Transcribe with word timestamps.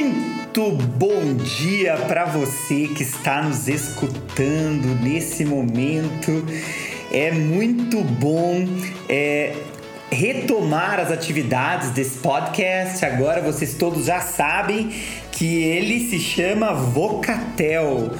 Muito 0.00 0.70
bom 0.96 1.34
dia 1.34 1.94
para 2.08 2.24
você 2.24 2.88
que 2.88 3.02
está 3.02 3.42
nos 3.42 3.68
escutando 3.68 4.98
nesse 5.02 5.44
momento. 5.44 6.42
É 7.12 7.30
muito 7.30 8.02
bom 8.02 8.66
é, 9.10 9.54
retomar 10.10 10.98
as 10.98 11.10
atividades 11.10 11.90
desse 11.90 12.16
podcast. 12.16 13.04
Agora 13.04 13.42
vocês 13.42 13.74
todos 13.74 14.06
já 14.06 14.22
sabem 14.22 14.90
que 15.32 15.64
ele 15.64 16.08
se 16.08 16.18
chama 16.18 16.72
Vocatel. 16.72 18.10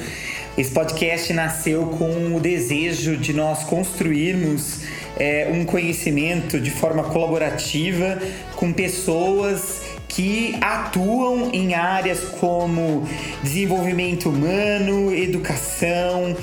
Esse 0.59 0.73
podcast 0.73 1.33
nasceu 1.33 1.87
com 1.87 2.37
o 2.37 2.41
desejo 2.41 3.17
de 3.17 3.33
nós 3.33 3.65
construirmos 3.65 4.83
é, 5.19 5.51
um 5.51 5.65
conhecimento 5.65 6.61
de 6.61 6.71
forma 6.71 7.05
colaborativa 7.05 8.19
com 8.55 8.71
pessoas 8.71 9.80
que 10.11 10.57
atuam 10.61 11.51
em 11.53 11.73
áreas 11.75 12.21
como 12.41 13.09
desenvolvimento 13.43 14.29
humano, 14.29 15.15
educação, 15.15 16.37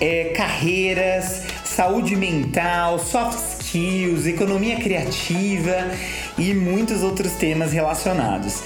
é, 0.00 0.32
carreiras, 0.36 1.42
saúde 1.64 2.14
mental, 2.14 2.98
soft 2.98 3.38
skills, 3.60 4.26
economia 4.26 4.76
criativa 4.76 5.90
e 6.38 6.52
muitos 6.54 7.02
outros 7.02 7.32
temas 7.32 7.72
relacionados. 7.72 8.62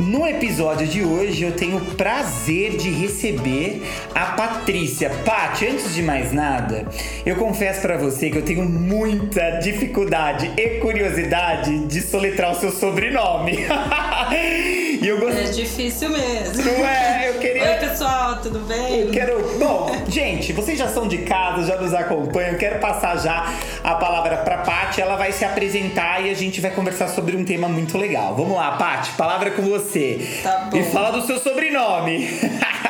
No 0.00 0.24
episódio 0.24 0.86
de 0.86 1.02
hoje 1.02 1.42
eu 1.42 1.52
tenho 1.52 1.78
o 1.78 1.84
prazer 1.96 2.76
de 2.76 2.88
receber 2.88 3.82
a 4.14 4.26
Patrícia. 4.26 5.10
Paty, 5.24 5.66
antes 5.66 5.92
de 5.92 6.02
mais 6.02 6.32
nada, 6.32 6.86
eu 7.26 7.34
confesso 7.34 7.82
para 7.82 7.96
você 7.96 8.30
que 8.30 8.38
eu 8.38 8.42
tenho 8.42 8.64
muita 8.64 9.58
dificuldade 9.58 10.52
e 10.56 10.78
curiosidade 10.78 11.86
de 11.86 12.00
soletrar 12.00 12.52
o 12.52 12.54
seu 12.54 12.70
sobrenome. 12.70 13.58
e 15.00 15.08
eu 15.08 15.18
gost... 15.18 15.38
É 15.38 15.44
difícil 15.44 16.10
mesmo. 16.10 16.64
Não 16.64 16.86
é? 16.86 17.28
Eu 17.28 17.34
queria. 17.34 17.62
Oi, 17.62 17.88
pessoal, 17.88 18.38
tudo 18.42 18.60
bem? 18.60 19.00
Eu 19.00 19.10
quero. 19.10 19.58
Bom, 19.58 19.90
gente, 20.08 20.52
vocês 20.52 20.78
já 20.78 20.88
são 20.88 21.06
de 21.06 21.18
casa, 21.18 21.66
já 21.66 21.76
nos 21.76 21.94
acompanham. 21.94 22.52
Eu 22.52 22.58
quero 22.58 22.78
passar 22.80 23.16
já 23.18 23.52
a 23.82 23.94
palavra 23.94 24.38
para 24.38 24.58
Paty. 24.58 25.00
Ela 25.00 25.16
vai 25.16 25.32
se 25.32 25.44
apresentar 25.44 26.24
e 26.24 26.30
a 26.30 26.34
gente 26.34 26.60
vai 26.60 26.70
conversar 26.70 27.08
sobre 27.08 27.36
um 27.36 27.44
tema 27.44 27.68
muito 27.68 27.96
legal. 27.96 28.34
Vamos 28.34 28.56
lá, 28.56 28.72
Paty, 28.72 29.12
palavra 29.12 29.50
com 29.52 29.62
você. 29.62 30.26
Tá 30.42 30.68
bom. 30.70 30.76
E 30.76 30.82
fala 30.84 31.10
do 31.10 31.26
seu 31.26 31.38
sobrenome. 31.38 32.28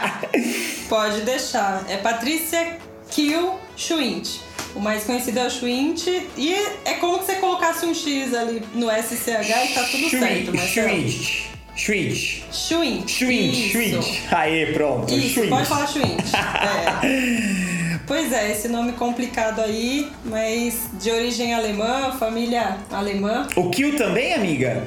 Pode 0.89 1.21
deixar. 1.23 1.85
É 1.89 1.97
Patrícia 1.99 2.79
Kiel 3.11 3.59
Schwint. 3.77 4.41
O 4.75 4.81
mais 4.81 5.05
conhecido 5.05 5.39
é 5.39 5.47
o 5.47 5.51
Schwint. 5.51 6.07
E 6.37 6.55
é 6.85 6.95
como 6.95 7.19
se 7.21 7.27
você 7.27 7.35
colocasse 7.37 7.85
um 7.85 7.95
X 7.95 8.35
ali 8.35 8.63
no 8.75 8.89
SCH 8.91 9.71
e 9.71 9.75
tá 9.75 9.83
tudo 9.83 10.09
Schwint, 10.09 10.11
certo. 10.11 10.53
Mas 10.55 10.71
Schwint. 10.71 11.48
Schwint. 11.79 12.43
Schwint. 12.53 13.09
Schwint. 13.09 13.55
Schwint. 13.55 14.05
Aê, 14.33 14.73
pronto. 14.73 15.15
Isso, 15.15 15.35
Schwint. 15.35 15.49
pode 15.49 15.67
falar 15.67 15.87
Schwint. 15.87 16.25
é. 16.35 17.99
Pois 18.05 18.33
é, 18.33 18.51
esse 18.51 18.69
nome 18.69 18.93
complicado 18.93 19.61
aí, 19.61 20.11
mas 20.25 20.89
de 20.95 21.11
origem 21.11 21.55
alemã, 21.55 22.17
família 22.19 22.79
alemã. 22.91 23.47
O 23.55 23.71
Kiel 23.71 23.97
também, 23.97 24.35
amiga? 24.35 24.83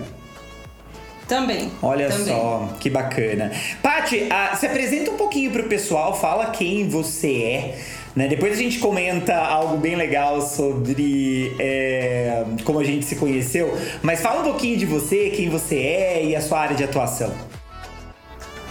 Também. 1.30 1.72
Olha 1.82 2.10
também. 2.10 2.26
só, 2.26 2.70
que 2.78 2.90
bacana. 2.90 3.54
Pati, 3.82 4.28
ah, 4.30 4.54
se 4.58 4.66
apresenta 4.66 5.12
um 5.12 5.18
pouquinho 5.18 5.50
pro 5.50 5.64
pessoal, 5.70 6.14
fala 6.20 6.48
quem 6.48 6.90
você 6.90 7.42
é. 7.44 7.82
Né? 8.16 8.28
Depois 8.28 8.54
a 8.54 8.56
gente 8.56 8.80
comenta 8.80 9.36
algo 9.36 9.78
bem 9.78 9.96
legal 9.96 10.42
sobre 10.42 11.56
é, 11.58 12.44
como 12.66 12.80
a 12.80 12.84
gente 12.84 13.06
se 13.06 13.16
conheceu, 13.16 13.74
mas 14.02 14.22
fala 14.22 14.42
um 14.42 14.44
pouquinho 14.44 14.78
de 14.78 14.86
você, 14.86 15.30
quem 15.30 15.50
você 15.50 15.78
é 15.78 16.26
e 16.26 16.36
a 16.36 16.42
sua 16.42 16.60
área 16.60 16.76
de 16.76 16.84
atuação. 16.84 17.32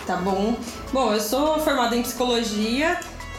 Tá 0.07 0.17
bom. 0.17 0.55
Bom, 0.93 1.13
eu 1.13 1.21
sou 1.21 1.59
formada 1.61 1.97
em 1.97 2.03
psicologia, 2.03 2.99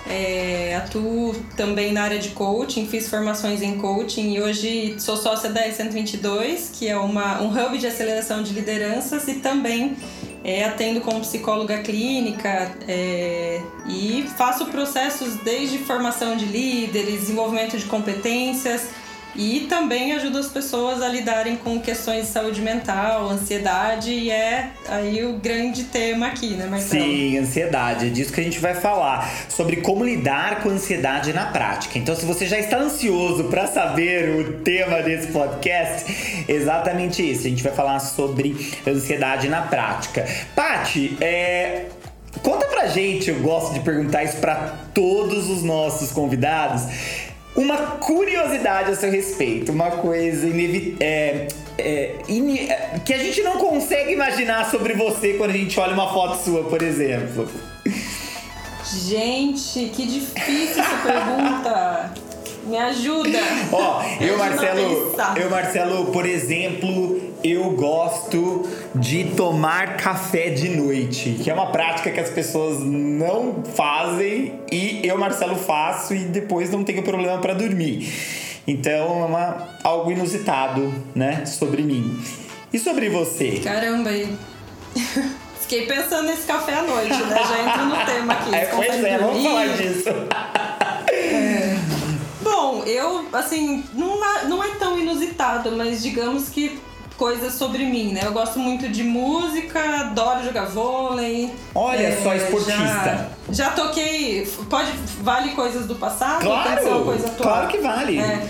é, 0.09 0.75
atuo 0.75 1.35
também 1.55 1.91
na 1.91 2.03
área 2.03 2.17
de 2.17 2.29
coaching, 2.29 2.87
fiz 2.87 3.09
formações 3.09 3.61
em 3.61 3.77
coaching 3.77 4.33
e 4.33 4.41
hoje 4.41 4.95
sou 4.99 5.17
sócia 5.17 5.49
da 5.49 5.67
E122, 5.67 6.71
que 6.73 6.87
é 6.87 6.97
uma, 6.97 7.41
um 7.41 7.49
hub 7.49 7.77
de 7.77 7.85
aceleração 7.85 8.41
de 8.41 8.53
lideranças 8.53 9.27
e 9.27 9.35
também 9.35 9.95
é, 10.43 10.63
atendo 10.63 11.01
como 11.01 11.21
psicóloga 11.21 11.79
clínica 11.79 12.75
é, 12.87 13.61
e 13.87 14.25
faço 14.37 14.65
processos 14.67 15.35
desde 15.37 15.77
formação 15.79 16.35
de 16.35 16.45
líderes, 16.45 17.21
desenvolvimento 17.21 17.77
de 17.77 17.85
competências 17.85 18.89
e 19.35 19.61
também 19.69 20.13
ajuda 20.13 20.39
as 20.39 20.47
pessoas 20.47 21.01
a 21.01 21.07
lidarem 21.07 21.55
com 21.55 21.79
questões 21.79 22.25
de 22.25 22.31
saúde 22.31 22.61
mental, 22.61 23.29
ansiedade, 23.29 24.11
e 24.11 24.29
é 24.29 24.71
aí 24.89 25.25
o 25.25 25.33
grande 25.33 25.85
tema 25.85 26.27
aqui, 26.27 26.49
né, 26.49 26.65
Marcelo? 26.65 27.03
Sim, 27.03 27.37
ansiedade. 27.37 28.07
É 28.07 28.09
disso 28.09 28.33
que 28.33 28.41
a 28.41 28.43
gente 28.43 28.59
vai 28.59 28.73
falar. 28.73 29.29
Sobre 29.47 29.77
como 29.77 30.03
lidar 30.03 30.61
com 30.61 30.69
ansiedade 30.69 31.33
na 31.33 31.45
prática. 31.45 31.97
Então, 31.97 32.15
se 32.15 32.25
você 32.25 32.45
já 32.45 32.59
está 32.59 32.77
ansioso 32.77 33.45
para 33.45 33.67
saber 33.67 34.29
o 34.29 34.53
tema 34.59 35.01
desse 35.01 35.27
podcast, 35.27 36.45
exatamente 36.47 37.29
isso. 37.29 37.47
A 37.47 37.49
gente 37.49 37.63
vai 37.63 37.73
falar 37.73 37.99
sobre 37.99 38.55
ansiedade 38.85 39.47
na 39.47 39.61
prática. 39.61 40.27
Pati, 40.55 41.17
é. 41.21 41.85
Conta 42.41 42.65
pra 42.67 42.87
gente, 42.87 43.29
eu 43.29 43.39
gosto 43.41 43.73
de 43.73 43.81
perguntar 43.81 44.23
isso 44.23 44.37
para 44.37 44.55
todos 44.93 45.49
os 45.49 45.63
nossos 45.63 46.11
convidados 46.11 46.83
uma 47.55 47.77
curiosidade 47.97 48.91
a 48.91 48.95
seu 48.95 49.11
respeito, 49.11 49.71
uma 49.71 49.91
coisa 49.91 50.47
é, 50.99 51.47
é, 51.77 52.15
é, 52.27 52.99
que 53.03 53.13
a 53.13 53.17
gente 53.17 53.41
não 53.41 53.57
consegue 53.57 54.13
imaginar 54.13 54.69
sobre 54.69 54.93
você 54.93 55.33
quando 55.33 55.51
a 55.51 55.57
gente 55.57 55.79
olha 55.79 55.93
uma 55.93 56.11
foto 56.13 56.43
sua, 56.43 56.63
por 56.63 56.81
exemplo. 56.81 57.49
Gente, 58.83 59.89
que 59.89 60.05
difícil 60.05 60.81
essa 60.81 60.97
pergunta. 61.03 62.30
Me 62.63 62.77
ajuda. 62.77 63.39
Ó, 63.71 64.03
eu, 64.19 64.37
Marcelo, 64.37 65.15
eu, 65.35 65.49
Marcelo, 65.49 66.05
por 66.07 66.25
exemplo, 66.25 67.19
eu 67.43 67.71
gosto 67.71 68.67
de 68.93 69.25
tomar 69.35 69.97
café 69.97 70.49
de 70.49 70.69
noite, 70.69 71.39
que 71.41 71.49
é 71.49 71.53
uma 71.53 71.71
prática 71.71 72.11
que 72.11 72.19
as 72.19 72.29
pessoas 72.29 72.79
não 72.79 73.63
fazem 73.75 74.59
e 74.71 75.01
eu, 75.03 75.17
Marcelo, 75.17 75.55
faço 75.55 76.13
e 76.13 76.19
depois 76.19 76.69
não 76.69 76.83
tenho 76.83 77.01
problema 77.01 77.39
para 77.39 77.53
dormir. 77.53 78.11
Então 78.67 79.23
é 79.23 79.25
uma, 79.25 79.69
algo 79.83 80.11
inusitado, 80.11 80.93
né, 81.15 81.45
sobre 81.45 81.81
mim. 81.81 82.21
E 82.71 82.77
sobre 82.77 83.09
você? 83.09 83.59
Caramba, 83.63 84.11
aí. 84.11 84.33
Fiquei 85.61 85.87
pensando 85.87 86.27
nesse 86.27 86.45
café 86.45 86.73
à 86.73 86.83
noite, 86.83 87.15
né? 87.23 87.35
Já 87.47 87.59
entro 87.59 87.85
no 87.85 87.95
tema 88.05 88.33
aqui. 88.33 88.55
É, 88.55 88.65
pois 88.65 89.03
é, 89.03 89.17
vamos 89.17 89.43
falar 89.43 89.67
disso. 89.69 90.09
É. 91.11 91.80
Bom, 92.61 92.83
eu, 92.85 93.25
assim, 93.33 93.83
não, 93.91 94.19
não 94.47 94.63
é 94.63 94.75
tão 94.75 94.99
inusitado, 94.99 95.71
mas 95.71 96.03
digamos 96.03 96.47
que 96.49 96.79
coisas 97.17 97.53
sobre 97.53 97.85
mim, 97.85 98.13
né? 98.13 98.21
Eu 98.23 98.33
gosto 98.33 98.59
muito 98.59 98.87
de 98.87 99.03
música, 99.03 99.79
adoro 100.01 100.43
jogar 100.43 100.65
vôlei. 100.65 101.51
Olha 101.73 102.07
é, 102.07 102.21
só, 102.21 102.35
esportista. 102.35 102.75
Já, 102.77 103.29
já, 103.49 103.69
toquei. 103.71 104.47
Pode. 104.69 104.91
Vale 105.21 105.51
coisas 105.53 105.87
do 105.87 105.95
passado? 105.95 106.41
Claro! 106.41 107.03
Coisa 107.03 107.27
atual? 107.27 107.49
Claro 107.49 107.67
que 107.67 107.77
vale. 107.79 108.19
É. 108.19 108.47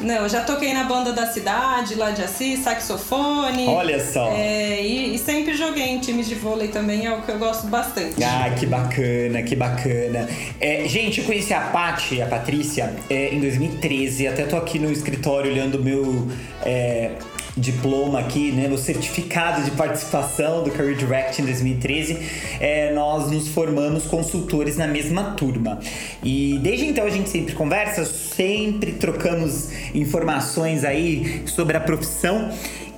Não, 0.00 0.28
já 0.28 0.42
toquei 0.42 0.74
na 0.74 0.84
banda 0.84 1.12
da 1.12 1.26
cidade, 1.26 1.94
lá 1.94 2.10
de 2.10 2.22
Assis, 2.22 2.60
saxofone. 2.60 3.66
Olha 3.68 4.04
só. 4.04 4.32
É, 4.32 4.82
e, 4.82 5.14
e, 5.14 5.18
sempre 5.18 5.54
joguei 5.54 5.84
em 5.84 5.98
times 5.98 6.26
de 6.26 6.34
vôlei 6.34 6.68
também, 6.68 7.06
é 7.06 7.12
o 7.12 7.22
que 7.22 7.30
eu 7.30 7.38
gosto 7.38 7.66
bastante. 7.68 8.22
Ah, 8.22 8.54
que 8.58 8.66
bacana, 8.66 9.42
que 9.42 9.54
bacana. 9.54 10.28
É, 10.60 10.86
gente, 10.88 11.20
eu 11.20 11.26
conheci 11.26 11.54
a 11.54 11.60
Paty, 11.60 12.20
a 12.20 12.26
Patrícia, 12.26 12.92
é, 13.08 13.32
em 13.32 13.40
2013. 13.40 14.26
Até 14.26 14.44
tô 14.44 14.56
aqui 14.56 14.78
no 14.78 14.90
escritório 14.90 15.50
olhando 15.50 15.76
o 15.76 15.82
meu 15.82 16.28
é, 16.64 17.12
diploma 17.56 18.18
aqui, 18.18 18.50
né, 18.50 18.66
no 18.66 18.76
certificado 18.76 19.62
de 19.62 19.70
participação 19.72 20.62
do 20.64 20.70
Career 20.70 20.96
Direct 20.96 21.40
em 21.40 21.44
2013, 21.44 22.18
é, 22.60 22.92
nós 22.92 23.30
nos 23.30 23.48
formamos 23.48 24.04
consultores 24.04 24.76
na 24.76 24.86
mesma 24.86 25.32
turma. 25.32 25.78
E 26.22 26.58
desde 26.62 26.86
então 26.86 27.04
a 27.04 27.10
gente 27.10 27.28
sempre 27.28 27.54
conversa, 27.54 28.04
sempre 28.04 28.92
trocamos 28.92 29.68
informações 29.94 30.84
aí 30.84 31.42
sobre 31.46 31.76
a 31.76 31.80
profissão. 31.80 32.50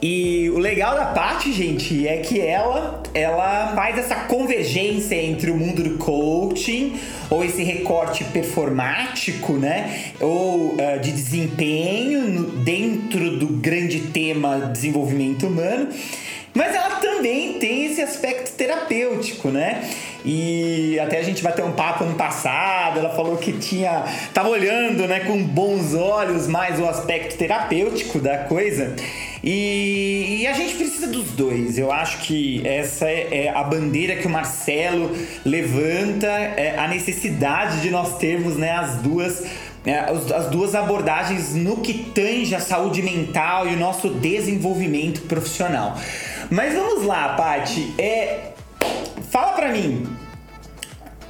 E 0.08 0.48
o 0.50 0.58
legal 0.60 0.94
da 0.94 1.06
Paty, 1.06 1.52
gente, 1.52 2.06
é 2.06 2.18
que 2.18 2.40
ela, 2.40 3.02
ela 3.12 3.72
faz 3.74 3.98
essa 3.98 4.14
convergência 4.14 5.16
entre 5.16 5.50
o 5.50 5.56
mundo 5.56 5.82
do 5.82 5.98
coaching, 5.98 6.94
ou 7.28 7.44
esse 7.44 7.64
recorte 7.64 8.22
performático, 8.22 9.54
né? 9.54 10.12
Ou 10.20 10.74
uh, 10.74 11.00
de 11.02 11.10
desempenho 11.10 12.44
dentro 12.62 13.36
do 13.36 13.48
grande 13.48 13.98
tema 13.98 14.70
desenvolvimento 14.72 15.48
humano. 15.48 15.88
Mas 16.54 16.72
ela 16.72 16.96
também 17.00 17.54
tem 17.54 17.86
esse 17.86 18.00
aspecto 18.00 18.56
terapêutico, 18.56 19.48
né? 19.48 19.82
E 20.24 20.98
até 20.98 21.18
a 21.18 21.22
gente 21.22 21.42
bateu 21.42 21.66
um 21.66 21.72
papo 21.72 22.04
no 22.04 22.14
passado, 22.14 22.98
ela 22.98 23.10
falou 23.10 23.36
que 23.36 23.52
tinha 23.52 24.04
tava 24.32 24.48
olhando, 24.48 25.06
né, 25.06 25.20
com 25.20 25.40
bons 25.42 25.94
olhos 25.94 26.48
mais 26.48 26.80
o 26.80 26.86
aspecto 26.86 27.36
terapêutico 27.36 28.18
da 28.18 28.38
coisa. 28.38 28.96
E, 29.46 30.40
e, 30.40 30.46
a 30.48 30.52
gente 30.52 30.74
precisa 30.74 31.06
dos 31.06 31.30
dois. 31.30 31.78
Eu 31.78 31.92
acho 31.92 32.18
que 32.22 32.66
essa 32.66 33.08
é, 33.08 33.44
é 33.44 33.48
a 33.48 33.62
bandeira 33.62 34.16
que 34.16 34.26
o 34.26 34.30
Marcelo 34.30 35.16
levanta, 35.44 36.26
é 36.26 36.76
a 36.76 36.88
necessidade 36.88 37.80
de 37.80 37.88
nós 37.88 38.18
termos 38.18 38.56
né, 38.56 38.72
as 38.72 38.96
duas. 38.96 39.44
É, 39.86 40.00
as 40.00 40.46
duas 40.50 40.74
abordagens 40.74 41.54
no 41.54 41.76
que 41.76 41.94
tange 42.12 42.56
a 42.56 42.58
saúde 42.58 43.02
mental 43.02 43.68
e 43.68 43.74
o 43.74 43.78
nosso 43.78 44.08
desenvolvimento 44.08 45.20
profissional. 45.28 45.96
Mas 46.50 46.74
vamos 46.74 47.04
lá, 47.04 47.34
Paty. 47.36 47.94
É, 47.96 48.50
fala 49.30 49.52
pra 49.52 49.70
mim, 49.70 50.04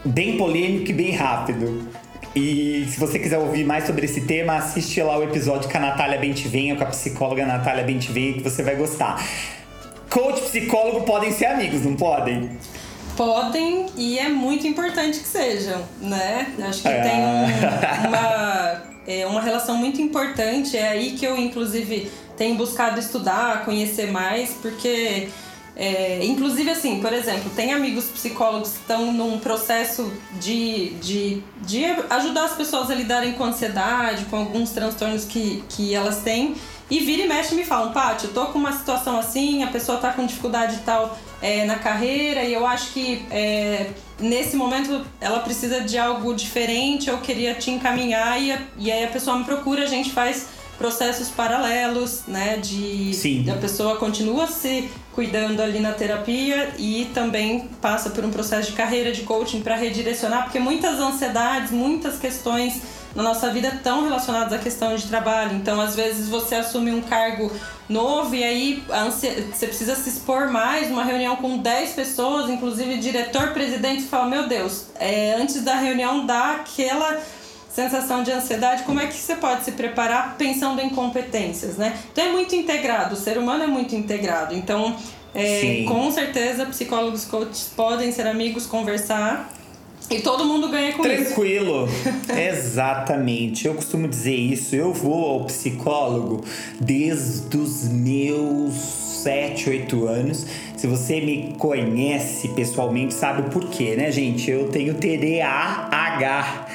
bem 0.02 0.38
polêmico 0.38 0.90
e 0.90 0.94
bem 0.94 1.12
rápido. 1.12 1.86
E 2.36 2.86
se 2.90 3.00
você 3.00 3.18
quiser 3.18 3.38
ouvir 3.38 3.64
mais 3.64 3.86
sobre 3.86 4.04
esse 4.04 4.20
tema, 4.20 4.56
assiste 4.56 5.02
lá 5.02 5.16
o 5.16 5.22
episódio 5.22 5.70
com 5.70 5.78
a 5.78 5.80
Natália 5.80 6.18
Bentivenha, 6.18 6.76
com 6.76 6.84
a 6.84 6.88
psicóloga 6.88 7.46
Natália 7.46 7.82
Bentivenha, 7.82 8.34
que 8.34 8.42
você 8.42 8.62
vai 8.62 8.76
gostar. 8.76 9.26
Coach 10.10 10.40
e 10.40 10.42
psicólogo 10.42 11.06
podem 11.06 11.32
ser 11.32 11.46
amigos, 11.46 11.82
não 11.82 11.96
podem? 11.96 12.50
Podem 13.16 13.86
e 13.96 14.18
é 14.18 14.28
muito 14.28 14.66
importante 14.66 15.18
que 15.20 15.26
sejam, 15.26 15.82
né? 15.98 16.52
Acho 16.68 16.82
que 16.82 16.88
é. 16.88 17.00
tem 17.00 17.20
um, 17.20 18.08
uma, 18.08 18.82
é, 19.06 19.26
uma 19.26 19.40
relação 19.40 19.78
muito 19.78 20.02
importante. 20.02 20.76
É 20.76 20.88
aí 20.88 21.12
que 21.12 21.24
eu, 21.24 21.38
inclusive, 21.38 22.12
tenho 22.36 22.54
buscado 22.56 23.00
estudar, 23.00 23.64
conhecer 23.64 24.12
mais, 24.12 24.50
porque 24.60 25.28
é, 25.76 26.25
inclusive, 26.25 26.70
assim, 26.70 27.00
por 27.00 27.12
exemplo, 27.12 27.50
tem 27.55 27.75
amigos 27.75 28.06
psicólogos 28.06 28.70
que 28.70 28.78
estão 28.78 29.12
num 29.12 29.38
processo 29.38 30.11
de, 30.40 30.90
de, 30.94 31.43
de 31.61 31.84
ajudar 32.08 32.46
as 32.46 32.56
pessoas 32.56 32.90
a 32.90 32.94
lidarem 32.94 33.34
com 33.34 33.44
ansiedade, 33.44 34.25
com 34.25 34.37
alguns 34.37 34.70
transtornos 34.70 35.26
que, 35.26 35.62
que 35.69 35.94
elas 35.94 36.23
têm. 36.23 36.56
E 36.88 37.00
vira 37.00 37.25
e 37.25 37.28
mexe 37.28 37.52
e 37.52 37.58
me 37.58 37.64
falam, 37.64 37.93
Paty, 37.93 38.26
eu 38.26 38.32
tô 38.32 38.46
com 38.46 38.58
uma 38.58 38.73
situação 38.73 39.19
assim, 39.19 39.64
a 39.64 39.67
pessoa 39.67 39.99
tá 39.99 40.12
com 40.12 40.25
dificuldade 40.25 40.78
tal 40.87 41.19
é, 41.43 41.64
na 41.64 41.75
carreira 41.75 42.44
e 42.44 42.55
eu 42.55 42.64
acho 42.64 42.93
que 42.93 43.26
é, 43.28 43.90
nesse 44.20 44.56
momento 44.56 45.05
ela 45.20 45.40
precisa 45.40 45.81
de 45.81 45.99
algo 45.99 46.32
diferente, 46.32 47.11
eu 47.11 47.19
queria 47.19 47.55
te 47.55 47.73
encaminhar 47.73 48.40
e, 48.40 48.56
e 48.78 48.93
aí 48.93 49.05
a 49.05 49.08
pessoa 49.08 49.37
me 49.37 49.44
procura, 49.44 49.82
a 49.82 49.87
gente 49.87 50.12
faz 50.12 50.46
processos 50.78 51.28
paralelos, 51.28 52.23
né? 52.28 52.56
De 52.58 53.12
Sim. 53.14 53.50
a 53.50 53.55
pessoa 53.55 53.96
continua 53.96 54.46
se 54.46 54.88
cuidando 55.16 55.62
ali 55.62 55.80
na 55.80 55.92
terapia 55.92 56.74
e 56.78 57.10
também 57.14 57.70
passa 57.80 58.10
por 58.10 58.22
um 58.22 58.30
processo 58.30 58.70
de 58.70 58.76
carreira 58.76 59.10
de 59.10 59.22
coaching 59.22 59.62
para 59.62 59.74
redirecionar, 59.74 60.44
porque 60.44 60.58
muitas 60.58 61.00
ansiedades, 61.00 61.70
muitas 61.70 62.18
questões 62.18 62.82
na 63.14 63.22
nossa 63.22 63.50
vida 63.50 63.68
estão 63.68 64.04
relacionadas 64.04 64.52
à 64.52 64.58
questão 64.58 64.94
de 64.94 65.06
trabalho. 65.06 65.56
Então, 65.56 65.80
às 65.80 65.96
vezes 65.96 66.28
você 66.28 66.56
assume 66.56 66.90
um 66.90 67.00
cargo 67.00 67.50
novo 67.88 68.34
e 68.34 68.44
aí 68.44 68.84
você 69.06 69.66
precisa 69.66 69.94
se 69.94 70.10
expor 70.10 70.50
mais 70.50 70.90
numa 70.90 71.02
reunião 71.02 71.36
com 71.36 71.56
10 71.56 71.94
pessoas, 71.94 72.50
inclusive 72.50 72.98
diretor, 72.98 73.54
presidente, 73.54 74.02
fala: 74.02 74.26
Meu 74.26 74.46
Deus, 74.46 74.88
é, 74.96 75.34
antes 75.40 75.62
da 75.62 75.76
reunião 75.76 76.26
dá 76.26 76.56
aquela 76.56 77.18
sensação 77.76 78.23
de 78.23 78.32
ansiedade, 78.32 78.84
como 78.84 78.99
é 78.99 79.06
que 79.06 79.14
você 79.14 79.34
pode 79.34 79.62
se 79.62 79.73
preparar 79.73 80.37
pensando 80.38 80.81
em 80.81 80.88
competências, 80.88 81.76
né? 81.76 81.94
Então 82.11 82.25
é 82.25 82.32
muito 82.32 82.56
integrado, 82.56 83.14
o 83.14 83.19
ser 83.19 83.37
humano 83.37 83.64
é 83.64 83.67
muito 83.67 83.94
integrado. 83.94 84.55
Então, 84.55 84.96
é, 85.34 85.84
com 85.87 86.11
certeza, 86.11 86.64
psicólogos 86.64 87.26
coaches 87.26 87.70
podem 87.76 88.11
ser 88.11 88.26
amigos, 88.26 88.64
conversar. 88.64 89.52
E 90.08 90.20
todo 90.20 90.44
mundo 90.44 90.69
ganha 90.69 90.93
com 90.93 91.02
Tranquilo. 91.02 91.87
isso. 91.87 92.02
Tranquilo. 92.02 92.40
Exatamente. 92.49 93.67
Eu 93.67 93.75
costumo 93.75 94.06
dizer 94.06 94.37
isso. 94.37 94.75
Eu 94.75 94.93
vou 94.93 95.32
ao 95.32 95.44
psicólogo 95.44 96.44
desde 96.81 97.56
os 97.56 97.88
meus 97.88 98.73
7, 99.25 99.69
8 99.69 100.06
anos. 100.06 100.46
Se 100.76 100.87
você 100.87 101.20
me 101.20 101.56
conhece 101.58 102.49
pessoalmente, 102.49 103.14
sabe 103.14 103.43
o 103.43 103.44
porquê, 103.50 103.96
né, 103.96 104.12
gente? 104.12 104.49
Eu 104.49 104.69
tenho 104.69 104.94
TDAH. 104.94 106.69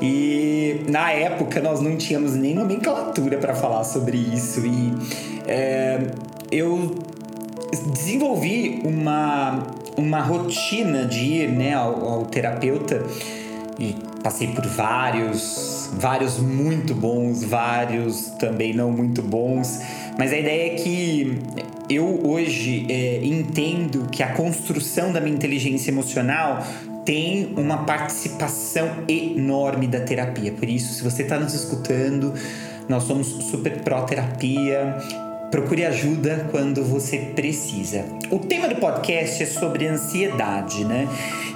E 0.00 0.84
na 0.88 1.10
época 1.10 1.60
nós 1.60 1.80
não 1.80 1.96
tínhamos 1.96 2.34
nem 2.34 2.54
nomenclatura 2.54 3.38
para 3.38 3.54
falar 3.54 3.84
sobre 3.84 4.16
isso. 4.16 4.66
E 4.66 4.92
é, 5.46 6.00
eu 6.50 6.94
desenvolvi 7.92 8.80
uma, 8.84 9.66
uma 9.96 10.20
rotina 10.20 11.04
de 11.04 11.24
ir 11.24 11.48
né, 11.50 11.74
ao, 11.74 12.04
ao 12.04 12.24
terapeuta 12.26 13.02
e 13.78 13.96
passei 14.22 14.48
por 14.48 14.66
vários, 14.66 15.90
vários 15.94 16.38
muito 16.38 16.94
bons, 16.94 17.44
vários 17.44 18.26
também 18.38 18.72
não 18.72 18.90
muito 18.90 19.22
bons. 19.22 19.80
Mas 20.18 20.32
a 20.32 20.38
ideia 20.38 20.72
é 20.72 20.76
que 20.76 21.38
eu 21.90 22.20
hoje 22.24 22.86
é, 22.88 23.24
entendo 23.24 24.08
que 24.10 24.22
a 24.22 24.32
construção 24.32 25.12
da 25.12 25.20
minha 25.20 25.34
inteligência 25.34 25.90
emocional 25.90 26.64
tem 27.04 27.52
uma 27.56 27.78
participação 27.84 29.04
enorme 29.08 29.86
da 29.86 30.00
terapia. 30.00 30.52
Por 30.52 30.68
isso, 30.68 30.94
se 30.94 31.02
você 31.02 31.22
está 31.22 31.38
nos 31.38 31.54
escutando, 31.54 32.32
nós 32.88 33.04
somos 33.04 33.26
super 33.26 33.82
pró-terapia. 33.82 34.96
Procure 35.50 35.84
ajuda 35.84 36.48
quando 36.50 36.82
você 36.82 37.18
precisa. 37.34 38.04
O 38.30 38.38
tema 38.38 38.68
do 38.68 38.76
podcast 38.76 39.42
é 39.42 39.46
sobre 39.46 39.86
ansiedade, 39.86 40.84
né? 40.84 41.06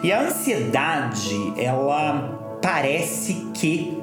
E 0.03 0.13
a 0.13 0.23
ansiedade, 0.23 1.35
ela 1.57 2.59
parece 2.63 3.35
que 3.55 3.99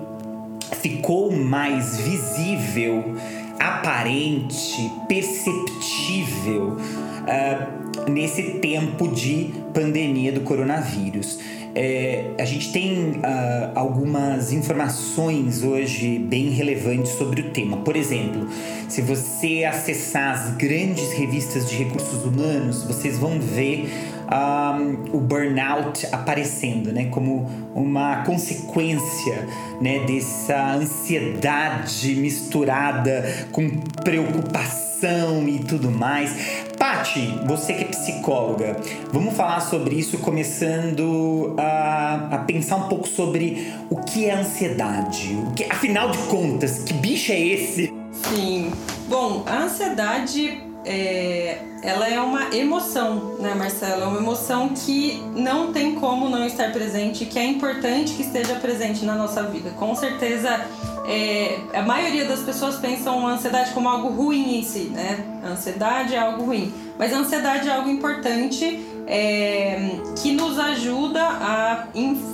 ficou 0.81 1.31
mais 1.31 1.97
visível 1.97 3.15
aparente, 3.59 4.91
perceptível 5.07 6.77
uh, 6.77 7.84
nesse 8.07 8.43
tempo 8.59 9.07
de 9.07 9.53
pandemia 9.73 10.31
do 10.31 10.41
coronavírus. 10.41 11.39
É, 11.77 12.31
a 12.39 12.45
gente 12.45 12.71
tem 12.71 13.09
uh, 13.11 13.71
algumas 13.75 14.53
informações 14.53 15.61
hoje 15.61 16.19
bem 16.19 16.49
relevantes 16.49 17.11
sobre 17.11 17.41
o 17.41 17.49
tema. 17.49 17.75
Por 17.77 17.97
exemplo, 17.97 18.47
se 18.87 19.01
você 19.01 19.65
acessar 19.65 20.35
as 20.35 20.55
grandes 20.55 21.11
revistas 21.11 21.69
de 21.69 21.75
recursos 21.75 22.23
humanos, 22.23 22.83
vocês 22.83 23.19
vão 23.19 23.41
ver 23.41 23.89
um, 24.31 25.17
o 25.17 25.19
burnout 25.19 26.07
aparecendo, 26.13 26.93
né, 26.93 27.05
como 27.05 27.49
uma 27.75 28.23
consequência, 28.23 29.45
né, 29.81 29.99
dessa 30.05 30.75
ansiedade 30.75 32.15
misturada 32.15 33.47
com 33.51 33.69
preocupação 34.03 34.94
e 35.47 35.59
tudo 35.59 35.91
mais. 35.91 36.65
Pati, 36.77 37.39
você 37.45 37.73
que 37.73 37.83
é 37.83 37.87
psicóloga, 37.87 38.77
vamos 39.11 39.35
falar 39.35 39.61
sobre 39.61 39.95
isso 39.95 40.17
começando 40.17 41.55
a, 41.57 42.29
a 42.31 42.37
pensar 42.39 42.77
um 42.77 42.87
pouco 42.87 43.07
sobre 43.07 43.73
o 43.89 43.97
que 43.97 44.25
é 44.25 44.33
ansiedade. 44.33 45.35
O 45.47 45.51
que, 45.51 45.63
afinal 45.65 46.09
de 46.11 46.17
contas, 46.19 46.83
que 46.83 46.93
bicho 46.93 47.31
é 47.31 47.39
esse? 47.39 47.93
Sim. 48.11 48.71
Bom, 49.07 49.43
a 49.45 49.63
ansiedade 49.63 50.61
é, 50.85 51.57
ela 51.81 52.07
é 52.07 52.19
uma 52.19 52.55
emoção, 52.55 53.35
né, 53.39 53.53
Marcelo? 53.55 54.03
É 54.03 54.05
uma 54.05 54.19
emoção 54.19 54.69
que 54.69 55.21
não 55.35 55.73
tem 55.73 55.95
como 55.95 56.29
não 56.29 56.45
estar 56.45 56.71
presente, 56.71 57.25
que 57.25 57.39
é 57.39 57.45
importante 57.45 58.13
que 58.13 58.21
esteja 58.21 58.55
presente 58.55 59.03
na 59.03 59.15
nossa 59.15 59.43
vida. 59.43 59.71
Com 59.71 59.95
certeza, 59.95 60.61
é, 61.07 61.59
a 61.73 61.81
maioria 61.81 62.25
das 62.25 62.41
pessoas 62.41 62.77
pensam 62.77 63.25
a 63.27 63.31
ansiedade 63.31 63.71
como 63.71 63.87
algo 63.87 64.09
ruim 64.09 64.57
em 64.59 64.63
si, 64.63 64.89
né? 64.91 65.23
A 65.43 65.49
ansiedade 65.49 66.15
é 66.15 66.19
algo 66.19 66.45
ruim, 66.45 66.73
mas 66.97 67.13
a 67.13 67.17
ansiedade 67.17 67.69
é 67.69 67.71
algo 67.71 67.89
importante 67.89 68.85
é, 69.07 69.99
que 70.21 70.31
nos 70.31 70.57
ajuda 70.57 71.21
a, 71.21 71.87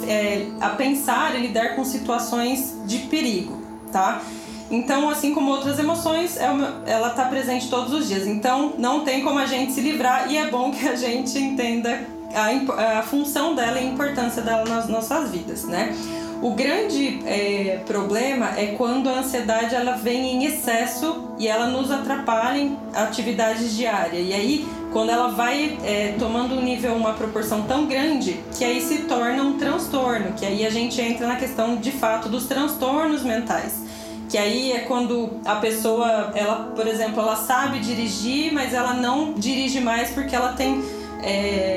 é, 0.07 0.47
a 0.61 0.69
pensar 0.69 1.35
e 1.35 1.47
lidar 1.47 1.75
com 1.75 1.83
situações 1.83 2.77
de 2.85 2.99
perigo, 2.99 3.61
tá? 3.91 4.21
Então, 4.69 5.09
assim 5.09 5.33
como 5.33 5.51
outras 5.51 5.77
emoções, 5.77 6.37
é 6.37 6.45
ela 6.85 7.09
está 7.09 7.25
presente 7.25 7.69
todos 7.69 7.93
os 7.93 8.07
dias. 8.07 8.25
Então, 8.25 8.75
não 8.77 9.03
tem 9.03 9.21
como 9.21 9.37
a 9.37 9.45
gente 9.45 9.73
se 9.73 9.81
livrar 9.81 10.31
e 10.31 10.37
é 10.37 10.49
bom 10.49 10.71
que 10.71 10.87
a 10.87 10.95
gente 10.95 11.37
entenda 11.37 12.07
a, 12.33 12.99
a 12.99 13.03
função 13.03 13.53
dela 13.53 13.81
e 13.81 13.85
a 13.85 13.91
importância 13.91 14.41
dela 14.41 14.63
nas 14.63 14.87
nossas 14.87 15.29
vidas, 15.29 15.65
né? 15.65 15.93
O 16.41 16.51
grande 16.55 17.19
é, 17.27 17.81
problema 17.85 18.57
é 18.57 18.73
quando 18.77 19.07
a 19.07 19.19
ansiedade 19.19 19.75
ela 19.75 19.91
vem 19.91 20.37
em 20.37 20.45
excesso 20.45 21.29
e 21.37 21.47
ela 21.47 21.67
nos 21.67 21.91
atrapalha 21.91 22.57
em 22.57 22.77
atividades 22.95 23.75
diárias. 23.75 24.27
E 24.27 24.33
aí, 24.33 24.67
quando 24.91 25.11
ela 25.11 25.27
vai 25.27 25.77
é, 25.85 26.15
tomando 26.17 26.55
um 26.55 26.61
nível, 26.61 26.95
uma 26.95 27.13
proporção 27.13 27.61
tão 27.63 27.85
grande, 27.85 28.39
que 28.57 28.65
aí 28.65 28.81
se 28.81 29.03
torna 29.03 29.43
um 29.43 29.59
transtorno, 29.59 30.33
que 30.33 30.43
aí 30.43 30.65
a 30.65 30.71
gente 30.71 30.99
entra 30.99 31.27
na 31.27 31.35
questão 31.35 31.75
de 31.75 31.91
fato 31.91 32.27
dos 32.27 32.47
transtornos 32.47 33.23
mentais 33.23 33.91
que 34.31 34.37
aí 34.37 34.71
é 34.71 34.79
quando 34.79 35.41
a 35.43 35.55
pessoa, 35.55 36.31
ela, 36.33 36.71
por 36.73 36.87
exemplo, 36.87 37.21
ela 37.21 37.35
sabe 37.35 37.79
dirigir, 37.79 38.53
mas 38.53 38.73
ela 38.73 38.93
não 38.93 39.33
dirige 39.33 39.81
mais 39.81 40.09
porque 40.11 40.33
ela 40.33 40.53
tem 40.53 40.81
é, 41.21 41.70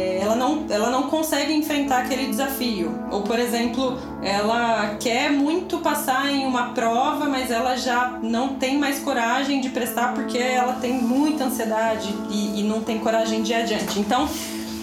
ela, 0.74 0.90
não, 0.90 1.04
consegue 1.04 1.52
enfrentar 1.52 1.98
aquele 1.98 2.26
desafio. 2.26 2.92
Ou, 3.10 3.22
por 3.22 3.38
exemplo, 3.38 3.98
ela 4.22 4.96
quer 5.00 5.30
muito 5.30 5.78
passar 5.78 6.30
em 6.30 6.44
uma 6.44 6.72
prova, 6.72 7.26
mas 7.26 7.50
ela 7.50 7.76
já 7.76 8.18
não 8.22 8.54
tem 8.56 8.78
mais 8.78 9.00
coragem 9.00 9.60
de 9.60 9.68
prestar 9.68 10.14
porque 10.14 10.38
ela 10.38 10.74
tem 10.74 10.94
muita 10.94 11.44
ansiedade 11.44 12.14
e, 12.30 12.60
e 12.60 12.62
não 12.62 12.82
tem 12.82 12.98
coragem 12.98 13.42
de 13.42 13.52
ir 13.52 13.56
adiante. 13.56 13.98
Então, 13.98 14.28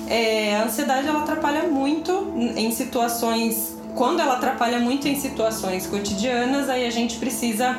é, 0.07 0.55
a 0.57 0.63
ansiedade 0.63 1.07
ela 1.07 1.21
atrapalha 1.21 1.63
muito 1.63 2.33
em 2.55 2.71
situações. 2.71 3.77
Quando 3.95 4.19
ela 4.19 4.33
atrapalha 4.33 4.79
muito 4.79 5.07
em 5.07 5.19
situações 5.19 5.87
cotidianas, 5.87 6.69
aí 6.69 6.85
a 6.85 6.89
gente 6.89 7.17
precisa 7.17 7.77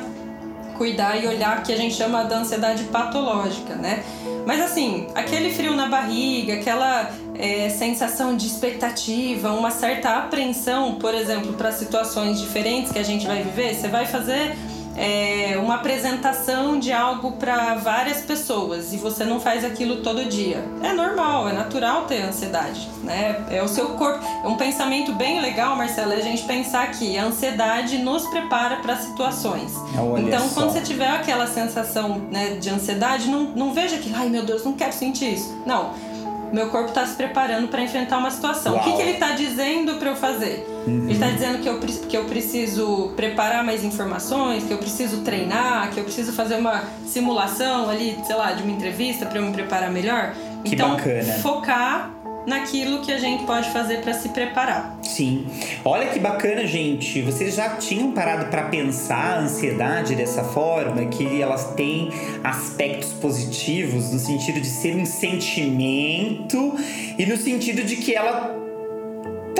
cuidar 0.77 1.23
e 1.23 1.27
olhar 1.27 1.61
que 1.63 1.71
a 1.71 1.77
gente 1.77 1.95
chama 1.95 2.23
da 2.23 2.39
ansiedade 2.39 2.83
patológica, 2.85 3.75
né? 3.75 4.03
Mas 4.45 4.61
assim, 4.61 5.07
aquele 5.15 5.51
frio 5.51 5.75
na 5.75 5.87
barriga, 5.87 6.55
aquela 6.55 7.11
é, 7.35 7.69
sensação 7.69 8.35
de 8.35 8.47
expectativa, 8.47 9.51
uma 9.51 9.71
certa 9.71 10.17
apreensão, 10.17 10.95
por 10.95 11.13
exemplo, 11.13 11.53
para 11.53 11.71
situações 11.71 12.39
diferentes 12.39 12.91
que 12.91 12.99
a 12.99 13.03
gente 13.03 13.25
vai 13.25 13.43
viver, 13.43 13.73
você 13.73 13.87
vai 13.87 14.05
fazer 14.05 14.55
é, 14.95 15.57
uma 15.57 15.75
apresentação 15.75 16.77
de 16.77 16.91
algo 16.91 17.33
para 17.33 17.75
várias 17.75 18.21
pessoas 18.21 18.93
e 18.93 18.97
você 18.97 19.23
não 19.23 19.39
faz 19.39 19.65
aquilo 19.65 19.97
todo 19.97 20.25
dia. 20.25 20.63
É 20.83 20.93
normal, 20.93 21.49
é 21.49 21.53
natural 21.53 22.05
ter 22.05 22.21
ansiedade, 22.21 22.87
né? 23.03 23.43
É 23.49 23.61
o 23.63 23.67
seu 23.67 23.89
corpo. 23.89 24.23
É 24.43 24.47
um 24.47 24.55
pensamento 24.55 25.11
bem 25.13 25.41
legal, 25.41 25.75
Marcela, 25.75 26.13
é 26.13 26.17
a 26.17 26.21
gente 26.21 26.43
pensar 26.43 26.91
que 26.91 27.17
a 27.17 27.25
ansiedade 27.25 27.97
nos 27.97 28.27
prepara 28.27 28.77
para 28.77 28.95
situações. 28.97 29.73
Olha 29.97 30.21
então, 30.21 30.47
só. 30.47 30.53
quando 30.53 30.73
você 30.73 30.81
tiver 30.81 31.09
aquela 31.09 31.47
sensação 31.47 32.19
né, 32.31 32.57
de 32.59 32.69
ansiedade, 32.69 33.27
não, 33.27 33.43
não 33.45 33.73
veja 33.73 33.97
que, 33.97 34.13
ai 34.13 34.29
meu 34.29 34.45
Deus, 34.45 34.63
não 34.63 34.73
quero 34.73 34.93
sentir 34.93 35.33
isso. 35.33 35.53
Não 35.65 36.12
meu 36.53 36.69
corpo 36.69 36.89
está 36.89 37.05
se 37.05 37.15
preparando 37.15 37.67
para 37.67 37.81
enfrentar 37.81 38.19
uma 38.19 38.29
situação. 38.29 38.73
Uau. 38.73 38.81
O 38.81 38.83
que, 38.83 38.95
que 38.95 39.01
ele 39.01 39.11
está 39.11 39.31
dizendo 39.31 39.95
para 39.95 40.11
eu 40.11 40.15
fazer? 40.15 40.65
Uhum. 40.85 41.05
Ele 41.05 41.13
está 41.13 41.27
dizendo 41.27 41.57
que 41.59 41.67
eu, 41.67 41.79
que 41.79 42.15
eu 42.15 42.25
preciso 42.25 43.11
preparar 43.15 43.63
mais 43.63 43.83
informações, 43.83 44.63
que 44.63 44.71
eu 44.71 44.77
preciso 44.77 45.21
treinar, 45.21 45.89
que 45.91 45.99
eu 45.99 46.03
preciso 46.03 46.31
fazer 46.33 46.55
uma 46.55 46.83
simulação 47.07 47.89
ali, 47.89 48.19
sei 48.25 48.35
lá, 48.35 48.51
de 48.51 48.61
uma 48.61 48.71
entrevista 48.71 49.25
para 49.25 49.39
eu 49.39 49.43
me 49.43 49.51
preparar 49.51 49.91
melhor. 49.91 50.33
Que 50.63 50.75
então, 50.75 50.91
bacana. 50.91 51.33
focar 51.41 52.11
naquilo 52.45 53.01
que 53.01 53.11
a 53.11 53.17
gente 53.17 53.45
pode 53.45 53.69
fazer 53.71 54.01
para 54.01 54.13
se 54.13 54.29
preparar. 54.29 54.97
Sim. 55.01 55.45
Olha 55.85 56.07
que 56.07 56.19
bacana, 56.19 56.65
gente. 56.65 57.21
Vocês 57.21 57.55
já 57.55 57.75
tinham 57.77 58.11
parado 58.11 58.45
para 58.45 58.63
pensar 58.63 59.37
a 59.37 59.39
ansiedade 59.41 60.15
dessa 60.15 60.43
forma, 60.43 61.05
que 61.05 61.41
elas 61.41 61.73
têm 61.73 62.09
aspectos 62.43 63.13
positivos 63.13 64.11
no 64.11 64.19
sentido 64.19 64.59
de 64.59 64.67
ser 64.67 64.95
um 64.95 65.05
sentimento 65.05 66.75
e 67.17 67.25
no 67.25 67.37
sentido 67.37 67.83
de 67.83 67.97
que 67.97 68.15
ela 68.15 68.62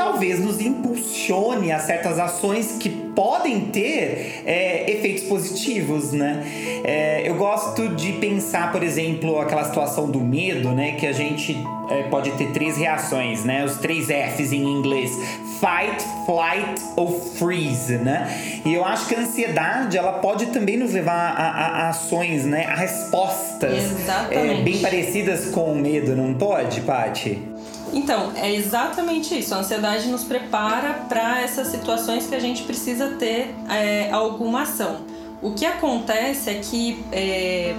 talvez 0.03 0.37
nos 0.37 0.59
impulsione 0.59 1.71
a 1.71 1.79
certas 1.79 2.19
ações 2.19 2.77
que 2.77 2.89
podem 2.89 3.61
ter 3.61 4.41
é, 4.45 4.91
efeitos 4.91 5.23
positivos, 5.23 6.11
né? 6.11 6.43
É, 6.83 7.21
eu 7.25 7.35
gosto 7.35 7.87
de 7.89 8.11
pensar, 8.13 8.71
por 8.71 8.83
exemplo, 8.83 9.39
aquela 9.39 9.63
situação 9.63 10.09
do 10.09 10.19
medo, 10.19 10.71
né? 10.71 10.93
Que 10.93 11.07
a 11.07 11.13
gente 11.13 11.55
é, 11.89 12.03
pode 12.03 12.31
ter 12.31 12.51
três 12.51 12.75
reações, 12.75 13.45
né? 13.45 13.63
Os 13.63 13.77
três 13.77 14.07
Fs 14.07 14.51
em 14.51 14.63
inglês: 14.63 15.11
fight, 15.61 16.03
flight 16.25 16.81
ou 16.97 17.21
freeze, 17.37 17.97
né? 17.97 18.61
E 18.65 18.73
eu 18.73 18.83
acho 18.83 19.07
que 19.07 19.15
a 19.15 19.19
ansiedade 19.19 19.97
ela 19.97 20.13
pode 20.13 20.47
também 20.47 20.75
nos 20.75 20.91
levar 20.91 21.13
a, 21.13 21.43
a, 21.43 21.67
a 21.85 21.89
ações, 21.89 22.43
né? 22.43 22.65
A 22.65 22.75
respostas 22.75 23.71
é, 24.31 24.55
bem 24.63 24.79
parecidas 24.79 25.45
com 25.45 25.71
o 25.71 25.75
medo, 25.75 26.13
não 26.13 26.33
pode, 26.33 26.81
Paty? 26.81 27.52
Então, 27.93 28.31
é 28.35 28.53
exatamente 28.53 29.37
isso. 29.37 29.53
A 29.53 29.59
ansiedade 29.59 30.07
nos 30.07 30.23
prepara 30.23 31.05
para 31.07 31.41
essas 31.41 31.67
situações 31.67 32.27
que 32.27 32.35
a 32.35 32.39
gente 32.39 32.63
precisa 32.63 33.11
ter 33.11 33.53
é, 33.69 34.11
alguma 34.11 34.63
ação. 34.63 35.01
O 35.41 35.51
que 35.51 35.65
acontece 35.65 36.49
é 36.49 36.55
que 36.55 37.03
é, 37.11 37.75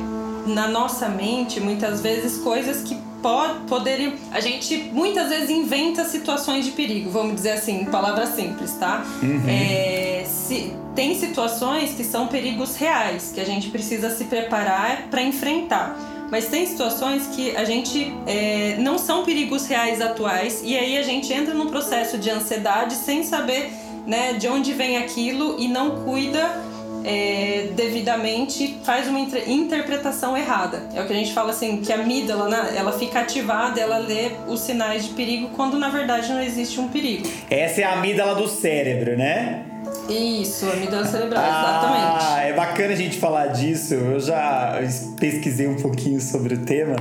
na 0.46 0.68
nossa 0.68 1.08
mente, 1.08 1.60
muitas 1.60 2.00
vezes, 2.00 2.38
coisas 2.38 2.82
que 2.82 2.94
pod 3.22 3.60
poderiam. 3.66 4.12
A 4.30 4.40
gente 4.40 4.90
muitas 4.92 5.30
vezes 5.30 5.48
inventa 5.48 6.04
situações 6.04 6.66
de 6.66 6.72
perigo, 6.72 7.08
vamos 7.08 7.36
dizer 7.36 7.52
assim, 7.52 7.80
em 7.80 7.84
palavras 7.86 8.30
simples, 8.30 8.72
tá? 8.72 9.02
Uhum. 9.22 9.42
É, 9.48 10.24
se, 10.26 10.74
tem 10.94 11.18
situações 11.18 11.94
que 11.94 12.04
são 12.04 12.26
perigos 12.26 12.76
reais, 12.76 13.32
que 13.34 13.40
a 13.40 13.44
gente 13.46 13.70
precisa 13.70 14.10
se 14.10 14.24
preparar 14.24 15.08
para 15.10 15.22
enfrentar. 15.22 15.96
Mas 16.34 16.48
tem 16.48 16.66
situações 16.66 17.28
que 17.28 17.56
a 17.56 17.62
gente 17.62 18.12
é, 18.26 18.74
não 18.80 18.98
são 18.98 19.24
perigos 19.24 19.68
reais 19.68 20.00
atuais 20.00 20.62
e 20.64 20.76
aí 20.76 20.98
a 20.98 21.02
gente 21.04 21.32
entra 21.32 21.54
num 21.54 21.68
processo 21.68 22.18
de 22.18 22.28
ansiedade 22.28 22.96
sem 22.96 23.22
saber 23.22 23.70
né, 24.04 24.32
de 24.32 24.48
onde 24.48 24.72
vem 24.72 24.96
aquilo 24.96 25.54
e 25.60 25.68
não 25.68 26.02
cuida 26.02 26.60
é, 27.04 27.68
devidamente, 27.76 28.80
faz 28.82 29.06
uma 29.06 29.20
inter 29.20 29.48
interpretação 29.48 30.36
errada. 30.36 30.82
É 30.92 31.00
o 31.02 31.06
que 31.06 31.12
a 31.12 31.16
gente 31.16 31.32
fala 31.32 31.50
assim, 31.50 31.76
que 31.76 31.92
a 31.92 32.00
amígdala, 32.00 32.48
né, 32.48 32.74
ela 32.76 32.90
fica 32.90 33.20
ativada, 33.20 33.80
ela 33.80 33.98
lê 33.98 34.32
os 34.48 34.58
sinais 34.58 35.04
de 35.06 35.14
perigo 35.14 35.50
quando 35.54 35.78
na 35.78 35.88
verdade 35.88 36.32
não 36.32 36.42
existe 36.42 36.80
um 36.80 36.88
perigo. 36.88 37.28
Essa 37.48 37.82
é 37.82 37.84
a 37.84 37.92
amígdala 37.92 38.34
do 38.34 38.48
cérebro, 38.48 39.16
né? 39.16 39.66
Isso, 40.08 40.68
amígdala 40.68 41.06
cerebral, 41.06 41.44
Ah, 41.46 41.60
exatamente. 41.60 42.48
é 42.48 42.52
bacana 42.74 42.92
a 42.92 42.96
gente 42.96 43.18
falar 43.18 43.46
disso. 43.46 43.94
Eu 43.94 44.18
já 44.18 44.80
pesquisei 45.20 45.68
um 45.68 45.76
pouquinho 45.76 46.20
sobre 46.20 46.54
o 46.54 46.58
tema. 46.58 46.96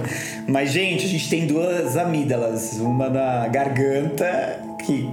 Mas, 0.48 0.72
gente, 0.72 1.03
a 1.06 1.10
gente 1.10 1.27
tem 1.27 1.48
duas 1.48 1.98
amígdalas. 1.98 2.74
Uma 2.74 3.10
na 3.10 3.48
garganta, 3.48 4.60
que 4.86 5.10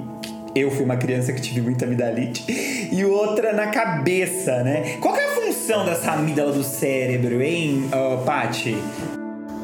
eu 0.54 0.70
fui 0.70 0.84
uma 0.84 0.98
criança 0.98 1.32
que 1.32 1.40
tive 1.40 1.62
muita 1.62 1.86
amidalite, 1.86 2.44
e 2.92 3.02
outra 3.06 3.54
na 3.54 3.68
cabeça, 3.68 4.62
né? 4.62 4.98
Qual 5.00 5.16
é 5.16 5.24
a 5.24 5.30
função 5.30 5.86
dessa 5.86 6.12
amígdala 6.12 6.52
do 6.52 6.62
cérebro, 6.62 7.40
hein, 7.40 7.84
uh, 7.86 8.22
Paty? 8.22 8.76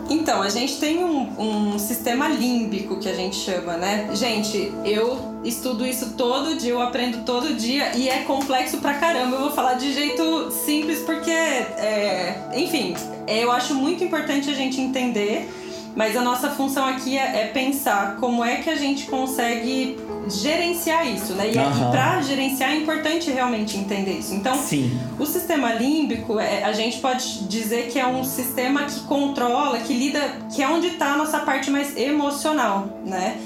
Então, 0.09 0.41
a 0.43 0.49
gente 0.49 0.79
tem 0.79 1.03
um, 1.03 1.75
um, 1.75 1.79
sistema 1.79 2.29
límbico 2.29 2.97
que 2.99 3.09
a 3.09 3.15
gente 3.15 3.37
chama, 3.37 3.77
né? 3.77 4.09
Gente, 4.15 4.73
eu 4.85 5.41
estudo 5.45 5.87
isso 5.87 6.15
todo 6.17 6.57
dia, 6.57 6.71
eu 6.71 6.81
aprendo 6.81 7.25
todo 7.25 7.55
dia 7.55 7.97
e 7.97 8.09
é 8.09 8.23
complexo 8.23 8.79
pra 8.79 8.95
caramba. 8.95 9.37
Eu 9.37 9.41
vou 9.41 9.51
falar 9.51 9.75
de 9.75 9.93
jeito 9.93 10.51
simples 10.53 11.01
porque, 11.01 11.31
é, 11.31 12.51
enfim, 12.55 12.95
eu 13.27 13.51
acho 13.51 13.75
muito 13.75 14.05
importante 14.05 14.49
a 14.49 14.55
gente 14.55 14.81
entender, 14.81 15.51
mas 15.97 16.15
a 16.15 16.21
nossa 16.21 16.51
função 16.51 16.87
aqui 16.87 17.17
é, 17.17 17.41
é 17.41 17.47
pensar 17.47 18.17
como 18.21 18.45
é 18.45 18.57
que 18.57 18.69
a 18.69 18.77
gente 18.77 19.07
consegue 19.07 19.99
gerenciar 20.29 21.09
isso, 21.09 21.33
né? 21.33 21.51
E, 21.51 21.59
Aham. 21.59 21.89
e 21.89 21.91
para 21.91 22.21
gerenciar 22.21 22.73
é 22.73 22.77
importante 22.77 23.31
realmente 23.31 23.79
entender 23.79 24.13
isso. 24.19 24.35
Então, 24.35 24.55
Sim. 24.57 24.99
o 25.19 25.25
sistema 25.25 25.73
límbico, 25.73 26.39
é, 26.39 26.63
a 26.65 26.73
gente 26.73 26.99
pode 26.99 27.45
dizer 27.45 27.89
que 27.89 27.99
é 27.99 28.07
um 28.07 28.23
sistema 28.23 28.85
que 28.85 29.01
controla, 29.01 29.79
que 29.79 29.95
lida, 29.95 30.21
que 30.55 30.63
é 30.63 30.69
onde 30.69 30.89
está 30.89 31.15
a 31.15 31.17
nossa 31.17 31.39
parte 31.41 31.71
mais 31.71 31.97
emocional, 31.97 32.89
né? 33.05 33.39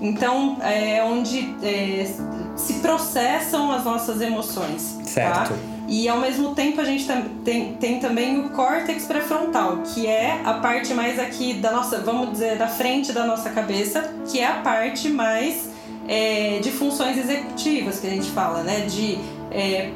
Então, 0.00 0.58
é 0.62 1.02
onde 1.02 1.56
é, 1.62 2.06
se 2.54 2.74
processam 2.74 3.72
as 3.72 3.84
nossas 3.84 4.20
emoções, 4.20 4.98
Certo. 5.04 5.50
tá? 5.50 5.75
E 5.88 6.08
ao 6.08 6.18
mesmo 6.18 6.54
tempo 6.54 6.80
a 6.80 6.84
gente 6.84 7.06
tem, 7.44 7.74
tem 7.74 8.00
também 8.00 8.40
o 8.40 8.50
córtex 8.50 9.04
pré-frontal, 9.04 9.78
que 9.94 10.06
é 10.06 10.40
a 10.44 10.54
parte 10.54 10.92
mais 10.92 11.18
aqui 11.18 11.54
da 11.54 11.70
nossa, 11.70 12.00
vamos 12.00 12.32
dizer, 12.32 12.56
da 12.56 12.66
frente 12.66 13.12
da 13.12 13.24
nossa 13.24 13.50
cabeça, 13.50 14.14
que 14.26 14.40
é 14.40 14.46
a 14.46 14.54
parte 14.54 15.08
mais 15.08 15.70
é, 16.08 16.58
de 16.60 16.70
funções 16.70 17.16
executivas 17.16 18.00
que 18.00 18.06
a 18.06 18.10
gente 18.10 18.30
fala, 18.30 18.62
né? 18.62 18.80
De 18.80 19.18
é, 19.50 19.90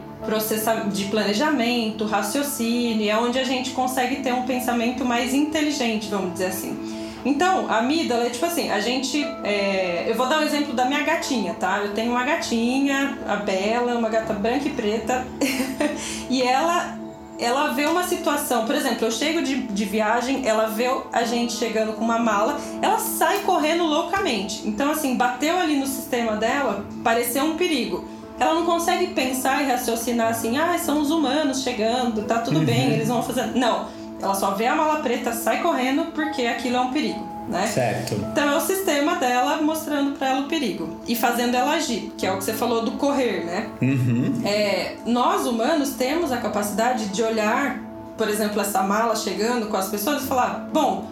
de 0.92 1.04
planejamento, 1.06 2.04
raciocínio, 2.04 3.10
é 3.10 3.16
onde 3.16 3.38
a 3.38 3.44
gente 3.44 3.70
consegue 3.70 4.16
ter 4.16 4.32
um 4.32 4.42
pensamento 4.42 5.04
mais 5.04 5.34
inteligente, 5.34 6.08
vamos 6.08 6.34
dizer 6.34 6.46
assim. 6.46 7.00
Então, 7.24 7.66
a 7.68 7.78
amígdala 7.78 8.26
é 8.26 8.30
tipo 8.30 8.46
assim, 8.46 8.70
a 8.70 8.80
gente. 8.80 9.22
é, 9.44 10.06
eu 10.08 10.14
vou 10.14 10.26
dar 10.26 10.40
o 10.40 10.42
exemplo 10.42 10.72
da 10.72 10.86
minha 10.86 11.02
gatinha, 11.02 11.54
tá? 11.54 11.80
Eu 11.82 11.92
tenho 11.92 12.12
uma 12.12 12.24
gatinha, 12.24 13.18
a 13.26 13.36
Bela, 13.36 13.94
uma 13.94 14.08
gata 14.08 14.32
branca 14.32 14.66
e 14.66 14.70
preta, 14.70 15.26
e 16.28 16.42
ela. 16.42 16.98
Ela 17.42 17.68
vê 17.68 17.86
uma 17.86 18.02
situação, 18.02 18.66
por 18.66 18.74
exemplo, 18.74 19.06
eu 19.06 19.10
chego 19.10 19.40
de, 19.40 19.62
de 19.62 19.84
viagem, 19.86 20.46
ela 20.46 20.66
vê 20.66 20.94
a 21.10 21.24
gente 21.24 21.54
chegando 21.54 21.94
com 21.94 22.04
uma 22.04 22.18
mala, 22.18 22.60
ela 22.82 22.98
sai 22.98 23.38
correndo 23.38 23.82
loucamente. 23.82 24.68
Então, 24.68 24.90
assim, 24.90 25.16
bateu 25.16 25.56
ali 25.58 25.80
no 25.80 25.86
sistema 25.86 26.36
dela, 26.36 26.84
pareceu 27.02 27.44
um 27.44 27.56
perigo 27.56 28.06
ela 28.40 28.54
não 28.54 28.64
consegue 28.64 29.08
pensar 29.08 29.62
e 29.62 29.66
raciocinar 29.66 30.28
assim, 30.28 30.56
ah, 30.56 30.76
são 30.78 31.02
os 31.02 31.10
humanos 31.10 31.62
chegando, 31.62 32.22
tá 32.22 32.38
tudo 32.38 32.60
bem, 32.60 32.92
eles 32.94 33.08
vão 33.08 33.22
fazer. 33.22 33.54
Não. 33.54 33.86
Ela 34.20 34.34
só 34.34 34.52
vê 34.52 34.66
a 34.66 34.74
mala 34.74 35.00
preta, 35.00 35.32
sai 35.32 35.62
correndo 35.62 36.06
porque 36.12 36.42
aquilo 36.46 36.76
é 36.76 36.80
um 36.80 36.90
perigo, 36.90 37.26
né? 37.50 37.66
Certo. 37.66 38.14
Então 38.14 38.52
é 38.52 38.56
o 38.56 38.60
sistema 38.60 39.16
dela 39.16 39.60
mostrando 39.60 40.12
pra 40.16 40.28
ela 40.28 40.40
o 40.42 40.44
perigo 40.48 41.00
e 41.06 41.16
fazendo 41.16 41.54
ela 41.54 41.72
agir, 41.72 42.12
que 42.16 42.26
é 42.26 42.32
o 42.32 42.38
que 42.38 42.44
você 42.44 42.54
falou 42.54 42.82
do 42.82 42.92
correr, 42.92 43.44
né? 43.44 43.66
Uhum. 43.82 44.40
É, 44.44 44.96
nós 45.04 45.46
humanos 45.46 45.90
temos 45.90 46.30
a 46.32 46.36
capacidade 46.36 47.06
de 47.08 47.22
olhar, 47.22 47.80
por 48.16 48.28
exemplo, 48.28 48.60
essa 48.60 48.82
mala 48.82 49.16
chegando 49.16 49.66
com 49.66 49.76
as 49.76 49.88
pessoas 49.88 50.22
e 50.22 50.26
falar: 50.26 50.68
bom, 50.72 51.04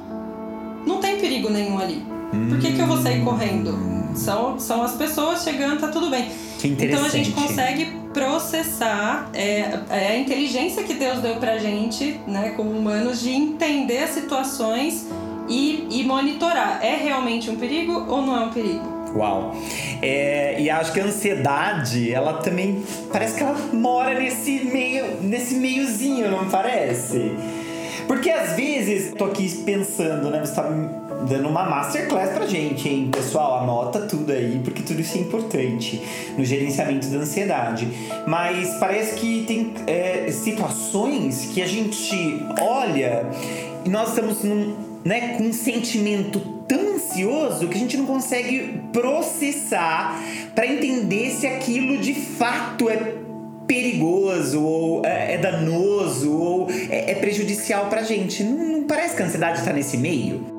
não 0.87 0.99
tem 0.99 1.18
perigo 1.18 1.50
nenhum 1.50 1.78
ali. 1.78 2.07
Por 2.49 2.59
que, 2.59 2.73
que 2.73 2.80
eu 2.80 2.87
vou 2.87 2.99
sair 2.99 3.25
correndo? 3.25 3.76
São, 4.14 4.59
são 4.59 4.83
as 4.83 4.92
pessoas 4.92 5.42
chegando, 5.42 5.80
tá 5.80 5.88
tudo 5.88 6.11
bem. 6.11 6.30
Que 6.59 6.68
então 6.68 7.04
a 7.04 7.09
gente 7.09 7.30
consegue 7.30 7.97
processar 8.12 9.30
é, 9.33 9.78
é, 9.90 10.09
a 10.09 10.18
inteligência 10.18 10.83
que 10.83 10.95
Deus 10.95 11.21
deu 11.21 11.37
pra 11.37 11.57
gente, 11.59 12.21
né, 12.26 12.52
como 12.57 12.71
humanos, 12.71 13.21
de 13.21 13.30
entender 13.30 14.02
as 14.02 14.11
situações 14.11 15.07
e, 15.49 15.87
e 15.90 16.05
monitorar. 16.05 16.81
É 16.83 16.97
realmente 16.97 17.50
um 17.50 17.57
perigo 17.57 18.05
ou 18.09 18.23
não 18.23 18.37
é 18.37 18.40
um 18.47 18.50
perigo? 18.50 18.99
Uau! 19.14 19.55
É, 20.02 20.61
e 20.61 20.69
acho 20.71 20.93
que 20.93 21.00
a 21.00 21.05
ansiedade, 21.05 22.12
ela 22.12 22.35
também 22.35 22.83
parece 23.12 23.37
que 23.37 23.43
ela 23.43 23.57
mora 23.73 24.19
nesse 24.19 24.64
meio, 24.64 25.21
nesse 25.23 25.55
meiozinho, 25.55 26.31
não 26.31 26.49
parece? 26.49 27.33
Porque 28.07 28.31
às 28.31 28.52
vezes, 28.52 29.12
tô 29.14 29.25
aqui 29.25 29.49
pensando, 29.64 30.31
né? 30.31 30.40
Você 30.40 30.55
tá 30.55 30.62
dando 31.28 31.49
uma 31.49 31.69
masterclass 31.69 32.31
pra 32.31 32.47
gente, 32.47 32.88
hein? 32.88 33.11
Pessoal, 33.12 33.62
anota 33.62 34.00
tudo 34.00 34.33
aí, 34.33 34.61
porque 34.64 34.83
tudo 34.83 35.00
isso 35.00 35.19
é 35.19 35.21
importante 35.21 36.02
no 36.37 36.45
gerenciamento 36.45 37.07
da 37.09 37.19
ansiedade. 37.19 37.88
Mas 38.26 38.75
parece 38.78 39.14
que 39.17 39.45
tem 39.47 39.75
é, 39.87 40.31
situações 40.31 41.50
que 41.52 41.61
a 41.61 41.67
gente 41.67 42.43
olha 42.61 43.26
e 43.85 43.90
nós 43.90 44.09
estamos 44.11 44.43
num, 44.43 44.88
né, 45.05 45.37
com 45.37 45.45
um 45.45 45.52
sentimento 45.52 46.40
tão 46.69 46.97
ansioso 46.97 47.69
que 47.69 47.76
a 47.76 47.81
gente 47.81 47.97
não 47.97 48.07
consegue 48.07 48.83
processar 48.93 50.21
para 50.55 50.67
entender 50.67 51.31
se 51.31 51.47
aquilo 51.47 51.99
de 51.99 52.14
fato 52.14 52.90
é 52.90 53.14
perigoso 53.67 54.62
ou 54.62 55.05
é, 55.05 55.35
é 55.35 55.38
danoso 55.38 56.33
ou 56.33 56.69
é, 56.90 57.12
é 57.12 57.14
prejudicial 57.14 57.87
pra 57.87 58.02
gente. 58.02 58.43
Não, 58.43 58.78
não 58.78 58.83
parece 58.85 59.14
que 59.14 59.23
a 59.23 59.26
ansiedade 59.26 59.59
está 59.59 59.73
nesse 59.73 59.97
meio? 59.97 60.59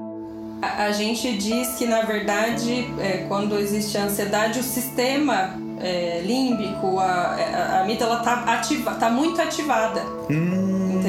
A, 0.61 0.91
gente 0.91 1.37
diz 1.37 1.75
que, 1.75 1.85
na 1.85 2.01
verdade, 2.01 2.85
é, 2.99 3.25
quando 3.29 3.57
existe 3.57 3.97
a 3.97 4.03
ansiedade, 4.03 4.59
o 4.59 4.63
sistema 4.63 5.57
é, 5.81 6.21
límbico, 6.21 6.99
a, 6.99 7.05
a, 7.05 7.77
a 7.77 7.81
amígdala 7.81 8.19
está 8.19 8.33
ativa, 8.43 8.91
tá 8.95 9.09
muito 9.09 9.41
ativada. 9.41 10.01
Hum. 10.29 10.58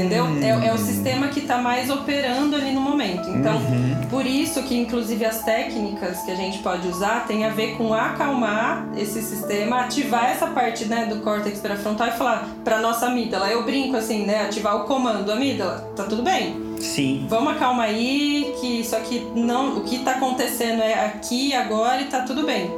Entendeu? 0.00 0.26
É, 0.42 0.68
é, 0.68 0.72
o 0.72 0.78
sistema 0.78 1.28
que 1.28 1.40
está 1.40 1.58
mais 1.58 1.90
operando 1.90 2.56
ali 2.56 2.72
no 2.72 2.80
momento. 2.80 3.28
Então, 3.30 3.56
uhum. 3.56 4.06
por 4.08 4.26
isso 4.26 4.62
que, 4.62 4.76
inclusive, 4.76 5.24
as 5.24 5.42
técnicas 5.42 6.22
que 6.22 6.30
a 6.30 6.34
gente 6.34 6.58
pode 6.60 6.88
usar 6.88 7.26
tem 7.26 7.44
a 7.44 7.50
ver 7.50 7.76
com 7.76 7.92
acalmar 7.92 8.88
esse 8.96 9.20
sistema, 9.22 9.80
ativar 9.80 10.30
essa 10.30 10.46
parte 10.46 10.86
né, 10.86 11.06
do 11.06 11.20
córtex 11.20 11.58
pré-frontal 11.60 12.08
e 12.08 12.12
falar 12.12 12.48
para 12.64 12.80
nossa 12.80 13.06
amígdala. 13.06 13.50
Eu 13.50 13.64
brinco 13.64 13.96
assim, 13.96 14.24
né? 14.24 14.44
Ativar 14.44 14.76
o 14.76 14.84
comando, 14.84 15.30
amígdala, 15.30 15.92
tá 15.94 16.04
tudo 16.04 16.22
bem 16.22 16.70
Sim. 16.80 17.26
Vamos 17.28 17.52
acalmar 17.52 17.88
aí, 17.88 18.54
que 18.60 18.80
isso 18.80 18.96
aqui 18.96 19.26
não. 19.34 19.76
O 19.76 19.80
que 19.82 19.96
está 19.96 20.12
acontecendo 20.12 20.82
é 20.82 21.06
aqui, 21.06 21.54
agora 21.54 22.00
e 22.00 22.06
tá 22.06 22.22
tudo 22.22 22.44
bem. 22.44 22.70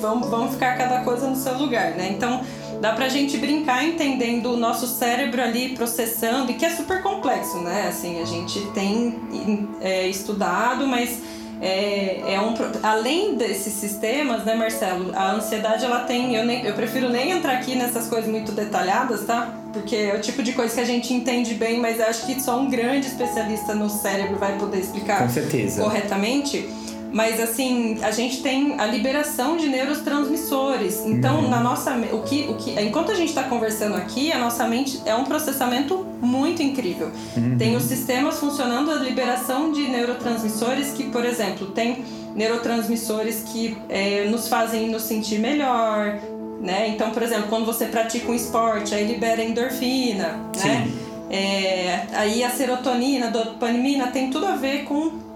Vamos, 0.00 0.28
vamos 0.30 0.54
ficar 0.54 0.78
cada 0.78 1.00
coisa 1.00 1.28
no 1.28 1.36
seu 1.36 1.58
lugar, 1.58 1.90
né? 1.92 2.08
Então 2.10 2.40
dá 2.80 2.92
pra 2.92 3.08
gente 3.08 3.36
brincar 3.36 3.84
entendendo 3.84 4.52
o 4.52 4.56
nosso 4.56 4.86
cérebro 4.86 5.42
ali 5.42 5.70
processando, 5.70 6.50
e 6.50 6.54
que 6.54 6.64
é 6.64 6.70
super 6.70 7.02
complexo, 7.02 7.58
né? 7.58 7.88
Assim, 7.88 8.20
a 8.20 8.24
gente 8.24 8.58
tem 8.72 9.68
é, 9.80 10.08
estudado, 10.08 10.86
mas 10.86 11.20
é, 11.60 12.34
é 12.34 12.40
um 12.40 12.54
além 12.82 13.36
desses 13.36 13.74
sistemas, 13.74 14.44
né, 14.44 14.54
Marcelo? 14.54 15.12
A 15.14 15.32
ansiedade 15.32 15.84
ela 15.84 16.00
tem, 16.00 16.34
eu, 16.34 16.44
nem, 16.46 16.64
eu 16.64 16.72
prefiro 16.72 17.10
nem 17.10 17.32
entrar 17.32 17.52
aqui 17.52 17.74
nessas 17.74 18.08
coisas 18.08 18.30
muito 18.30 18.52
detalhadas, 18.52 19.26
tá? 19.26 19.54
Porque 19.72 19.94
é 19.94 20.16
o 20.16 20.20
tipo 20.20 20.42
de 20.42 20.52
coisa 20.52 20.74
que 20.74 20.80
a 20.80 20.84
gente 20.84 21.12
entende 21.12 21.54
bem, 21.54 21.78
mas 21.78 22.00
acho 22.00 22.24
que 22.24 22.40
só 22.40 22.58
um 22.58 22.70
grande 22.70 23.06
especialista 23.06 23.74
no 23.74 23.90
cérebro 23.90 24.38
vai 24.38 24.58
poder 24.58 24.78
explicar 24.78 25.22
Com 25.22 25.28
certeza. 25.28 25.82
corretamente. 25.82 26.66
Mas 27.12 27.40
assim, 27.40 27.98
a 28.02 28.10
gente 28.10 28.42
tem 28.42 28.78
a 28.78 28.86
liberação 28.86 29.56
de 29.56 29.68
neurotransmissores. 29.68 31.04
Então, 31.04 31.40
uhum. 31.40 31.48
na 31.48 31.60
nossa 31.60 31.96
o 32.12 32.22
que, 32.22 32.46
o 32.48 32.54
que 32.54 32.80
enquanto 32.80 33.10
a 33.10 33.14
gente 33.14 33.30
está 33.30 33.44
conversando 33.44 33.96
aqui, 33.96 34.32
a 34.32 34.38
nossa 34.38 34.66
mente 34.66 35.00
é 35.04 35.14
um 35.14 35.24
processamento 35.24 36.06
muito 36.20 36.62
incrível. 36.62 37.10
Uhum. 37.36 37.58
Tem 37.58 37.76
os 37.76 37.84
sistemas 37.84 38.38
funcionando 38.38 38.90
a 38.90 38.96
liberação 38.96 39.72
de 39.72 39.88
neurotransmissores 39.88 40.92
que, 40.92 41.04
por 41.04 41.24
exemplo, 41.24 41.68
tem 41.68 42.04
neurotransmissores 42.34 43.42
que 43.42 43.76
é, 43.88 44.26
nos 44.26 44.46
fazem 44.46 44.88
nos 44.88 45.02
sentir 45.02 45.40
melhor, 45.40 46.20
né? 46.60 46.88
Então, 46.88 47.10
por 47.10 47.22
exemplo, 47.22 47.46
quando 47.48 47.66
você 47.66 47.86
pratica 47.86 48.30
um 48.30 48.34
esporte, 48.34 48.94
aí 48.94 49.06
libera 49.06 49.42
endorfina, 49.42 50.28
né? 50.28 50.52
Sim. 50.54 50.68
né? 50.68 50.92
É, 51.32 52.06
aí 52.12 52.42
a 52.42 52.50
serotonina, 52.50 53.28
a 53.28 53.30
dopamina 53.30 54.08
tem 54.08 54.30
tudo 54.30 54.46
a 54.46 54.56
ver 54.56 54.82
com 54.82 55.29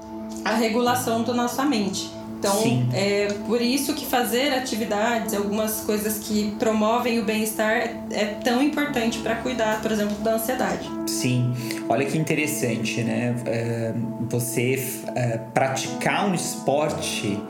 a 0.45 0.55
regulação 0.55 1.23
da 1.23 1.33
nossa 1.33 1.65
mente. 1.65 2.11
Então, 2.39 2.61
Sim. 2.61 2.87
é 2.93 3.29
por 3.47 3.63
isso 3.63 3.95
que 3.95 4.05
fazer 4.05 4.53
atividades, 4.53 5.33
algumas 5.33 5.81
coisas 5.81 6.19
que 6.19 6.55
promovem 6.59 7.19
o 7.19 7.25
bem-estar 7.25 8.05
é 8.11 8.39
tão 8.45 8.63
importante 8.63 9.19
para 9.21 9.37
cuidar, 9.37 9.81
por 9.81 9.91
exemplo, 9.91 10.15
da 10.17 10.35
ansiedade. 10.35 10.91
Sim, 11.07 11.55
olha 11.89 12.05
que 12.05 12.19
interessante, 12.19 13.03
né? 13.03 13.35
É, 13.47 13.95
você 14.29 14.79
é, 15.15 15.39
praticar 15.55 16.29
um 16.29 16.35
esporte 16.35 17.41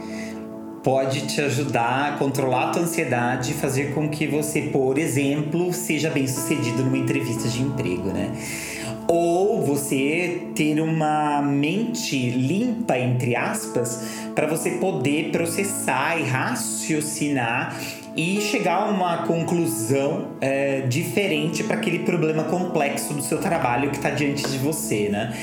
pode 0.85 1.23
te 1.23 1.41
ajudar 1.41 2.13
a 2.13 2.17
controlar 2.17 2.69
a 2.69 2.71
tua 2.71 2.83
ansiedade 2.83 3.51
e 3.51 3.55
fazer 3.55 3.95
com 3.95 4.09
que 4.09 4.29
você, 4.29 4.63
por 4.63 4.97
exemplo, 4.97 5.73
seja 5.73 6.11
bem 6.11 6.29
sucedido 6.29 6.85
numa 6.85 6.99
entrevista 6.99 7.49
de 7.49 7.63
emprego, 7.63 8.11
né? 8.11 8.31
Ou 9.07 9.63
você 9.63 10.49
ter 10.55 10.81
uma 10.81 11.43
mente 11.43 12.31
limpa, 12.31 12.99
entre 12.99 13.37
aspas, 13.37 14.03
para 14.35 14.47
você 14.47 14.73
poder 14.73 15.31
processar 15.31 16.19
e 16.19 16.25
raciocinar 16.25 17.77
e 18.17 18.41
chegar 18.41 18.77
a 18.77 18.85
uma 18.91 19.27
conclusão 19.27 20.29
é, 20.41 20.83
diferente 20.83 21.65
para 21.65 21.77
aquele 21.77 22.01
problema 22.01 22.45
complexo 22.45 23.13
do 23.13 23.23
seu 23.23 23.39
trabalho 23.39 23.91
que 23.91 23.97
está 23.97 24.11
diante 24.11 24.49
de 24.49 24.59
você, 24.59 25.09
né? 25.09 25.37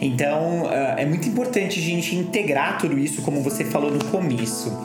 Então 0.00 0.70
é, 0.70 1.02
é 1.02 1.06
muito 1.06 1.26
importante 1.28 1.78
a 1.78 1.82
gente 1.82 2.14
integrar 2.14 2.78
tudo 2.78 2.98
isso, 2.98 3.22
como 3.22 3.40
você 3.40 3.64
falou 3.64 3.90
no 3.90 4.04
começo. 4.06 4.76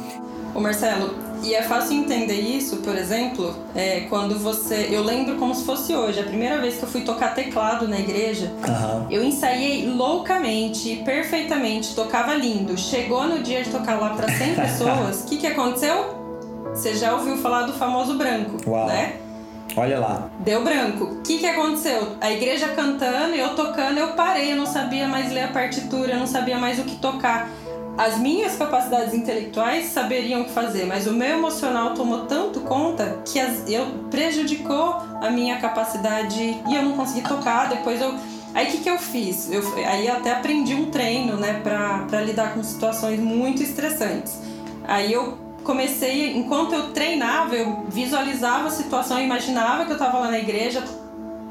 Ô 0.55 0.59
Marcelo, 0.59 1.32
e 1.43 1.53
é 1.53 1.61
fácil 1.61 1.97
entender 1.97 2.39
isso, 2.39 2.77
por 2.77 2.95
exemplo, 2.95 3.53
é, 3.75 4.01
quando 4.09 4.39
você. 4.39 4.87
Eu 4.89 5.03
lembro 5.03 5.35
como 5.35 5.53
se 5.53 5.65
fosse 5.65 5.93
hoje, 5.93 6.19
a 6.19 6.23
primeira 6.23 6.59
vez 6.59 6.77
que 6.77 6.83
eu 6.83 6.87
fui 6.87 7.01
tocar 7.01 7.35
teclado 7.35 7.87
na 7.87 7.99
igreja, 7.99 8.51
uhum. 8.67 9.07
eu 9.11 9.23
ensaiei 9.23 9.87
loucamente, 9.87 11.01
perfeitamente, 11.03 11.93
tocava 11.93 12.33
lindo. 12.33 12.77
Chegou 12.77 13.27
no 13.27 13.43
dia 13.43 13.61
de 13.61 13.69
tocar 13.69 13.99
lá 13.99 14.11
para 14.11 14.31
100 14.31 14.55
pessoas, 14.55 15.23
o 15.23 15.27
que, 15.27 15.37
que 15.37 15.47
aconteceu? 15.47 16.23
Você 16.73 16.95
já 16.95 17.13
ouviu 17.13 17.37
falar 17.37 17.63
do 17.63 17.73
famoso 17.73 18.17
branco, 18.17 18.57
Uau. 18.65 18.87
né? 18.87 19.17
Olha 19.75 19.99
lá. 19.99 20.29
Deu 20.39 20.63
branco. 20.63 21.05
O 21.05 21.21
que, 21.21 21.39
que 21.39 21.45
aconteceu? 21.45 22.15
A 22.21 22.31
igreja 22.31 22.69
cantando 22.69 23.35
eu 23.35 23.55
tocando, 23.55 23.97
eu 23.97 24.09
parei, 24.09 24.51
eu 24.51 24.55
não 24.55 24.65
sabia 24.65 25.07
mais 25.07 25.31
ler 25.31 25.43
a 25.43 25.47
partitura, 25.47 26.13
eu 26.13 26.19
não 26.19 26.27
sabia 26.27 26.57
mais 26.57 26.79
o 26.79 26.83
que 26.83 26.95
tocar 26.95 27.49
as 27.97 28.17
minhas 28.17 28.55
capacidades 28.55 29.13
intelectuais 29.13 29.85
saberiam 29.85 30.41
o 30.41 30.45
que 30.45 30.51
fazer, 30.51 30.85
mas 30.85 31.05
o 31.05 31.11
meu 31.11 31.37
emocional 31.37 31.93
tomou 31.93 32.25
tanto 32.25 32.61
conta 32.61 33.21
que 33.23 33.39
as, 33.39 33.69
eu 33.69 33.85
prejudicou 34.09 34.95
a 35.21 35.29
minha 35.29 35.57
capacidade 35.59 36.41
e 36.41 36.75
eu 36.75 36.81
não 36.81 36.93
consegui 36.93 37.21
tocar. 37.27 37.69
Depois 37.69 38.01
eu. 38.01 38.15
Aí 38.53 38.67
o 38.67 38.71
que, 38.71 38.77
que 38.79 38.89
eu 38.89 38.97
fiz? 38.97 39.51
Eu, 39.51 39.61
aí 39.87 40.07
até 40.09 40.31
aprendi 40.31 40.75
um 40.75 40.89
treino, 40.91 41.37
né, 41.37 41.61
pra 41.63 42.21
lidar 42.21 42.53
com 42.53 42.63
situações 42.63 43.19
muito 43.19 43.63
estressantes. 43.63 44.39
Aí 44.87 45.11
eu 45.11 45.37
comecei, 45.63 46.35
enquanto 46.35 46.73
eu 46.73 46.91
treinava, 46.91 47.55
eu 47.55 47.85
visualizava 47.87 48.67
a 48.67 48.71
situação, 48.71 49.19
imaginava 49.19 49.85
que 49.85 49.91
eu 49.91 49.95
estava 49.95 50.19
lá 50.19 50.29
na 50.29 50.37
igreja, 50.37 50.83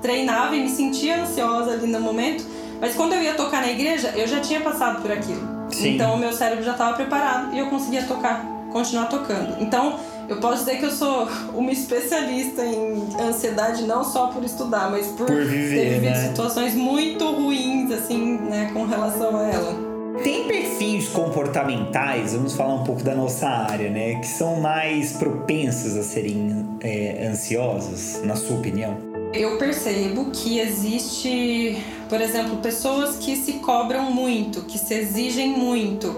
treinava 0.00 0.54
e 0.54 0.60
me 0.60 0.68
sentia 0.68 1.22
ansiosa 1.22 1.72
ali 1.72 1.86
no 1.86 2.00
momento, 2.00 2.44
mas 2.80 2.94
quando 2.94 3.14
eu 3.14 3.22
ia 3.22 3.34
tocar 3.34 3.62
na 3.62 3.70
igreja, 3.70 4.12
eu 4.14 4.26
já 4.26 4.40
tinha 4.40 4.60
passado 4.60 5.00
por 5.02 5.10
aquilo. 5.10 5.51
Sim. 5.72 5.94
Então 5.94 6.14
o 6.14 6.18
meu 6.18 6.32
cérebro 6.32 6.64
já 6.64 6.72
estava 6.72 6.94
preparado 6.94 7.54
e 7.54 7.58
eu 7.58 7.66
conseguia 7.66 8.04
tocar, 8.04 8.44
continuar 8.70 9.06
tocando. 9.06 9.60
Então 9.60 9.98
eu 10.28 10.36
posso 10.38 10.64
dizer 10.64 10.78
que 10.78 10.84
eu 10.84 10.90
sou 10.90 11.28
uma 11.54 11.72
especialista 11.72 12.64
em 12.64 13.08
ansiedade 13.20 13.82
não 13.84 14.04
só 14.04 14.28
por 14.28 14.44
estudar, 14.44 14.90
mas 14.90 15.06
por, 15.08 15.26
por 15.26 15.44
viver, 15.44 15.76
ter 15.76 15.90
vivido 15.94 16.10
né? 16.10 16.28
situações 16.28 16.74
muito 16.74 17.30
ruins 17.30 17.90
assim, 17.90 18.38
né, 18.38 18.70
com 18.72 18.84
relação 18.84 19.36
a 19.36 19.48
ela. 19.48 19.92
Tem 20.22 20.46
perfis 20.46 21.08
comportamentais, 21.08 22.34
vamos 22.34 22.54
falar 22.54 22.74
um 22.74 22.84
pouco 22.84 23.02
da 23.02 23.14
nossa 23.14 23.48
área, 23.48 23.90
né? 23.90 24.16
Que 24.16 24.26
são 24.26 24.60
mais 24.60 25.12
propensos 25.14 25.96
a 25.96 26.02
serem 26.02 26.78
é, 26.80 27.26
ansiosos, 27.28 28.20
na 28.22 28.36
sua 28.36 28.58
opinião? 28.58 28.96
Eu 29.32 29.56
percebo 29.56 30.30
que 30.30 30.60
existe, 30.60 31.82
por 32.12 32.20
exemplo, 32.20 32.58
pessoas 32.58 33.16
que 33.16 33.34
se 33.36 33.54
cobram 33.54 34.10
muito, 34.10 34.60
que 34.64 34.76
se 34.76 34.92
exigem 34.92 35.48
muito, 35.48 36.14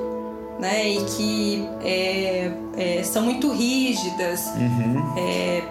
né? 0.59 0.89
E 0.89 1.05
que 1.05 1.69
é, 1.85 2.51
é, 2.77 3.03
são 3.05 3.23
muito 3.23 3.53
rígidas. 3.53 4.45
Uhum. 4.57 5.15
É, 5.17 5.63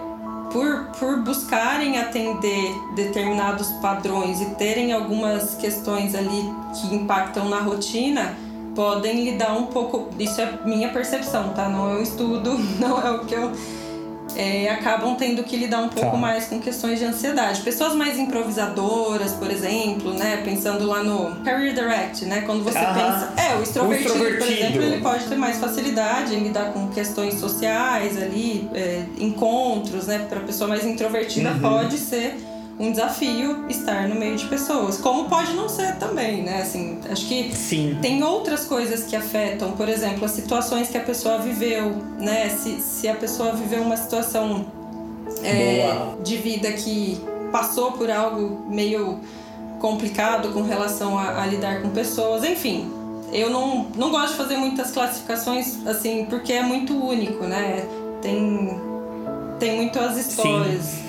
por, 0.50 0.86
por 0.98 1.20
buscarem 1.20 1.98
atender 1.98 2.74
determinados 2.96 3.68
padrões 3.82 4.40
e 4.40 4.46
terem 4.54 4.94
algumas 4.94 5.56
questões 5.56 6.14
ali 6.14 6.50
que 6.72 6.94
impactam 6.94 7.50
na 7.50 7.58
rotina, 7.58 8.34
podem 8.74 9.24
lidar 9.26 9.52
um 9.52 9.66
pouco. 9.66 10.08
Isso 10.18 10.40
é 10.40 10.58
minha 10.64 10.88
percepção, 10.88 11.50
tá? 11.50 11.68
Não 11.68 11.90
é 11.90 11.94
um 11.96 12.02
estudo, 12.02 12.56
não 12.80 12.98
é 12.98 13.10
o 13.10 13.26
que 13.26 13.34
eu 13.34 13.52
é, 14.36 14.68
acabam 14.70 15.14
tendo 15.16 15.42
que 15.42 15.56
lidar 15.56 15.80
um 15.80 15.88
pouco 15.88 16.12
tá. 16.12 16.16
mais 16.16 16.46
com 16.46 16.60
questões 16.60 16.98
de 16.98 17.04
ansiedade. 17.04 17.62
Pessoas 17.62 17.94
mais 17.94 18.18
improvisadoras, 18.18 19.32
por 19.32 19.50
exemplo, 19.50 20.12
né? 20.14 20.42
Pensando 20.44 20.86
lá 20.86 21.02
no 21.02 21.36
Career 21.44 21.74
Direct, 21.74 22.24
né? 22.24 22.42
Quando 22.42 22.64
você 22.64 22.78
pensa. 22.78 23.32
É, 23.36 23.56
o 23.56 23.62
extrovertido, 23.62 24.10
o 24.10 24.12
extrovertido, 24.12 24.38
por 24.38 24.52
exemplo, 24.52 24.82
ele 24.82 25.00
pode 25.00 25.24
ter 25.24 25.36
mais 25.36 25.58
facilidade 25.58 26.34
em 26.34 26.40
lidar 26.40 26.72
com 26.72 26.88
questões 26.88 27.34
sociais 27.34 28.20
ali, 28.20 28.68
é, 28.74 29.04
encontros, 29.18 30.06
né? 30.06 30.26
Para 30.28 30.40
pessoa 30.40 30.68
mais 30.68 30.84
introvertida 30.84 31.50
uhum. 31.50 31.60
pode 31.60 31.98
ser 31.98 32.36
um 32.78 32.90
desafio 32.90 33.66
estar 33.68 34.08
no 34.08 34.14
meio 34.14 34.36
de 34.36 34.46
pessoas. 34.46 34.98
Como 34.98 35.28
pode 35.28 35.52
não 35.52 35.68
ser 35.68 35.96
também, 35.96 36.42
né? 36.42 36.62
Assim, 36.62 36.98
acho 37.08 37.26
que 37.26 37.54
Sim. 37.54 37.98
tem 38.02 38.22
outras 38.22 38.64
coisas 38.64 39.04
que 39.04 39.14
afetam, 39.14 39.72
por 39.72 39.88
exemplo, 39.88 40.24
as 40.24 40.32
situações 40.32 40.88
que 40.88 40.98
a 40.98 41.02
pessoa 41.02 41.38
viveu, 41.38 41.96
né? 42.18 42.48
Se, 42.48 42.80
se 42.80 43.08
a 43.08 43.14
pessoa 43.14 43.52
viveu 43.52 43.82
uma 43.82 43.96
situação 43.96 44.66
é, 45.42 45.86
de 46.22 46.36
vida 46.36 46.72
que 46.72 47.20
passou 47.52 47.92
por 47.92 48.10
algo 48.10 48.66
meio 48.68 49.20
complicado 49.80 50.52
com 50.52 50.62
relação 50.62 51.16
a, 51.16 51.42
a 51.42 51.46
lidar 51.46 51.82
com 51.82 51.90
pessoas, 51.90 52.42
enfim. 52.42 52.90
Eu 53.32 53.50
não, 53.50 53.86
não 53.96 54.10
gosto 54.10 54.32
de 54.32 54.36
fazer 54.38 54.56
muitas 54.56 54.90
classificações 54.90 55.86
assim, 55.86 56.24
porque 56.24 56.52
é 56.52 56.62
muito 56.62 56.94
único, 56.94 57.44
né? 57.44 57.86
Tem, 58.20 58.80
tem 59.58 59.76
muitas 59.76 60.16
histórias. 60.16 60.82
Sim. 60.84 61.03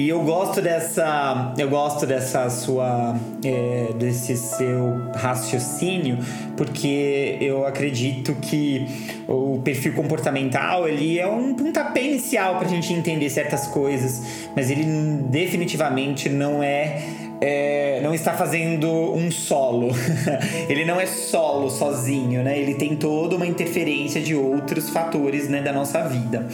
E 0.00 0.08
eu 0.08 0.22
gosto 0.22 0.62
dessa, 0.62 1.52
eu 1.58 1.68
gosto 1.68 2.06
dessa 2.06 2.48
sua, 2.48 3.14
é, 3.44 3.92
desse 3.98 4.34
seu 4.34 5.10
raciocínio, 5.14 6.16
porque 6.56 7.36
eu 7.38 7.66
acredito 7.66 8.34
que 8.36 8.86
o 9.28 9.60
perfil 9.62 9.92
comportamental 9.92 10.88
ele 10.88 11.18
é 11.18 11.26
um 11.26 11.52
pontapé 11.52 12.02
inicial 12.02 12.56
para 12.56 12.66
a 12.66 12.70
gente 12.70 12.90
entender 12.94 13.28
certas 13.28 13.66
coisas, 13.66 14.48
mas 14.56 14.70
ele 14.70 14.84
definitivamente 15.28 16.30
não 16.30 16.62
é 16.62 17.02
é, 17.42 18.00
não 18.02 18.14
está 18.14 18.32
fazendo 18.32 18.88
um 18.88 19.30
solo. 19.30 19.90
ele 20.66 20.86
não 20.86 20.98
é 20.98 21.04
solo 21.04 21.70
sozinho, 21.70 22.42
né? 22.42 22.58
Ele 22.58 22.74
tem 22.74 22.96
toda 22.96 23.36
uma 23.36 23.46
interferência 23.46 24.20
de 24.20 24.34
outros 24.34 24.88
fatores 24.90 25.48
né, 25.48 25.60
da 25.62 25.72
nossa 25.72 26.02
vida. 26.02 26.46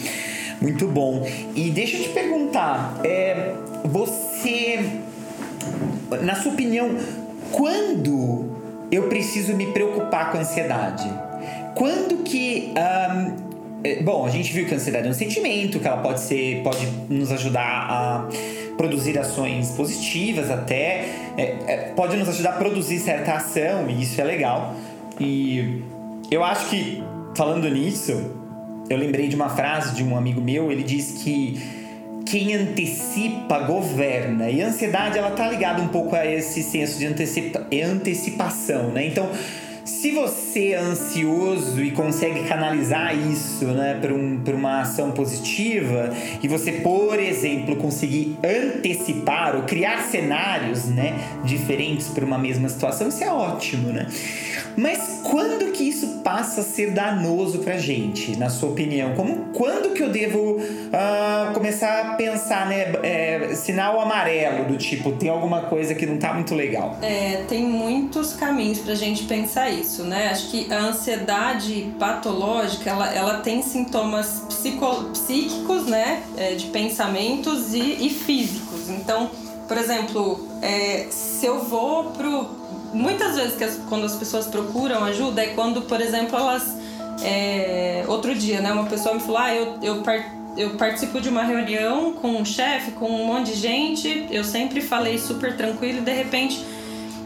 Muito 0.61 0.87
bom. 0.87 1.27
E 1.55 1.69
deixa 1.69 1.97
eu 1.97 2.03
te 2.03 2.09
perguntar, 2.09 2.99
é, 3.03 3.53
você, 3.83 4.79
na 6.21 6.35
sua 6.35 6.51
opinião, 6.51 6.97
quando 7.51 8.57
eu 8.91 9.03
preciso 9.03 9.55
me 9.55 9.67
preocupar 9.67 10.31
com 10.31 10.37
a 10.37 10.41
ansiedade? 10.41 11.09
Quando 11.75 12.23
que 12.23 12.73
um, 12.75 13.47
Bom, 14.03 14.25
a 14.25 14.29
gente 14.29 14.51
viu 14.51 14.65
que 14.65 14.73
a 14.73 14.77
ansiedade 14.77 15.07
é 15.07 15.09
um 15.09 15.13
sentimento, 15.13 15.79
que 15.79 15.87
ela 15.87 16.01
pode 16.01 16.19
ser, 16.19 16.61
pode 16.63 16.85
nos 17.09 17.31
ajudar 17.31 17.87
a 17.89 18.27
produzir 18.75 19.17
ações 19.17 19.71
positivas 19.71 20.49
até, 20.49 21.05
é, 21.37 21.55
é, 21.67 21.77
pode 21.95 22.17
nos 22.17 22.27
ajudar 22.29 22.51
a 22.51 22.53
produzir 22.53 22.99
certa 22.99 23.33
ação, 23.33 23.89
e 23.89 24.01
isso 24.01 24.19
é 24.19 24.23
legal. 24.23 24.75
E 25.19 25.81
eu 26.29 26.43
acho 26.43 26.69
que, 26.69 27.03
falando 27.35 27.69
nisso, 27.69 28.31
eu 28.89 28.97
lembrei 28.97 29.27
de 29.27 29.35
uma 29.35 29.49
frase 29.49 29.95
de 29.95 30.03
um 30.03 30.17
amigo 30.17 30.41
meu, 30.41 30.71
ele 30.71 30.83
diz 30.83 31.23
que 31.23 31.59
quem 32.25 32.53
antecipa 32.53 33.59
governa. 33.59 34.49
E 34.49 34.61
a 34.61 34.67
ansiedade 34.67 35.17
ela 35.17 35.31
tá 35.31 35.49
ligada 35.49 35.81
um 35.81 35.87
pouco 35.87 36.15
a 36.15 36.25
esse 36.25 36.61
senso 36.61 36.99
de 36.99 37.05
antecipa 37.05 37.65
antecipação, 37.71 38.89
né? 38.91 39.07
Então, 39.07 39.29
se 39.87 40.11
você 40.11 40.73
é 40.73 40.77
ansioso 40.77 41.81
e 41.81 41.91
consegue 41.91 42.43
canalizar 42.43 43.17
isso 43.17 43.65
né, 43.65 43.97
para 43.99 44.13
um, 44.13 44.43
uma 44.53 44.81
ação 44.81 45.11
positiva, 45.11 46.11
e 46.43 46.47
você, 46.47 46.73
por 46.73 47.17
exemplo, 47.19 47.77
conseguir 47.77 48.37
antecipar 48.43 49.55
ou 49.55 49.63
criar 49.63 50.03
cenários 50.03 50.85
né, 50.85 51.15
diferentes 51.45 52.09
para 52.09 52.25
uma 52.25 52.37
mesma 52.37 52.67
situação, 52.67 53.07
isso 53.07 53.23
é 53.23 53.31
ótimo, 53.31 53.93
né? 53.93 54.07
Mas 54.75 55.21
quando 55.23 55.71
que 55.71 55.83
isso 55.83 56.21
passa 56.23 56.61
a 56.61 56.63
ser 56.63 56.91
danoso 56.91 57.59
pra 57.59 57.77
gente, 57.77 58.35
na 58.37 58.49
sua 58.49 58.69
opinião? 58.69 59.13
Como, 59.15 59.53
quando 59.53 59.93
que 59.93 60.03
eu 60.03 60.09
devo 60.09 60.57
uh, 60.57 61.53
começar 61.53 62.01
a 62.01 62.13
pensar, 62.15 62.67
né? 62.67 62.93
É, 63.03 63.55
sinal 63.55 63.99
amarelo, 63.99 64.65
do 64.65 64.77
tipo, 64.77 65.11
tem 65.13 65.29
alguma 65.29 65.61
coisa 65.61 65.95
que 65.95 66.05
não 66.05 66.17
tá 66.17 66.33
muito 66.33 66.53
legal? 66.53 66.97
É, 67.01 67.43
tem 67.47 67.63
muitos 67.63 68.33
caminhos 68.33 68.79
pra 68.79 68.95
gente 68.95 69.23
pensar 69.23 69.69
isso, 69.69 69.76
né? 70.03 70.29
Acho 70.29 70.49
que 70.49 70.71
a 70.71 70.79
ansiedade 70.79 71.93
patológica, 71.99 72.89
ela, 72.89 73.13
ela 73.13 73.37
tem 73.39 73.61
sintomas 73.61 74.43
psico, 74.47 75.05
psíquicos, 75.11 75.85
né? 75.85 76.23
É, 76.37 76.55
de 76.55 76.67
pensamentos 76.67 77.73
e, 77.73 78.07
e 78.07 78.09
físicos. 78.09 78.89
Então, 78.89 79.29
por 79.67 79.77
exemplo, 79.77 80.47
é, 80.61 81.07
se 81.09 81.45
eu 81.45 81.63
vou 81.63 82.11
pro 82.11 82.67
muitas 82.93 83.35
vezes 83.35 83.55
que 83.55 83.63
as, 83.63 83.79
quando 83.89 84.05
as 84.05 84.15
pessoas 84.15 84.47
procuram 84.47 85.03
ajuda 85.03 85.43
é 85.43 85.47
quando, 85.47 85.81
por 85.83 86.01
exemplo, 86.01 86.37
elas. 86.37 86.75
É, 87.23 88.05
outro 88.07 88.35
dia, 88.35 88.61
né? 88.61 88.71
Uma 88.71 88.85
pessoa 88.85 89.15
me 89.15 89.21
falou: 89.21 89.37
ah, 89.37 89.53
eu, 89.53 89.77
eu, 89.81 90.03
eu 90.55 90.69
participo 90.71 91.19
de 91.19 91.29
uma 91.29 91.43
reunião 91.43 92.13
com 92.13 92.29
um 92.29 92.45
chefe, 92.45 92.91
com 92.91 93.07
um 93.07 93.25
monte 93.25 93.53
de 93.53 93.55
gente, 93.55 94.27
eu 94.29 94.43
sempre 94.43 94.81
falei 94.81 95.17
super 95.17 95.55
tranquilo 95.55 95.99
e 95.99 96.01
de 96.01 96.11
repente. 96.11 96.76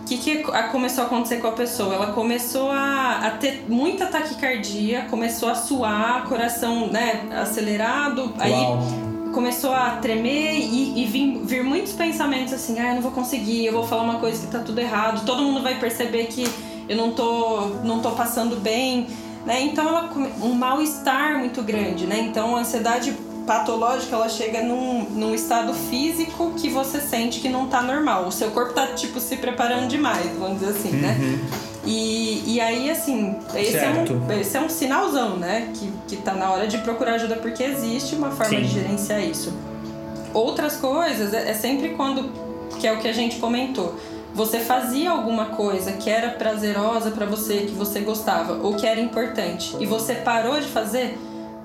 O 0.02 0.06
que, 0.06 0.18
que 0.18 0.44
começou 0.72 1.04
a 1.04 1.08
acontecer 1.08 1.38
com 1.38 1.48
a 1.48 1.52
pessoa? 1.52 1.96
Ela 1.96 2.08
começou 2.08 2.70
a, 2.70 3.20
a 3.20 3.32
ter 3.32 3.66
muita 3.70 4.08
taquicardia, 4.08 5.06
começou 5.10 5.48
a 5.48 5.56
suar, 5.56 6.26
coração 6.26 6.88
né, 6.88 7.30
acelerado, 7.32 8.22
Uau. 8.22 8.34
aí 8.40 9.12
começou 9.32 9.72
a 9.72 9.92
tremer 9.92 10.58
e, 10.58 11.02
e 11.02 11.06
vir, 11.06 11.40
vir, 11.46 11.64
muitos 11.64 11.94
pensamentos 11.94 12.54
assim, 12.54 12.80
ah, 12.80 12.90
eu 12.90 12.96
não 12.96 13.02
vou 13.02 13.12
conseguir, 13.12 13.66
eu 13.66 13.74
vou 13.74 13.84
falar 13.84 14.04
uma 14.04 14.20
coisa 14.20 14.46
que 14.46 14.52
tá 14.52 14.60
tudo 14.60 14.80
errado, 14.80 15.26
todo 15.26 15.42
mundo 15.42 15.62
vai 15.62 15.80
perceber 15.80 16.26
que 16.26 16.46
eu 16.90 16.98
não 16.98 17.12
tô, 17.12 17.68
não 17.84 18.02
tô 18.02 18.12
passando 18.12 18.58
bem, 18.58 19.08
né? 19.46 19.62
Então 19.62 19.88
ela 19.88 20.10
um 20.42 20.54
mal-estar 20.54 21.40
muito 21.40 21.64
grande, 21.64 22.06
né? 22.06 22.20
Então 22.20 22.56
a 22.56 22.60
ansiedade 22.60 23.16
patológica 23.52 24.16
ela 24.16 24.30
chega 24.30 24.64
num, 24.64 25.04
num 25.10 25.36
estado 25.36 25.74
físico 25.74 26.54
que 26.56 26.70
você 26.70 27.02
sente 27.02 27.42
que 27.42 27.50
não 27.50 27.68
tá 27.68 27.82
normal. 27.82 28.26
O 28.26 28.32
seu 28.32 28.50
corpo 28.52 28.74
tá 28.74 28.88
tipo 28.88 29.20
se 29.20 29.36
preparando 29.36 29.90
demais, 29.90 30.26
vamos 30.40 30.62
dizer 30.62 30.72
assim, 30.72 30.92
né? 30.92 31.18
uhum. 31.20 31.32
né? 31.32 31.40
E, 31.86 32.44
e 32.46 32.62
aí, 32.62 32.90
assim, 32.90 33.36
esse 33.54 33.76
é, 33.76 33.90
um, 33.90 34.40
esse 34.40 34.56
é 34.56 34.62
um 34.62 34.70
sinalzão, 34.70 35.36
né? 35.36 35.70
Que, 35.74 35.92
que 36.08 36.22
tá 36.22 36.34
na 36.34 36.50
hora 36.50 36.66
de 36.66 36.78
procurar 36.78 37.16
ajuda, 37.16 37.36
porque 37.36 37.62
existe 37.62 38.16
uma 38.16 38.32
forma 38.32 38.56
Sim. 38.56 38.62
de 38.62 38.68
gerenciar 38.68 39.22
isso. 39.22 39.52
Outras 40.34 40.78
coisas 40.78 41.34
é, 41.34 41.50
é 41.50 41.54
sempre 41.54 41.90
quando, 41.90 42.32
que 42.80 42.88
é 42.88 42.94
o 42.94 43.00
que 43.00 43.08
a 43.08 43.14
gente 43.14 43.38
comentou, 43.38 44.00
você 44.34 44.60
fazia 44.60 45.12
alguma 45.12 45.48
coisa 45.48 45.92
que 45.92 46.10
era 46.10 46.30
prazerosa 46.30 47.12
para 47.12 47.26
você, 47.26 47.66
que 47.66 47.74
você 47.74 48.00
gostava, 48.00 48.66
ou 48.66 48.76
que 48.76 48.88
era 48.88 49.02
importante, 49.02 49.76
e 49.78 49.86
você 49.86 50.16
parou 50.16 50.58
de 50.62 50.68
fazer 50.68 51.18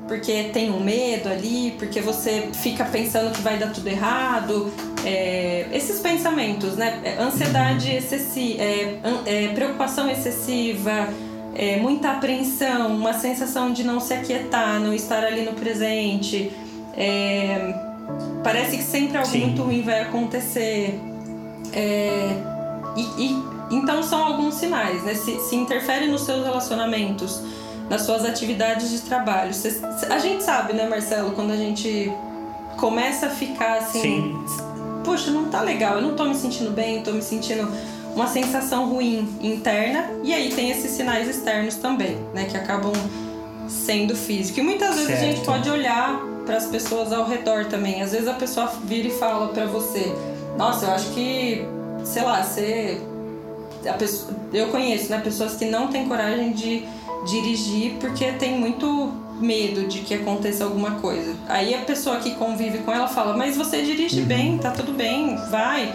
porque 0.06 0.44
tem 0.52 0.70
um 0.70 0.80
medo 0.80 1.28
ali, 1.28 1.74
porque 1.78 2.00
você 2.00 2.48
fica 2.52 2.84
pensando 2.84 3.32
que 3.32 3.42
vai 3.42 3.58
dar 3.58 3.72
tudo 3.72 3.88
errado. 3.88 4.72
É, 5.04 5.66
esses 5.72 6.00
pensamentos, 6.00 6.76
né? 6.76 7.00
É, 7.04 7.22
ansiedade 7.22 7.90
excessiva, 7.90 8.62
é, 8.62 9.00
é, 9.26 9.48
preocupação 9.48 10.08
excessiva, 10.08 11.08
é, 11.54 11.76
muita 11.76 12.12
apreensão, 12.12 12.94
uma 12.94 13.14
sensação 13.14 13.72
de 13.72 13.82
não 13.82 13.98
se 13.98 14.14
aquietar, 14.14 14.78
não 14.80 14.94
estar 14.94 15.24
ali 15.24 15.42
no 15.42 15.54
presente. 15.54 16.52
É, 16.96 17.74
parece 18.44 18.76
que 18.76 18.84
sempre 18.84 19.16
algo 19.16 19.28
Sim. 19.28 19.46
muito 19.46 19.62
ruim 19.62 19.82
vai 19.82 20.02
acontecer. 20.02 21.00
E, 22.96 23.02
e, 23.22 23.42
então 23.70 24.02
são 24.02 24.24
alguns 24.24 24.54
sinais, 24.54 25.02
né? 25.02 25.14
Se, 25.14 25.38
se 25.40 25.56
interfere 25.56 26.06
nos 26.06 26.22
seus 26.22 26.44
relacionamentos 26.44 27.42
nas 27.88 28.02
suas 28.02 28.24
atividades 28.24 28.90
de 28.90 29.00
trabalho. 29.00 29.52
A 30.10 30.18
gente 30.18 30.42
sabe, 30.42 30.72
né, 30.72 30.88
Marcelo, 30.88 31.32
quando 31.32 31.52
a 31.52 31.56
gente 31.56 32.12
começa 32.76 33.26
a 33.26 33.30
ficar 33.30 33.78
assim, 33.78 34.00
Sim. 34.00 35.02
poxa, 35.04 35.30
não 35.30 35.46
tá 35.46 35.60
legal, 35.60 35.96
eu 35.96 36.02
não 36.02 36.14
tô 36.14 36.24
me 36.24 36.34
sentindo 36.34 36.70
bem, 36.70 37.02
tô 37.02 37.12
me 37.12 37.22
sentindo 37.22 37.66
uma 38.14 38.26
sensação 38.26 38.88
ruim 38.88 39.36
interna, 39.40 40.10
e 40.22 40.32
aí 40.32 40.50
tem 40.50 40.70
esses 40.70 40.90
sinais 40.90 41.28
externos 41.28 41.76
também, 41.76 42.16
né, 42.34 42.44
que 42.44 42.56
acabam 42.56 42.92
sendo 43.68 44.16
físicos. 44.16 44.58
E 44.58 44.62
muitas 44.62 44.96
vezes 44.96 45.06
certo. 45.06 45.22
a 45.22 45.26
gente 45.26 45.44
pode 45.44 45.70
olhar 45.70 46.18
para 46.44 46.56
as 46.56 46.66
pessoas 46.66 47.12
ao 47.12 47.26
redor 47.26 47.66
também. 47.66 48.00
Às 48.00 48.12
vezes 48.12 48.28
a 48.28 48.34
pessoa 48.34 48.72
vira 48.84 49.08
e 49.08 49.10
fala 49.10 49.48
para 49.48 49.66
você: 49.66 50.14
"Nossa, 50.56 50.86
eu 50.86 50.92
acho 50.92 51.10
que, 51.10 51.66
sei 52.04 52.22
lá, 52.22 52.42
você 52.42 53.00
Pessoa, 53.98 54.36
eu 54.52 54.66
conheço 54.68 55.10
né, 55.10 55.20
pessoas 55.20 55.54
que 55.54 55.64
não 55.64 55.86
têm 55.86 56.08
coragem 56.08 56.52
de 56.52 56.84
dirigir 57.26 57.94
porque 58.00 58.32
tem 58.32 58.58
muito 58.58 59.12
medo 59.40 59.86
de 59.86 60.00
que 60.00 60.14
aconteça 60.14 60.64
alguma 60.64 60.92
coisa. 60.92 61.34
Aí 61.48 61.74
a 61.74 61.80
pessoa 61.80 62.16
que 62.16 62.34
convive 62.36 62.78
com 62.78 62.92
ela 62.92 63.08
fala: 63.08 63.36
Mas 63.36 63.56
você 63.56 63.82
dirige 63.82 64.20
uhum. 64.20 64.26
bem, 64.26 64.58
tá 64.58 64.70
tudo 64.70 64.92
bem, 64.92 65.36
vai. 65.50 65.92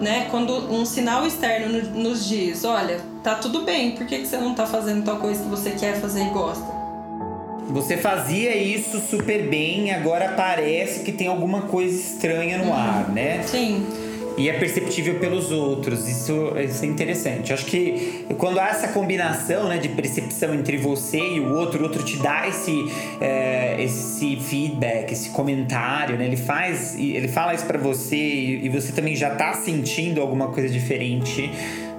né, 0.00 0.28
quando 0.30 0.52
um 0.72 0.84
sinal 0.84 1.26
externo 1.26 1.82
nos 1.94 2.26
diz, 2.26 2.64
olha, 2.64 3.00
tá 3.22 3.34
tudo 3.34 3.62
bem, 3.62 3.92
por 3.92 4.06
que, 4.06 4.18
que 4.18 4.26
você 4.26 4.36
não 4.36 4.54
tá 4.54 4.64
fazendo 4.64 5.04
tal 5.04 5.16
coisa 5.16 5.42
que 5.42 5.48
você 5.48 5.70
quer 5.72 6.00
fazer 6.00 6.22
e 6.22 6.30
gosta? 6.30 6.78
Você 7.70 7.98
fazia 7.98 8.56
isso 8.56 8.98
super 9.00 9.46
bem, 9.48 9.92
agora 9.92 10.32
parece 10.36 11.00
que 11.00 11.12
tem 11.12 11.26
alguma 11.26 11.62
coisa 11.62 11.94
estranha 11.94 12.56
no 12.58 12.66
uhum. 12.66 12.74
ar, 12.74 13.08
né? 13.10 13.42
Sim 13.42 14.07
e 14.38 14.48
é 14.48 14.52
perceptível 14.52 15.16
pelos 15.16 15.50
outros. 15.50 16.08
Isso, 16.08 16.52
isso 16.56 16.84
é 16.84 16.86
interessante. 16.86 17.52
Acho 17.52 17.66
que 17.66 18.24
quando 18.38 18.58
há 18.60 18.68
essa 18.68 18.88
combinação 18.88 19.68
né, 19.68 19.78
de 19.78 19.88
percepção 19.88 20.54
entre 20.54 20.76
você 20.76 21.18
e 21.18 21.40
o 21.40 21.54
outro, 21.54 21.80
o 21.80 21.82
outro 21.82 22.04
te 22.04 22.16
dá 22.18 22.46
esse, 22.46 22.86
é, 23.20 23.82
esse 23.82 24.36
feedback, 24.36 25.12
esse 25.12 25.30
comentário, 25.30 26.16
né? 26.16 26.24
Ele 26.26 26.36
faz, 26.36 26.96
ele 26.96 27.26
fala 27.26 27.52
isso 27.52 27.66
para 27.66 27.78
você 27.78 28.16
e, 28.16 28.68
você 28.68 28.92
também 28.92 29.16
já 29.16 29.30
tá 29.30 29.54
sentindo 29.54 30.20
alguma 30.20 30.48
coisa 30.48 30.68
diferente. 30.68 31.50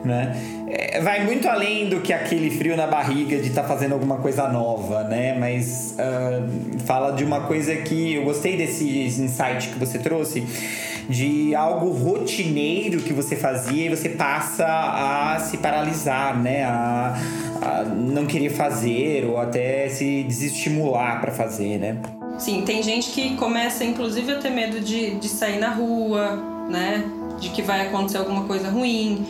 Né? 0.05 0.33
É, 0.69 1.01
vai 1.01 1.25
muito 1.25 1.45
além 1.49 1.89
do 1.89 1.99
que 1.99 2.13
aquele 2.13 2.49
frio 2.49 2.77
na 2.77 2.87
barriga 2.87 3.35
de 3.37 3.49
estar 3.49 3.63
tá 3.63 3.67
fazendo 3.67 3.91
alguma 3.91 4.15
coisa 4.17 4.47
nova, 4.47 5.03
né? 5.03 5.35
Mas 5.37 5.93
uh, 5.99 6.79
fala 6.85 7.11
de 7.11 7.25
uma 7.25 7.41
coisa 7.41 7.75
que 7.75 8.13
eu 8.13 8.23
gostei 8.23 8.55
desse 8.55 8.85
insight 8.85 9.67
que 9.67 9.77
você 9.77 9.99
trouxe 9.99 10.45
de 11.09 11.55
algo 11.55 11.89
rotineiro 11.89 13.01
que 13.01 13.11
você 13.11 13.35
fazia 13.35 13.87
e 13.87 13.89
você 13.89 14.09
passa 14.09 14.65
a 14.67 15.39
se 15.39 15.57
paralisar, 15.57 16.39
né? 16.39 16.63
A, 16.63 17.17
a 17.61 17.83
não 17.83 18.25
querer 18.27 18.51
fazer 18.51 19.25
ou 19.25 19.37
até 19.39 19.89
se 19.89 20.23
desestimular 20.23 21.19
para 21.19 21.31
fazer, 21.31 21.79
né? 21.79 21.97
Sim, 22.37 22.61
tem 22.61 22.81
gente 22.83 23.09
que 23.11 23.35
começa 23.35 23.83
inclusive 23.83 24.31
a 24.31 24.37
ter 24.37 24.51
medo 24.51 24.79
de, 24.79 25.15
de 25.15 25.27
sair 25.27 25.59
na 25.59 25.69
rua, 25.69 26.35
né? 26.69 27.03
De 27.39 27.49
que 27.49 27.61
vai 27.61 27.87
acontecer 27.87 28.17
alguma 28.17 28.43
coisa 28.43 28.69
ruim. 28.69 29.25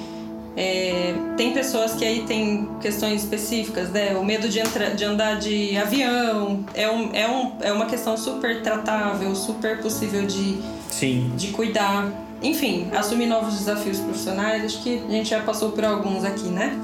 É, 0.62 1.14
tem 1.38 1.54
pessoas 1.54 1.94
que 1.94 2.04
aí 2.04 2.24
tem 2.24 2.68
questões 2.82 3.24
específicas, 3.24 3.90
né? 3.92 4.18
O 4.18 4.26
medo 4.26 4.50
de, 4.50 4.60
entra, 4.60 4.90
de 4.90 5.06
andar 5.06 5.40
de 5.40 5.78
avião 5.78 6.66
é, 6.74 6.92
um, 6.92 7.10
é, 7.14 7.32
um, 7.32 7.52
é 7.62 7.72
uma 7.72 7.86
questão 7.86 8.18
super 8.18 8.62
tratável, 8.62 9.34
super 9.34 9.82
possível 9.82 10.26
de, 10.26 10.58
Sim. 10.90 11.32
de 11.38 11.48
cuidar. 11.52 12.12
Enfim, 12.44 12.90
assumir 12.94 13.28
novos 13.28 13.58
desafios 13.58 14.00
profissionais, 14.00 14.66
acho 14.66 14.84
que 14.84 15.02
a 15.08 15.12
gente 15.12 15.30
já 15.30 15.40
passou 15.40 15.72
por 15.72 15.86
alguns 15.86 16.26
aqui, 16.26 16.50
né? 16.50 16.78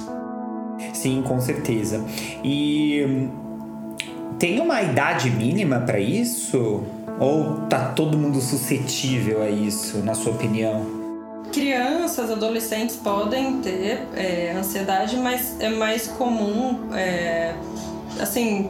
Sim, 0.94 1.22
com 1.22 1.42
certeza. 1.42 2.02
E 2.46 3.04
hum, 3.06 3.96
tem 4.40 4.62
uma 4.62 4.82
idade 4.84 5.30
mínima 5.30 5.82
para 5.82 6.00
isso? 6.00 6.82
Ou 7.20 7.68
tá 7.68 7.90
todo 7.90 8.18
mundo 8.18 8.40
suscetível 8.40 9.42
a 9.42 9.50
isso, 9.50 9.98
na 9.98 10.14
sua 10.14 10.32
opinião? 10.32 10.95
Crianças, 11.56 12.30
adolescentes 12.30 12.98
podem 12.98 13.62
ter 13.62 14.06
é, 14.14 14.54
ansiedade, 14.58 15.16
mas 15.16 15.56
é 15.62 15.70
mais 15.70 16.06
comum, 16.06 16.94
é, 16.94 17.56
assim, 18.20 18.70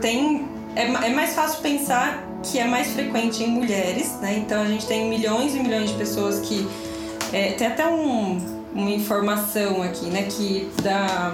tem 0.00 0.44
é, 0.74 0.82
é 0.82 1.10
mais 1.10 1.34
fácil 1.34 1.60
pensar 1.60 2.24
que 2.42 2.58
é 2.58 2.64
mais 2.64 2.88
frequente 2.88 3.44
em 3.44 3.46
mulheres, 3.46 4.14
né? 4.20 4.36
Então 4.38 4.62
a 4.62 4.66
gente 4.66 4.84
tem 4.84 5.08
milhões 5.08 5.54
e 5.54 5.60
milhões 5.60 5.90
de 5.90 5.96
pessoas 5.96 6.40
que. 6.40 6.68
É, 7.32 7.52
tem 7.52 7.68
até 7.68 7.86
um, 7.86 8.40
uma 8.74 8.90
informação 8.90 9.80
aqui, 9.80 10.06
né? 10.06 10.24
Que 10.24 10.68
da, 10.82 11.32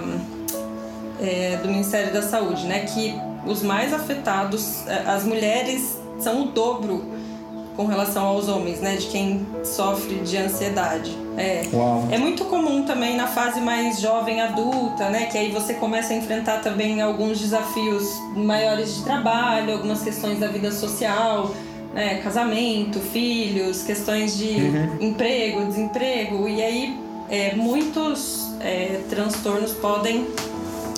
é, 1.19 1.57
do 1.57 1.67
Ministério 1.67 2.13
da 2.13 2.21
Saúde, 2.21 2.67
né? 2.67 2.85
Que 2.85 3.15
os 3.47 3.63
mais 3.63 3.91
afetados, 3.91 4.85
é, 4.87 5.03
as 5.07 5.23
mulheres 5.23 5.99
são 6.19 6.43
o 6.43 6.47
dobro 6.49 7.03
com 7.75 7.85
relação 7.85 8.25
aos 8.25 8.47
homens, 8.47 8.79
né? 8.79 8.95
De 8.95 9.07
quem 9.07 9.45
sofre 9.63 10.15
de 10.15 10.37
ansiedade. 10.37 11.15
É, 11.37 11.67
Uau. 11.71 12.07
é 12.11 12.17
muito 12.17 12.45
comum 12.45 12.83
também 12.83 13.15
na 13.15 13.27
fase 13.27 13.61
mais 13.61 13.99
jovem 13.99 14.41
adulta, 14.41 15.09
né? 15.09 15.25
Que 15.25 15.37
aí 15.37 15.51
você 15.51 15.73
começa 15.75 16.13
a 16.13 16.17
enfrentar 16.17 16.61
também 16.61 17.01
alguns 17.01 17.39
desafios 17.39 18.03
maiores 18.35 18.95
de 18.95 19.03
trabalho, 19.03 19.73
algumas 19.73 20.01
questões 20.01 20.39
da 20.39 20.47
vida 20.47 20.71
social, 20.71 21.51
né? 21.93 22.19
Casamento, 22.21 22.99
filhos, 22.99 23.83
questões 23.83 24.37
de 24.37 24.49
uhum. 24.49 24.97
emprego, 24.99 25.65
desemprego. 25.65 26.47
E 26.47 26.61
aí 26.61 26.99
é, 27.29 27.55
muitos 27.55 28.53
é, 28.59 28.99
transtornos 29.09 29.73
podem 29.73 30.27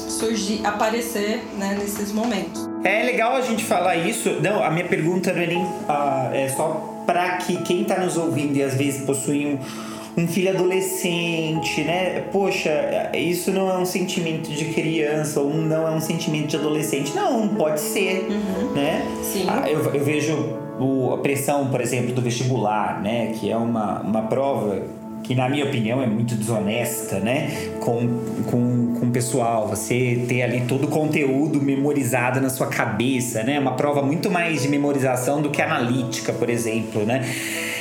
surgir, 0.10 0.66
aparecer 0.66 1.44
né, 1.58 1.78
nesses 1.80 2.12
momentos. 2.12 2.70
É 2.84 3.04
legal 3.04 3.36
a 3.36 3.42
gente 3.42 3.64
falar 3.64 3.96
isso. 3.96 4.30
Não, 4.42 4.64
a 4.64 4.70
minha 4.70 4.86
pergunta 4.86 5.32
não 5.32 5.42
é 5.42 5.48
nem 5.48 5.64
uh, 5.64 6.34
é 6.34 6.50
só 6.50 7.04
para 7.06 7.38
que 7.38 7.58
quem 7.64 7.82
está 7.82 8.00
nos 8.00 8.18
ouvindo 8.18 8.58
e 8.58 8.64
às 8.64 8.76
vezes 8.76 9.06
possui 9.06 9.46
um, 9.46 10.22
um 10.22 10.28
filho 10.28 10.50
adolescente, 10.50 11.82
né? 11.82 12.26
Poxa, 12.32 13.12
isso 13.14 13.52
não 13.52 13.70
é 13.70 13.78
um 13.78 13.86
sentimento 13.86 14.50
de 14.50 14.66
criança 14.66 15.40
ou 15.40 15.54
não 15.54 15.88
é 15.88 15.92
um 15.92 16.02
sentimento 16.02 16.48
de 16.48 16.58
adolescente. 16.58 17.16
Não, 17.16 17.48
pode 17.50 17.80
ser, 17.80 18.28
uhum. 18.30 18.74
né? 18.74 19.06
Sim. 19.24 19.46
Ah, 19.48 19.70
eu, 19.70 19.80
eu 19.94 20.04
vejo 20.04 20.36
o, 20.80 21.14
a 21.14 21.18
pressão, 21.20 21.68
por 21.68 21.82
exemplo, 21.82 22.14
do 22.14 22.22
vestibular, 22.22 23.02
né? 23.02 23.34
Que 23.40 23.50
é 23.50 23.58
uma, 23.58 24.02
uma 24.02 24.24
prova 24.24 24.84
que 25.24 25.34
na 25.34 25.48
minha 25.48 25.66
opinião 25.66 26.02
é 26.02 26.06
muito 26.06 26.36
desonesta, 26.36 27.20
né? 27.20 27.50
Com, 27.80 28.08
com, 28.46 28.96
com 29.00 29.06
o 29.06 29.12
pessoal, 29.12 29.68
você 29.68 30.26
ter 30.28 30.44
ali 30.44 30.62
todo 30.68 30.86
o 30.86 30.88
conteúdo 30.88 31.62
memorizado 31.62 32.42
na 32.42 32.50
sua 32.50 32.68
cabeça, 32.68 33.42
né? 33.44 33.60
Uma 33.60 33.74
prova 33.74 34.02
muito 34.02 34.30
mais 34.30 34.62
de 34.62 34.68
memorização 34.68 35.42
do 35.42 35.50
que 35.50 35.62
analítica, 35.62 36.34
por 36.34 36.50
exemplo, 36.50 37.06
né? 37.06 37.26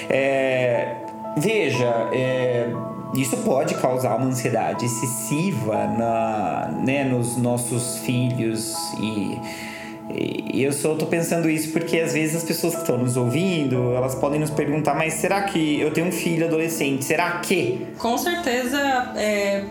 É, 0.08 0.94
veja, 1.36 2.08
é, 2.12 2.70
isso 3.14 3.36
pode 3.38 3.74
causar 3.74 4.16
uma 4.16 4.26
ansiedade 4.26 4.86
excessiva 4.86 5.86
na, 5.86 6.70
né, 6.82 7.04
nos 7.04 7.36
nossos 7.36 7.98
filhos 7.98 8.74
e 9.00 9.38
e 10.14 10.62
eu 10.62 10.72
só 10.72 10.94
tô 10.94 11.06
pensando 11.06 11.48
isso 11.48 11.72
porque 11.72 11.98
às 11.98 12.12
vezes 12.12 12.36
as 12.36 12.44
pessoas 12.44 12.74
que 12.74 12.80
estão 12.80 12.98
nos 12.98 13.16
ouvindo, 13.16 13.92
elas 13.94 14.14
podem 14.14 14.38
nos 14.38 14.50
perguntar, 14.50 14.94
mas 14.94 15.14
será 15.14 15.42
que 15.42 15.80
eu 15.80 15.90
tenho 15.92 16.08
um 16.08 16.12
filho 16.12 16.46
adolescente? 16.46 17.04
Será 17.04 17.38
que? 17.38 17.86
Com 17.98 18.16
certeza, 18.18 18.78
é, 19.16 19.64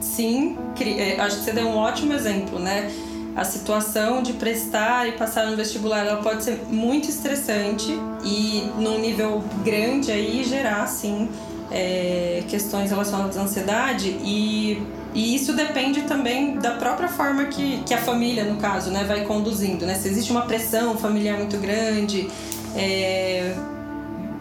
sim. 0.00 0.56
É, 0.98 1.20
acho 1.20 1.38
que 1.38 1.44
você 1.44 1.52
deu 1.52 1.66
um 1.66 1.76
ótimo 1.76 2.12
exemplo, 2.12 2.58
né? 2.58 2.90
A 3.36 3.44
situação 3.44 4.22
de 4.22 4.32
prestar 4.34 5.08
e 5.08 5.12
passar 5.12 5.46
no 5.46 5.56
vestibular, 5.56 6.06
ela 6.06 6.22
pode 6.22 6.44
ser 6.44 6.60
muito 6.70 7.08
estressante 7.08 7.92
e 8.24 8.62
num 8.78 8.98
nível 9.00 9.42
grande 9.64 10.12
aí 10.12 10.44
gerar, 10.44 10.86
sim, 10.86 11.28
é, 11.74 12.44
questões 12.48 12.90
relacionadas 12.90 13.36
à 13.36 13.42
ansiedade 13.42 14.08
e 14.22 14.80
e 15.14 15.36
isso 15.36 15.52
depende 15.52 16.02
também 16.02 16.58
da 16.58 16.72
própria 16.72 17.08
forma 17.08 17.44
que, 17.44 17.80
que 17.86 17.94
a 17.94 17.98
família, 17.98 18.42
no 18.42 18.56
caso, 18.56 18.90
né, 18.90 19.04
vai 19.04 19.24
conduzindo. 19.24 19.86
Né? 19.86 19.94
Se 19.94 20.08
existe 20.08 20.32
uma 20.32 20.42
pressão 20.42 20.98
familiar 20.98 21.38
muito 21.38 21.56
grande, 21.56 22.28
é... 22.74 23.54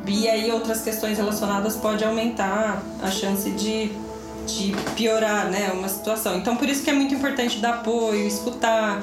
e 0.08 0.28
aí 0.28 0.52
outras 0.52 0.82
questões 0.82 1.20
relacionadas 1.20 1.76
pode 1.76 2.04
aumentar 2.04 2.82
a 3.04 3.12
chance 3.12 3.52
de, 3.52 3.92
de 4.48 4.76
piorar 4.96 5.48
né, 5.52 5.72
uma 5.74 5.88
situação. 5.88 6.38
Então, 6.38 6.56
por 6.56 6.68
isso 6.68 6.84
que 6.84 6.90
é 6.90 6.94
muito 6.94 7.14
importante 7.14 7.60
dar 7.60 7.76
apoio, 7.76 8.28
escutar, 8.28 9.00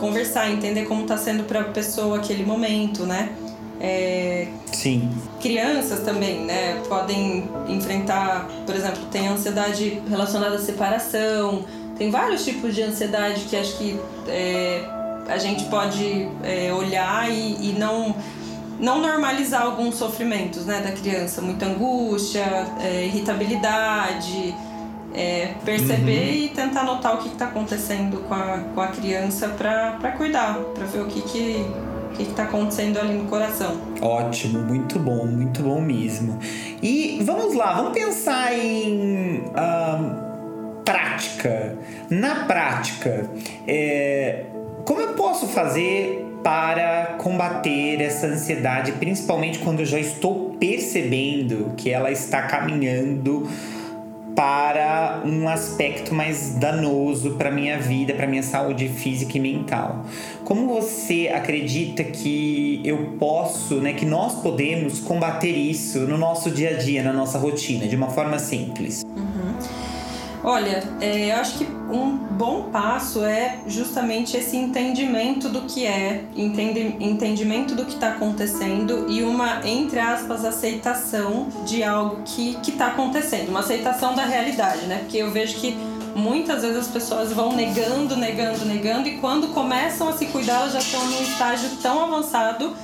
conversar, 0.00 0.50
entender 0.50 0.86
como 0.86 1.02
está 1.02 1.18
sendo 1.18 1.44
para 1.44 1.60
a 1.60 1.64
pessoa 1.64 2.16
aquele 2.16 2.42
momento, 2.42 3.04
né? 3.04 3.32
É, 3.84 4.46
Sim. 4.72 5.10
Crianças 5.40 6.04
também, 6.04 6.44
né? 6.44 6.80
Podem 6.88 7.48
enfrentar, 7.68 8.46
por 8.64 8.76
exemplo, 8.76 9.02
tem 9.10 9.26
ansiedade 9.26 10.00
relacionada 10.08 10.54
à 10.54 10.58
separação, 10.60 11.64
tem 11.98 12.08
vários 12.08 12.44
tipos 12.44 12.76
de 12.76 12.82
ansiedade 12.82 13.40
que 13.50 13.56
acho 13.56 13.76
que 13.76 13.98
é, 14.28 14.84
a 15.28 15.36
gente 15.36 15.64
pode 15.64 16.28
é, 16.44 16.72
olhar 16.72 17.28
e, 17.28 17.70
e, 17.70 17.76
não 17.76 18.14
não 18.78 19.00
normalizar 19.00 19.62
alguns 19.62 19.96
sofrimentos 19.96 20.66
né, 20.66 20.80
da 20.80 20.90
criança, 20.90 21.40
muita 21.40 21.66
angústia, 21.66 22.66
é, 22.80 23.06
irritabilidade, 23.06 24.54
é, 25.14 25.54
perceber 25.64 26.30
uhum. 26.30 26.44
e 26.44 26.48
tentar 26.48 26.82
notar 26.84 27.14
o 27.14 27.18
que 27.18 27.28
está 27.28 27.46
acontecendo 27.46 28.16
com 28.28 28.34
a, 28.34 28.58
com 28.74 28.80
a 28.80 28.88
criança 28.88 29.48
para 29.48 30.12
cuidar, 30.16 30.54
para 30.74 30.84
ver 30.86 31.02
o 31.02 31.06
que, 31.06 31.22
que 31.22 31.66
o 32.12 32.16
que 32.16 32.22
está 32.22 32.44
acontecendo 32.44 32.98
ali 32.98 33.14
no 33.14 33.24
coração. 33.24 33.80
Ótimo, 34.00 34.60
muito 34.60 34.98
bom, 34.98 35.26
muito 35.26 35.62
bom 35.62 35.80
mesmo. 35.80 36.38
E 36.82 37.20
vamos 37.24 37.54
lá, 37.54 37.72
vamos 37.74 37.92
pensar 37.92 38.54
em 38.54 39.38
uh, 39.38 40.82
prática. 40.84 41.76
Na 42.10 42.44
prática, 42.44 43.30
é, 43.66 44.44
como 44.84 45.00
eu 45.00 45.14
posso 45.14 45.48
fazer 45.48 46.28
para 46.42 47.14
combater 47.18 48.00
essa 48.00 48.26
ansiedade, 48.26 48.92
principalmente 48.92 49.60
quando 49.60 49.80
eu 49.80 49.86
já 49.86 49.98
estou 49.98 50.56
percebendo 50.58 51.72
que 51.76 51.90
ela 51.90 52.10
está 52.10 52.42
caminhando 52.42 53.48
para 54.34 55.22
um 55.24 55.48
aspecto 55.48 56.14
mais 56.14 56.54
danoso 56.54 57.32
para 57.32 57.50
minha 57.50 57.78
vida, 57.78 58.14
para 58.14 58.26
minha 58.26 58.42
saúde 58.42 58.88
física 58.88 59.36
e 59.36 59.40
mental. 59.40 60.04
Como 60.44 60.66
você 60.68 61.30
acredita 61.32 62.02
que 62.04 62.80
eu 62.84 63.16
posso, 63.18 63.76
né, 63.76 63.92
que 63.92 64.06
nós 64.06 64.34
podemos 64.40 65.00
combater 65.00 65.50
isso 65.50 66.00
no 66.00 66.16
nosso 66.16 66.50
dia 66.50 66.70
a 66.70 66.72
dia, 66.74 67.02
na 67.02 67.12
nossa 67.12 67.38
rotina, 67.38 67.86
de 67.86 67.96
uma 67.96 68.08
forma 68.08 68.38
simples? 68.38 69.04
Uhum. 69.16 69.91
Olha, 70.44 70.82
é, 71.00 71.32
eu 71.32 71.36
acho 71.36 71.58
que 71.58 71.64
um 71.64 72.16
bom 72.16 72.64
passo 72.72 73.24
é 73.24 73.60
justamente 73.66 74.36
esse 74.36 74.56
entendimento 74.56 75.48
do 75.48 75.62
que 75.62 75.86
é, 75.86 76.24
entende, 76.36 76.96
entendimento 76.98 77.74
do 77.76 77.84
que 77.84 77.94
está 77.94 78.08
acontecendo 78.08 79.06
e 79.08 79.22
uma, 79.22 79.60
entre 79.66 80.00
aspas, 80.00 80.44
aceitação 80.44 81.46
de 81.64 81.84
algo 81.84 82.22
que 82.24 82.58
está 82.66 82.88
acontecendo, 82.88 83.50
uma 83.50 83.60
aceitação 83.60 84.14
da 84.14 84.24
realidade, 84.24 84.86
né? 84.86 84.98
Porque 84.98 85.18
eu 85.18 85.30
vejo 85.30 85.56
que 85.58 85.76
muitas 86.14 86.62
vezes 86.62 86.78
as 86.78 86.88
pessoas 86.88 87.32
vão 87.32 87.52
negando, 87.52 88.16
negando, 88.16 88.64
negando 88.64 89.08
e 89.08 89.18
quando 89.18 89.48
começam 89.54 90.08
a 90.08 90.12
se 90.12 90.26
cuidar, 90.26 90.62
elas 90.62 90.72
já 90.72 90.80
estão 90.80 91.06
num 91.06 91.22
estágio 91.22 91.70
tão 91.80 92.02
avançado 92.02 92.74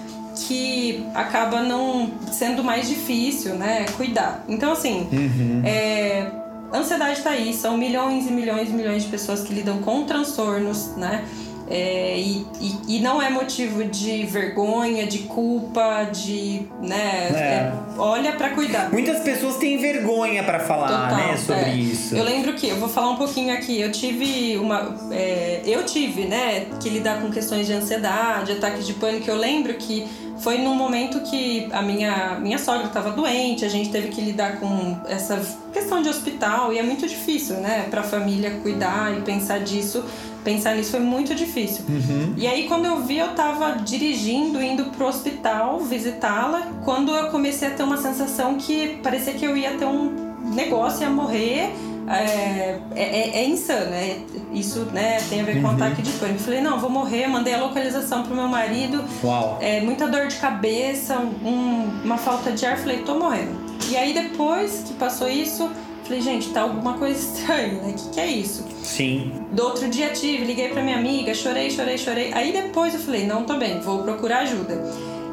que 0.47 1.05
acaba 1.15 1.63
não 1.63 2.11
sendo 2.31 2.63
mais 2.63 2.89
difícil, 2.89 3.55
né, 3.55 3.87
cuidar. 3.97 4.45
Então, 4.49 4.73
assim, 4.73 5.09
uhum. 5.11 5.63
é, 5.65 6.31
ansiedade 6.73 7.19
está 7.19 7.31
aí, 7.31 7.53
são 7.55 7.77
milhões 7.77 8.27
e 8.27 8.33
milhões 8.33 8.69
e 8.69 8.73
milhões 8.73 9.05
de 9.05 9.09
pessoas 9.09 9.43
que 9.43 9.55
lidam 9.55 9.81
com 9.83 10.05
transtornos, 10.05 10.97
né? 10.97 11.27
É, 11.71 12.19
e, 12.19 12.47
e, 12.61 12.97
e, 12.97 13.01
não 13.01 13.21
é 13.21 13.29
motivo 13.29 13.85
de 13.85 14.25
vergonha, 14.25 15.07
de 15.07 15.21
culpa, 15.21 16.05
de. 16.05 16.63
né? 16.83 17.29
É. 17.35 17.39
É, 17.39 17.73
olha 17.99 18.33
para 18.33 18.51
cuidar. 18.51 18.91
Muitas 18.91 19.21
pessoas 19.21 19.57
têm 19.57 19.77
vergonha 19.77 20.43
para 20.45 20.61
falar, 20.61 21.11
Total, 21.11 21.29
né, 21.29 21.37
sobre 21.37 21.71
é. 21.71 21.75
isso. 21.75 22.17
Eu 22.17 22.25
lembro 22.25 22.55
que, 22.55 22.69
eu 22.69 22.77
vou 22.77 22.89
falar 22.89 23.11
um 23.11 23.17
pouquinho 23.17 23.53
aqui, 23.53 23.81
eu 23.81 23.93
tive 23.93 24.57
uma. 24.57 24.97
É, 25.11 25.61
eu 25.65 25.85
tive, 25.85 26.25
né, 26.25 26.67
que 26.81 26.89
lidar 26.89 27.21
com 27.21 27.31
questões 27.31 27.67
de 27.67 27.75
ansiedade, 27.75 28.53
ataques 28.53 28.87
de 28.87 28.95
pânico. 28.95 29.31
Eu 29.31 29.37
lembro 29.37 29.75
que 29.75 30.07
foi 30.39 30.59
num 30.59 30.75
momento 30.75 31.21
que 31.21 31.69
a 31.73 31.83
minha, 31.83 32.39
minha 32.41 32.59
sogra 32.59 32.87
estava 32.87 33.11
doente, 33.11 33.65
a 33.65 33.69
gente 33.69 33.91
teve 33.91 34.09
que 34.09 34.21
lidar 34.21 34.59
com 34.59 34.97
essa 35.09 35.41
questão 35.73 36.01
de 36.01 36.09
hospital 36.09 36.73
e 36.73 36.79
é 36.79 36.83
muito 36.83 37.07
difícil, 37.07 37.57
né, 37.57 37.87
para 37.91 38.01
a 38.01 38.05
família 38.05 38.53
cuidar 38.63 39.17
e 39.17 39.21
pensar 39.23 39.61
disso. 39.61 40.05
Pensar 40.49 40.77
nisso 40.77 40.93
foi 40.93 41.01
muito 41.01 41.35
difícil. 41.35 41.85
Uhum. 41.87 42.33
E 42.39 42.47
aí, 42.47 42.67
quando 42.67 42.87
eu 42.87 43.03
vi, 43.03 43.19
eu 43.19 43.33
estava 43.33 43.73
dirigindo, 43.73 44.63
indo 44.63 44.87
pro 44.87 45.07
hospital 45.07 45.79
visitá-la, 45.81 46.69
quando 46.87 47.15
eu 47.15 47.29
comecei 47.29 47.69
a 47.69 47.71
ter 47.73 47.83
uma 47.83 47.99
sensação 47.99 48.55
que 48.55 48.99
parecia 49.03 49.35
que 49.35 49.45
eu 49.45 49.55
ia 49.55 49.73
ter 49.73 49.85
um 49.85 50.11
negócio, 50.55 51.03
ia 51.03 51.11
morrer 51.11 51.71
é, 52.09 52.81
é, 52.95 53.03
é, 53.03 53.39
é 53.41 53.45
insano, 53.47 53.93
é, 53.93 54.17
isso 54.51 54.87
né, 54.87 55.19
tem 55.29 55.43
a 55.43 55.45
ver 55.45 55.61
com 55.61 55.69
uhum. 55.69 55.75
ataque 55.75 56.01
de 56.01 56.11
pânico. 56.13 56.39
Falei, 56.39 56.63
não, 56.63 56.81
vou 56.81 56.89
morrer, 56.89 57.27
mandei 57.27 57.53
a 57.53 57.61
localização 57.61 58.23
pro 58.23 58.35
meu 58.35 58.49
marido, 58.49 59.05
Uau. 59.23 59.59
É, 59.61 59.83
muita 59.83 60.09
dor 60.09 60.29
de 60.29 60.37
cabeça, 60.37 61.19
um, 61.19 62.01
uma 62.03 62.17
falta 62.17 62.53
de 62.53 62.65
ar, 62.65 62.79
falei, 62.79 63.01
tô 63.01 63.19
morrendo. 63.19 63.69
E 63.91 63.97
aí 63.99 64.15
depois 64.15 64.85
que 64.87 64.95
passou 64.95 65.29
isso, 65.29 65.71
falei, 66.09 66.23
gente, 66.23 66.49
tá 66.51 66.63
alguma 66.63 66.95
coisa 66.95 67.19
estranha, 67.19 67.75
né? 67.75 67.91
O 67.91 67.93
que, 67.93 68.09
que 68.09 68.21
é 68.21 68.27
isso? 68.27 68.65
Sim. 68.83 69.33
Do 69.53 69.63
outro 69.63 69.89
dia 69.89 70.09
tive, 70.09 70.45
liguei 70.45 70.69
pra 70.69 70.83
minha 70.83 70.97
amiga, 70.97 71.35
chorei, 71.35 71.71
chorei, 71.71 71.99
chorei. 71.99 72.33
Aí 72.33 72.51
depois 72.51 72.95
eu 72.95 73.01
falei, 73.01 73.27
não, 73.27 73.45
tô 73.45 73.57
bem, 73.57 73.79
vou 73.81 74.03
procurar 74.03 74.41
ajuda. 74.41 74.83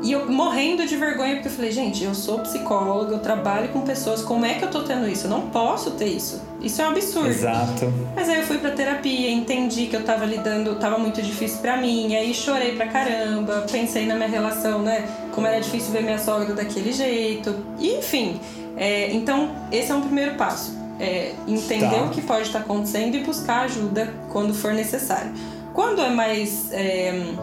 E 0.03 0.11
eu 0.11 0.29
morrendo 0.31 0.85
de 0.85 0.95
vergonha, 0.97 1.35
porque 1.35 1.47
eu 1.47 1.51
falei, 1.51 1.71
gente, 1.71 2.03
eu 2.03 2.13
sou 2.13 2.39
psicóloga, 2.39 3.15
eu 3.15 3.19
trabalho 3.19 3.69
com 3.69 3.81
pessoas, 3.81 4.21
como 4.21 4.45
é 4.45 4.53
que 4.53 4.63
eu 4.63 4.69
tô 4.69 4.83
tendo 4.83 5.09
isso? 5.09 5.25
Eu 5.25 5.31
não 5.31 5.49
posso 5.49 5.91
ter 5.91 6.05
isso. 6.05 6.39
Isso 6.61 6.79
é 6.79 6.85
um 6.85 6.91
absurdo. 6.91 7.29
Exato. 7.29 7.91
Mas 8.15 8.29
aí 8.29 8.41
eu 8.41 8.43
fui 8.43 8.59
pra 8.59 8.69
terapia, 8.71 9.31
entendi 9.31 9.87
que 9.87 9.95
eu 9.95 10.03
tava 10.03 10.25
lidando, 10.25 10.75
tava 10.75 10.99
muito 10.99 11.21
difícil 11.23 11.59
para 11.59 11.77
mim, 11.77 12.13
aí 12.15 12.35
chorei 12.35 12.75
pra 12.75 12.85
caramba, 12.87 13.65
pensei 13.71 14.05
na 14.05 14.13
minha 14.13 14.29
relação, 14.29 14.79
né? 14.83 15.07
Como 15.31 15.47
era 15.47 15.59
difícil 15.59 15.91
ver 15.91 16.03
minha 16.03 16.19
sogra 16.19 16.53
daquele 16.53 16.91
jeito. 16.91 17.55
E, 17.79 17.95
enfim, 17.95 18.39
é, 18.75 19.11
então 19.11 19.55
esse 19.71 19.91
é 19.91 19.95
um 19.95 20.01
primeiro 20.01 20.35
passo. 20.35 20.75
É 20.99 21.33
entender 21.45 21.89
tá. 21.89 22.03
o 22.03 22.09
que 22.09 22.21
pode 22.21 22.43
estar 22.43 22.59
acontecendo 22.59 23.15
e 23.15 23.23
buscar 23.23 23.63
ajuda 23.63 24.13
quando 24.31 24.53
for 24.53 24.73
necessário. 24.73 25.33
Quando 25.73 26.01
é 26.01 26.09
mais. 26.09 26.71
É, 26.71 27.33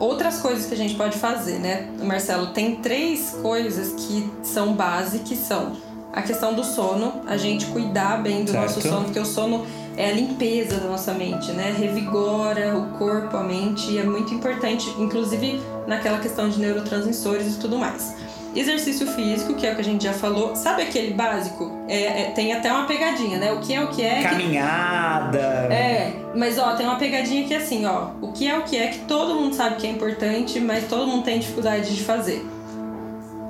outras 0.00 0.40
coisas 0.40 0.66
que 0.66 0.74
a 0.74 0.76
gente 0.76 0.94
pode 0.94 1.16
fazer, 1.18 1.58
né? 1.58 1.88
Marcelo, 2.02 2.48
tem 2.48 2.76
três 2.76 3.36
coisas 3.42 3.92
que 3.92 4.28
são 4.42 4.72
base, 4.72 5.20
que 5.20 5.36
são 5.36 5.76
a 6.12 6.22
questão 6.22 6.54
do 6.54 6.64
sono, 6.64 7.22
a 7.26 7.36
gente 7.36 7.66
cuidar 7.66 8.20
bem 8.20 8.44
do 8.44 8.50
certo. 8.50 8.62
nosso 8.64 8.80
sono, 8.80 9.04
porque 9.04 9.20
o 9.20 9.24
sono 9.24 9.64
é 9.96 10.10
a 10.10 10.12
limpeza 10.12 10.78
da 10.78 10.88
nossa 10.88 11.12
mente, 11.12 11.52
né? 11.52 11.72
Revigora 11.76 12.76
o 12.76 12.98
corpo, 12.98 13.36
a 13.36 13.42
mente, 13.44 13.92
e 13.92 13.98
é 13.98 14.02
muito 14.02 14.34
importante, 14.34 14.92
inclusive 14.98 15.60
naquela 15.86 16.18
questão 16.18 16.48
de 16.48 16.58
neurotransmissores 16.58 17.54
e 17.54 17.58
tudo 17.58 17.78
mais. 17.78 18.14
Exercício 18.54 19.06
físico, 19.06 19.54
que 19.54 19.66
é 19.66 19.72
o 19.72 19.74
que 19.76 19.80
a 19.80 19.84
gente 19.84 20.02
já 20.02 20.12
falou. 20.12 20.56
Sabe 20.56 20.82
aquele 20.82 21.14
básico? 21.14 21.70
É, 21.88 22.22
é, 22.22 22.24
tem 22.30 22.52
até 22.52 22.72
uma 22.72 22.84
pegadinha, 22.84 23.38
né? 23.38 23.52
O 23.52 23.60
que 23.60 23.72
é 23.74 23.82
o 23.82 23.88
que 23.88 24.02
é. 24.02 24.22
Caminhada. 24.22 25.66
Que... 25.68 25.74
É, 25.74 26.12
mas 26.34 26.58
ó, 26.58 26.74
tem 26.74 26.86
uma 26.86 26.96
pegadinha 26.96 27.44
que 27.46 27.54
é 27.54 27.58
assim, 27.58 27.86
ó. 27.86 28.08
O 28.20 28.32
que 28.32 28.48
é 28.48 28.58
o 28.58 28.62
que 28.62 28.76
é 28.76 28.88
que 28.88 29.00
todo 29.00 29.34
mundo 29.34 29.54
sabe 29.54 29.76
que 29.76 29.86
é 29.86 29.90
importante, 29.90 30.58
mas 30.58 30.88
todo 30.88 31.06
mundo 31.06 31.24
tem 31.24 31.38
dificuldade 31.38 31.94
de 31.94 32.02
fazer. 32.02 32.44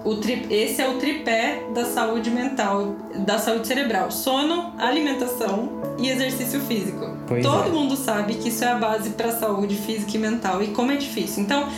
O 0.05 0.17
tri... 0.17 0.47
Esse 0.51 0.81
é 0.81 0.89
o 0.89 0.99
tripé 0.99 1.63
da 1.75 1.85
saúde 1.85 2.31
mental, 2.31 2.97
da 3.27 3.39
saúde 3.39 3.67
cerebral: 3.67 4.11
sono, 4.11 4.73
alimentação 4.79 5.81
e 5.99 6.09
exercício 6.09 6.61
físico. 6.61 7.11
Pois 7.27 7.45
todo 7.45 7.69
é. 7.69 7.73
mundo 7.73 7.97
sabe 7.97 8.35
que 8.35 8.49
isso 8.49 8.65
é 8.65 8.69
a 8.69 8.75
base 8.75 9.11
para 9.11 9.29
a 9.29 9.33
saúde 9.33 9.77
física 9.77 10.17
e 10.17 10.19
mental. 10.19 10.63
E 10.63 10.69
como 10.69 10.91
é 10.91 10.97
difícil. 10.97 11.43
Então 11.43 11.69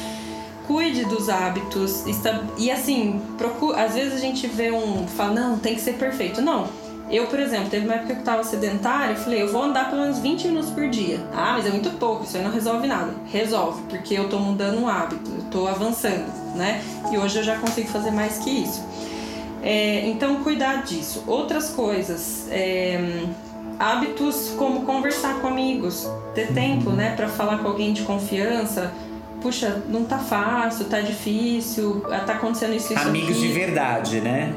cuide 0.72 1.04
dos 1.04 1.28
hábitos. 1.28 2.02
E 2.56 2.70
assim, 2.70 3.20
procura, 3.36 3.84
às 3.84 3.94
vezes 3.94 4.14
a 4.14 4.18
gente 4.18 4.46
vê 4.46 4.70
um. 4.72 5.06
fala, 5.06 5.34
não, 5.34 5.58
tem 5.58 5.74
que 5.74 5.80
ser 5.80 5.92
perfeito. 5.94 6.40
Não. 6.40 6.66
Eu, 7.10 7.26
por 7.26 7.38
exemplo, 7.38 7.68
teve 7.68 7.84
uma 7.84 7.94
época 7.94 8.14
que 8.14 8.20
eu 8.20 8.24
tava 8.24 8.42
sedentária, 8.42 9.12
eu 9.12 9.18
falei, 9.18 9.42
eu 9.42 9.52
vou 9.52 9.62
andar 9.62 9.90
pelo 9.90 10.00
menos 10.00 10.18
20 10.18 10.46
minutos 10.46 10.70
por 10.70 10.88
dia. 10.88 11.20
Ah, 11.34 11.52
mas 11.52 11.66
é 11.66 11.70
muito 11.70 11.90
pouco, 11.98 12.24
isso 12.24 12.38
aí 12.38 12.42
não 12.42 12.50
resolve 12.50 12.86
nada. 12.86 13.12
Resolve, 13.26 13.82
porque 13.82 14.14
eu 14.14 14.30
tô 14.30 14.38
mudando 14.38 14.80
um 14.80 14.88
hábito, 14.88 15.30
eu 15.30 15.44
tô 15.50 15.68
avançando, 15.68 16.32
né? 16.56 16.82
E 17.12 17.18
hoje 17.18 17.38
eu 17.38 17.44
já 17.44 17.58
consigo 17.58 17.88
fazer 17.88 18.12
mais 18.12 18.38
que 18.38 18.48
isso. 18.48 18.82
É, 19.62 20.08
então, 20.08 20.42
cuidar 20.42 20.84
disso. 20.84 21.22
Outras 21.26 21.68
coisas. 21.70 22.46
É, 22.50 22.98
hábitos 23.78 24.54
como 24.56 24.86
conversar 24.86 25.40
com 25.40 25.48
amigos, 25.48 26.08
ter 26.34 26.54
tempo, 26.54 26.90
né, 26.90 27.14
para 27.14 27.28
falar 27.28 27.58
com 27.58 27.68
alguém 27.68 27.92
de 27.92 28.02
confiança, 28.02 28.92
puxa, 29.42 29.82
não 29.88 30.04
tá 30.04 30.18
fácil, 30.18 30.86
tá 30.86 31.00
difícil, 31.00 32.00
tá 32.26 32.34
acontecendo 32.34 32.74
isso, 32.74 32.92
isso 32.92 33.08
Amigos 33.08 33.36
aqui. 33.36 33.40
de 33.40 33.48
verdade, 33.48 34.20
né? 34.20 34.54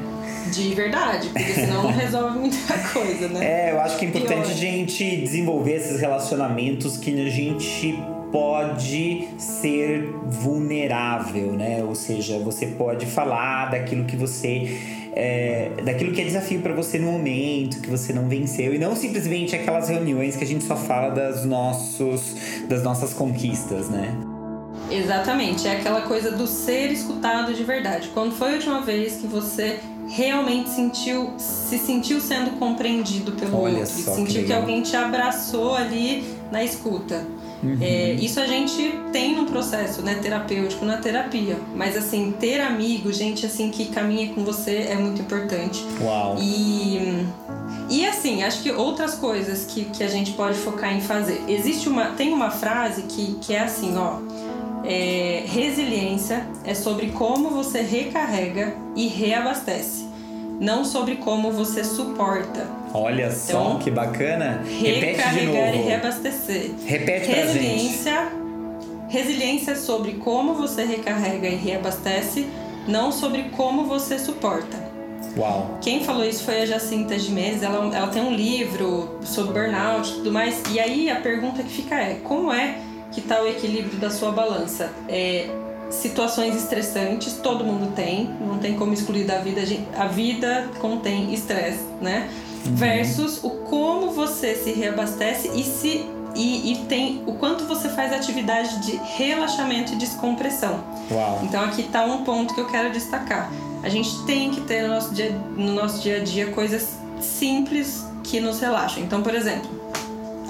De 0.52 0.74
verdade, 0.74 1.28
porque 1.28 1.52
senão 1.52 1.82
não 1.82 1.90
resolve 1.92 2.38
muita 2.38 2.78
coisa, 2.92 3.28
né? 3.28 3.44
É, 3.44 3.72
eu 3.72 3.80
acho 3.80 3.98
que 3.98 4.04
é 4.04 4.08
importante 4.08 4.52
a 4.52 4.54
gente 4.54 5.16
desenvolver 5.16 5.74
esses 5.74 6.00
relacionamentos 6.00 6.96
que 6.96 7.10
a 7.10 7.30
gente 7.30 7.98
pode 8.30 9.28
ser 9.38 10.08
vulnerável, 10.26 11.52
né? 11.52 11.82
Ou 11.82 11.94
seja, 11.94 12.38
você 12.38 12.66
pode 12.66 13.06
falar 13.06 13.70
daquilo 13.70 14.04
que 14.04 14.16
você 14.16 14.78
é, 15.16 15.70
daquilo 15.82 16.12
que 16.12 16.20
é 16.20 16.24
desafio 16.24 16.60
para 16.60 16.74
você 16.74 16.98
no 16.98 17.10
momento, 17.10 17.80
que 17.80 17.88
você 17.88 18.12
não 18.12 18.28
venceu, 18.28 18.74
e 18.74 18.78
não 18.78 18.94
simplesmente 18.94 19.56
aquelas 19.56 19.88
reuniões 19.88 20.36
que 20.36 20.44
a 20.44 20.46
gente 20.46 20.62
só 20.62 20.76
fala 20.76 21.08
das, 21.08 21.46
nossos, 21.46 22.36
das 22.68 22.82
nossas 22.82 23.14
conquistas, 23.14 23.88
né? 23.88 24.14
Exatamente, 24.90 25.66
é 25.66 25.72
aquela 25.72 26.02
coisa 26.02 26.30
do 26.30 26.46
ser 26.46 26.92
escutado 26.92 27.52
de 27.52 27.64
verdade. 27.64 28.10
Quando 28.14 28.34
foi 28.34 28.50
a 28.50 28.54
última 28.54 28.80
vez 28.80 29.16
que 29.16 29.26
você 29.26 29.80
realmente 30.08 30.70
sentiu, 30.70 31.32
se 31.36 31.78
sentiu 31.78 32.20
sendo 32.20 32.58
compreendido 32.58 33.32
pelo 33.32 33.60
Olha 33.60 33.78
outro, 33.78 33.92
sentiu 33.92 34.42
que, 34.42 34.44
que, 34.44 34.52
alguém 34.52 34.82
te 34.82 34.96
abraçou 34.96 35.74
ali 35.74 36.24
na 36.50 36.62
escuta. 36.62 37.24
Uhum. 37.62 37.78
É, 37.80 38.12
isso 38.12 38.38
a 38.38 38.46
gente 38.46 38.94
tem 39.12 39.34
no 39.34 39.46
processo 39.46 40.02
né, 40.02 40.14
terapêutico, 40.22 40.84
na 40.84 40.98
terapia. 40.98 41.56
Mas 41.74 41.96
assim, 41.96 42.32
ter 42.38 42.60
amigos, 42.60 43.16
gente 43.16 43.46
assim 43.46 43.70
que 43.70 43.86
caminha 43.86 44.32
com 44.32 44.44
você 44.44 44.86
é 44.88 44.94
muito 44.94 45.20
importante. 45.20 45.84
Uau! 46.00 46.36
E, 46.38 47.26
e 47.90 48.06
assim, 48.06 48.42
acho 48.42 48.62
que 48.62 48.70
outras 48.70 49.14
coisas 49.14 49.64
que, 49.64 49.86
que 49.86 50.04
a 50.04 50.08
gente 50.08 50.32
pode 50.32 50.58
focar 50.58 50.94
em 50.94 51.00
fazer. 51.00 51.42
Existe 51.48 51.88
uma. 51.88 52.10
Tem 52.10 52.32
uma 52.32 52.50
frase 52.50 53.02
que, 53.02 53.38
que 53.40 53.54
é 53.54 53.60
assim, 53.60 53.96
ó 53.96 54.20
é, 54.86 55.42
resiliência 55.46 56.46
é 56.64 56.74
sobre 56.74 57.08
como 57.08 57.50
você 57.50 57.80
recarrega 57.82 58.74
e 58.94 59.08
reabastece, 59.08 60.06
não 60.60 60.84
sobre 60.84 61.16
como 61.16 61.52
você 61.52 61.84
suporta. 61.84 62.66
Olha 62.94 63.24
então, 63.26 63.72
só 63.72 63.74
que 63.78 63.90
bacana. 63.90 64.62
Recarregar 64.64 65.74
e 65.74 65.78
reabastecer. 65.82 66.70
Repete 66.84 67.26
pra 67.26 67.34
resiliência, 67.34 68.12
gente. 68.12 68.46
Resiliência 69.08 69.72
é 69.72 69.74
sobre 69.74 70.12
como 70.14 70.54
você 70.54 70.84
recarrega 70.84 71.48
e 71.48 71.54
reabastece, 71.54 72.46
não 72.88 73.12
sobre 73.12 73.44
como 73.56 73.84
você 73.84 74.18
suporta. 74.18 74.86
Uau. 75.36 75.78
Quem 75.82 76.02
falou 76.02 76.24
isso 76.24 76.44
foi 76.44 76.62
a 76.62 76.66
Jacinta 76.66 77.18
Gimenez. 77.18 77.62
Ela, 77.62 77.94
ela 77.94 78.08
tem 78.08 78.22
um 78.22 78.32
livro 78.32 79.18
sobre 79.22 79.52
burnout 79.52 80.10
e 80.10 80.14
tudo 80.14 80.32
mais. 80.32 80.62
E 80.70 80.80
aí 80.80 81.10
a 81.10 81.16
pergunta 81.16 81.62
que 81.62 81.68
fica 81.68 81.94
é: 81.94 82.14
como 82.24 82.52
é 82.52 82.78
que 83.12 83.20
está 83.20 83.42
o 83.42 83.46
equilíbrio 83.46 83.98
da 83.98 84.10
sua 84.10 84.30
balança? 84.32 84.90
É, 85.08 85.48
situações 85.90 86.54
estressantes, 86.56 87.34
todo 87.34 87.64
mundo 87.64 87.94
tem, 87.94 88.30
não 88.40 88.58
tem 88.58 88.74
como 88.76 88.92
excluir 88.92 89.24
da 89.24 89.38
vida. 89.38 89.62
A 89.96 90.06
vida 90.06 90.68
contém 90.80 91.32
estresse, 91.32 91.84
né? 92.00 92.28
Uhum. 92.64 92.74
Versus 92.74 93.42
o 93.42 93.50
como 93.50 94.10
você 94.10 94.54
se 94.54 94.72
reabastece 94.72 95.50
e 95.54 95.62
se 95.62 96.06
e, 96.34 96.72
e, 96.72 96.76
tem 96.84 97.22
o 97.26 97.32
quanto 97.32 97.64
você 97.64 97.88
faz 97.88 98.12
atividade 98.12 98.80
de 98.80 98.96
relaxamento 99.16 99.94
e 99.94 99.96
descompressão. 99.96 100.84
Uau. 101.10 101.40
Então 101.42 101.64
aqui 101.64 101.80
está 101.80 102.04
um 102.04 102.24
ponto 102.24 102.54
que 102.54 102.60
eu 102.60 102.66
quero 102.66 102.92
destacar. 102.92 103.50
A 103.82 103.88
gente 103.88 104.22
tem 104.26 104.50
que 104.50 104.60
ter 104.62 104.82
no 104.82 104.88
nosso 104.88 105.14
dia, 105.14 105.30
no 105.56 105.72
nosso 105.72 106.02
dia 106.02 106.18
a 106.18 106.20
dia 106.22 106.50
coisas 106.50 106.98
simples 107.20 108.04
que 108.22 108.38
nos 108.38 108.60
relaxam. 108.60 109.02
Então, 109.02 109.22
por 109.22 109.34
exemplo, 109.34 109.70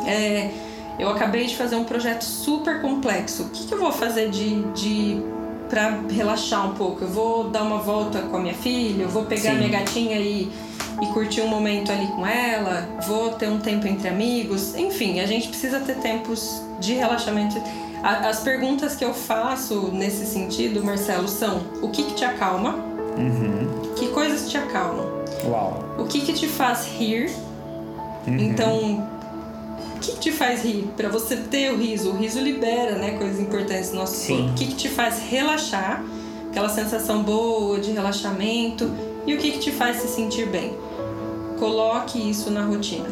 é, 0.07 0.51
eu 0.99 1.09
acabei 1.11 1.47
de 1.47 1.57
fazer 1.57 1.77
um 1.77 1.85
projeto 1.85 2.23
super 2.23 2.81
complexo. 2.81 3.45
O 3.45 3.49
que, 3.51 3.67
que 3.67 3.75
eu 3.75 3.79
vou 3.79 3.93
fazer 3.93 4.31
de, 4.31 4.63
de 4.73 5.23
para 5.69 6.01
relaxar 6.11 6.69
um 6.69 6.75
pouco? 6.75 7.05
Eu 7.05 7.09
vou 7.09 7.51
dar 7.51 7.63
uma 7.63 7.79
volta 7.79 8.23
com 8.23 8.37
a 8.37 8.41
minha 8.41 8.55
filha, 8.55 9.03
eu 9.03 9.09
vou 9.09 9.25
pegar 9.25 9.51
Sim. 9.51 9.59
minha 9.59 9.69
gatinha 9.69 10.17
e, 10.17 10.51
e 11.03 11.07
curtir 11.13 11.43
um 11.43 11.49
momento 11.49 11.93
ali 11.93 12.07
com 12.09 12.27
ela, 12.27 12.89
vou 13.07 13.31
ter 13.31 13.49
um 13.49 13.59
tempo 13.59 13.87
entre 13.87 14.09
amigos. 14.09 14.75
Enfim, 14.75 15.21
a 15.21 15.27
gente 15.27 15.49
precisa 15.49 15.81
ter 15.81 15.97
tempos 15.97 16.63
de 16.81 16.95
relaxamento. 16.95 17.57
As 18.03 18.41
perguntas 18.41 18.95
que 18.95 19.05
eu 19.05 19.13
faço 19.13 19.91
nesse 19.93 20.27
sentido, 20.27 20.83
Marcelo, 20.85 21.29
são: 21.29 21.63
o 21.83 21.89
que, 21.89 22.05
que 22.05 22.15
te 22.15 22.25
acalma? 22.25 22.75
Uhum. 23.19 23.95
Que 23.97 24.09
coisas 24.09 24.49
te 24.49 24.57
acalmam? 24.57 25.07
Uau. 25.45 25.85
O 25.99 26.05
que, 26.05 26.21
que 26.21 26.33
te 26.33 26.47
faz 26.47 26.87
rir? 26.87 27.31
Uhum. 28.27 28.39
Então, 28.39 29.09
que, 30.07 30.13
que 30.13 30.21
te 30.21 30.33
faz 30.33 30.63
rir? 30.63 30.89
Para 30.97 31.09
você 31.09 31.37
ter 31.37 31.73
o 31.73 31.77
riso, 31.77 32.11
o 32.11 32.17
riso 32.17 32.41
libera, 32.41 32.97
né, 32.97 33.13
coisas 33.13 33.41
importantes 33.41 33.91
no 33.91 34.01
nosso 34.01 34.15
Sim. 34.15 34.37
corpo. 34.37 34.51
O 34.51 34.55
que, 34.55 34.67
que 34.67 34.75
te 34.75 34.89
faz 34.89 35.19
relaxar? 35.19 36.05
Aquela 36.51 36.69
sensação 36.69 37.23
boa 37.23 37.81
de 37.81 37.91
relaxamento. 37.93 38.91
E 39.27 39.35
o 39.35 39.39
que, 39.39 39.53
que 39.53 39.59
te 39.59 39.73
faz 39.73 39.97
se 39.97 40.09
sentir 40.09 40.47
bem? 40.47 40.77
Coloque 41.59 42.19
isso 42.19 42.51
na 42.51 42.65
rotina. 42.65 43.09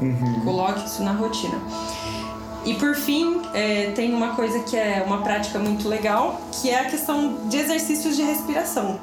Uhum. 0.00 0.40
Coloque 0.44 0.86
isso 0.86 1.02
na 1.02 1.12
rotina. 1.12 1.58
E 2.64 2.74
por 2.74 2.94
fim, 2.94 3.40
é, 3.54 3.90
tem 3.94 4.14
uma 4.14 4.34
coisa 4.36 4.60
que 4.60 4.76
é 4.76 5.02
uma 5.04 5.22
prática 5.22 5.58
muito 5.58 5.88
legal, 5.88 6.40
que 6.52 6.70
é 6.70 6.78
a 6.78 6.84
questão 6.84 7.48
de 7.48 7.56
exercícios 7.56 8.16
de 8.16 8.22
respiração. 8.22 9.00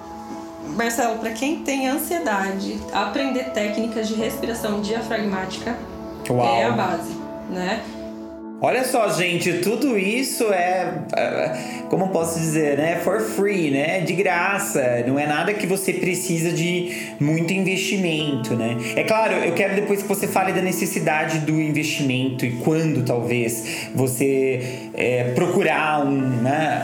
Marcelo, 0.76 1.18
para 1.18 1.32
quem 1.32 1.64
tem 1.64 1.88
ansiedade, 1.88 2.80
aprender 2.94 3.52
técnicas 3.52 4.08
de 4.08 4.14
respiração 4.14 4.80
diafragmática 4.82 5.76
Uau. 6.30 6.56
é 6.56 6.66
a 6.66 6.72
base, 6.72 7.17
né? 7.50 7.97
Olha 8.60 8.84
só, 8.84 9.08
gente, 9.10 9.60
tudo 9.60 10.00
isso 10.00 10.52
é, 10.52 11.04
é, 11.16 11.52
como 11.92 12.10
posso 12.10 12.40
dizer, 12.40 12.76
né? 12.76 13.00
For 13.04 13.22
free, 13.22 13.70
né? 13.70 14.00
De 14.00 14.14
graça. 14.14 15.04
Não 15.06 15.20
é 15.20 15.28
nada 15.28 15.54
que 15.54 15.68
você 15.68 15.94
precisa 15.94 16.52
de 16.52 17.14
muito 17.20 17.54
investimento, 17.54 18.56
né? 18.56 18.76
É 18.96 19.04
claro, 19.04 19.34
eu 19.34 19.54
quero 19.54 19.76
depois 19.76 20.02
que 20.02 20.08
você 20.08 20.28
fale 20.28 20.54
da 20.54 20.62
necessidade 20.62 21.38
do 21.40 21.52
investimento 21.62 22.48
e 22.48 22.54
quando 22.54 23.06
talvez 23.06 23.90
você 23.94 24.90
é, 24.96 25.26
procurar 25.36 26.04
um, 26.04 26.18
né? 26.18 26.84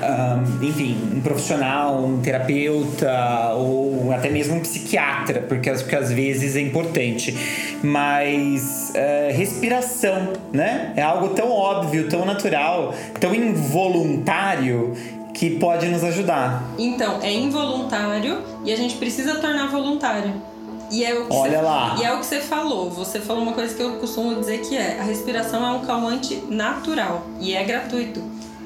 Um, 0.61 0.65
enfim, 0.65 0.95
um 1.15 1.21
profissional, 1.21 2.05
um 2.05 2.21
terapeuta 2.21 3.53
ou 3.55 4.11
até 4.11 4.29
mesmo 4.29 4.57
um 4.57 4.59
psiquiatra, 4.59 5.41
porque, 5.41 5.71
às 5.71 6.11
vezes 6.11 6.55
é 6.55 6.61
importante. 6.61 7.35
Mas 7.81 8.93
é, 8.93 9.31
respiração, 9.35 10.33
né? 10.53 10.93
É 10.95 11.01
algo 11.01 11.29
tão 11.29 11.62
óbvio, 11.63 12.09
tão 12.09 12.25
natural, 12.25 12.93
tão 13.19 13.33
involuntário 13.33 14.93
que 15.33 15.51
pode 15.51 15.87
nos 15.87 16.03
ajudar. 16.03 16.63
Então, 16.77 17.19
é 17.21 17.31
involuntário 17.31 18.43
e 18.63 18.71
a 18.71 18.75
gente 18.75 18.95
precisa 18.95 19.35
tornar 19.35 19.67
voluntário. 19.67 20.33
E 20.91 21.03
é 21.03 21.13
o 21.15 21.25
que 21.25 21.33
Olha 21.33 21.57
você, 21.57 21.65
lá. 21.65 21.95
E 21.99 22.03
é 22.03 22.13
o 22.13 22.19
que 22.19 22.25
você 22.25 22.39
falou. 22.39 22.89
Você 22.91 23.19
falou 23.19 23.41
uma 23.41 23.53
coisa 23.53 23.73
que 23.73 23.81
eu 23.81 23.93
costumo 23.93 24.35
dizer 24.35 24.59
que 24.59 24.77
é: 24.77 24.99
a 24.99 25.03
respiração 25.03 25.65
é 25.65 25.71
um 25.71 25.79
calmante 25.85 26.43
natural 26.49 27.25
e 27.39 27.55
é 27.55 27.63
gratuito, 27.63 28.21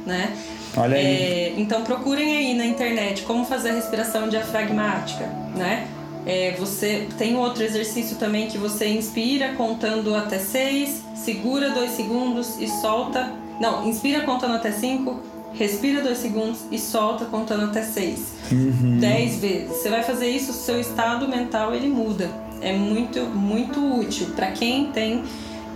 né? 0.05 0.35
Olha 0.75 0.97
aí. 0.97 1.05
É, 1.05 1.53
então 1.57 1.83
procurem 1.83 2.35
aí 2.35 2.53
na 2.53 2.65
internet 2.65 3.23
como 3.23 3.45
fazer 3.45 3.69
a 3.69 3.73
respiração 3.73 4.27
diafragmática, 4.27 5.25
né? 5.55 5.87
É, 6.27 6.53
você 6.59 7.07
tem 7.17 7.37
outro 7.37 7.63
exercício 7.63 8.17
também 8.17 8.47
que 8.47 8.57
você 8.57 8.85
inspira 8.89 9.53
contando 9.53 10.13
até 10.13 10.37
seis, 10.37 11.01
segura 11.15 11.69
dois 11.69 11.91
segundos 11.91 12.59
e 12.59 12.67
solta. 12.67 13.31
Não, 13.61 13.87
inspira 13.87 14.21
contando 14.21 14.55
até 14.55 14.71
cinco, 14.73 15.21
respira 15.53 16.01
dois 16.01 16.17
segundos 16.17 16.59
e 16.69 16.77
solta 16.77 17.23
contando 17.23 17.63
até 17.63 17.81
seis. 17.81 18.33
Uhum. 18.51 18.97
Dez 18.99 19.37
vezes. 19.37 19.69
Você 19.69 19.89
vai 19.89 20.03
fazer 20.03 20.27
isso, 20.29 20.51
seu 20.51 20.81
estado 20.81 21.29
mental 21.29 21.73
ele 21.73 21.87
muda. 21.87 22.29
É 22.61 22.73
muito, 22.73 23.21
muito 23.21 23.79
útil 23.99 24.27
para 24.35 24.51
quem 24.51 24.87
tem 24.91 25.23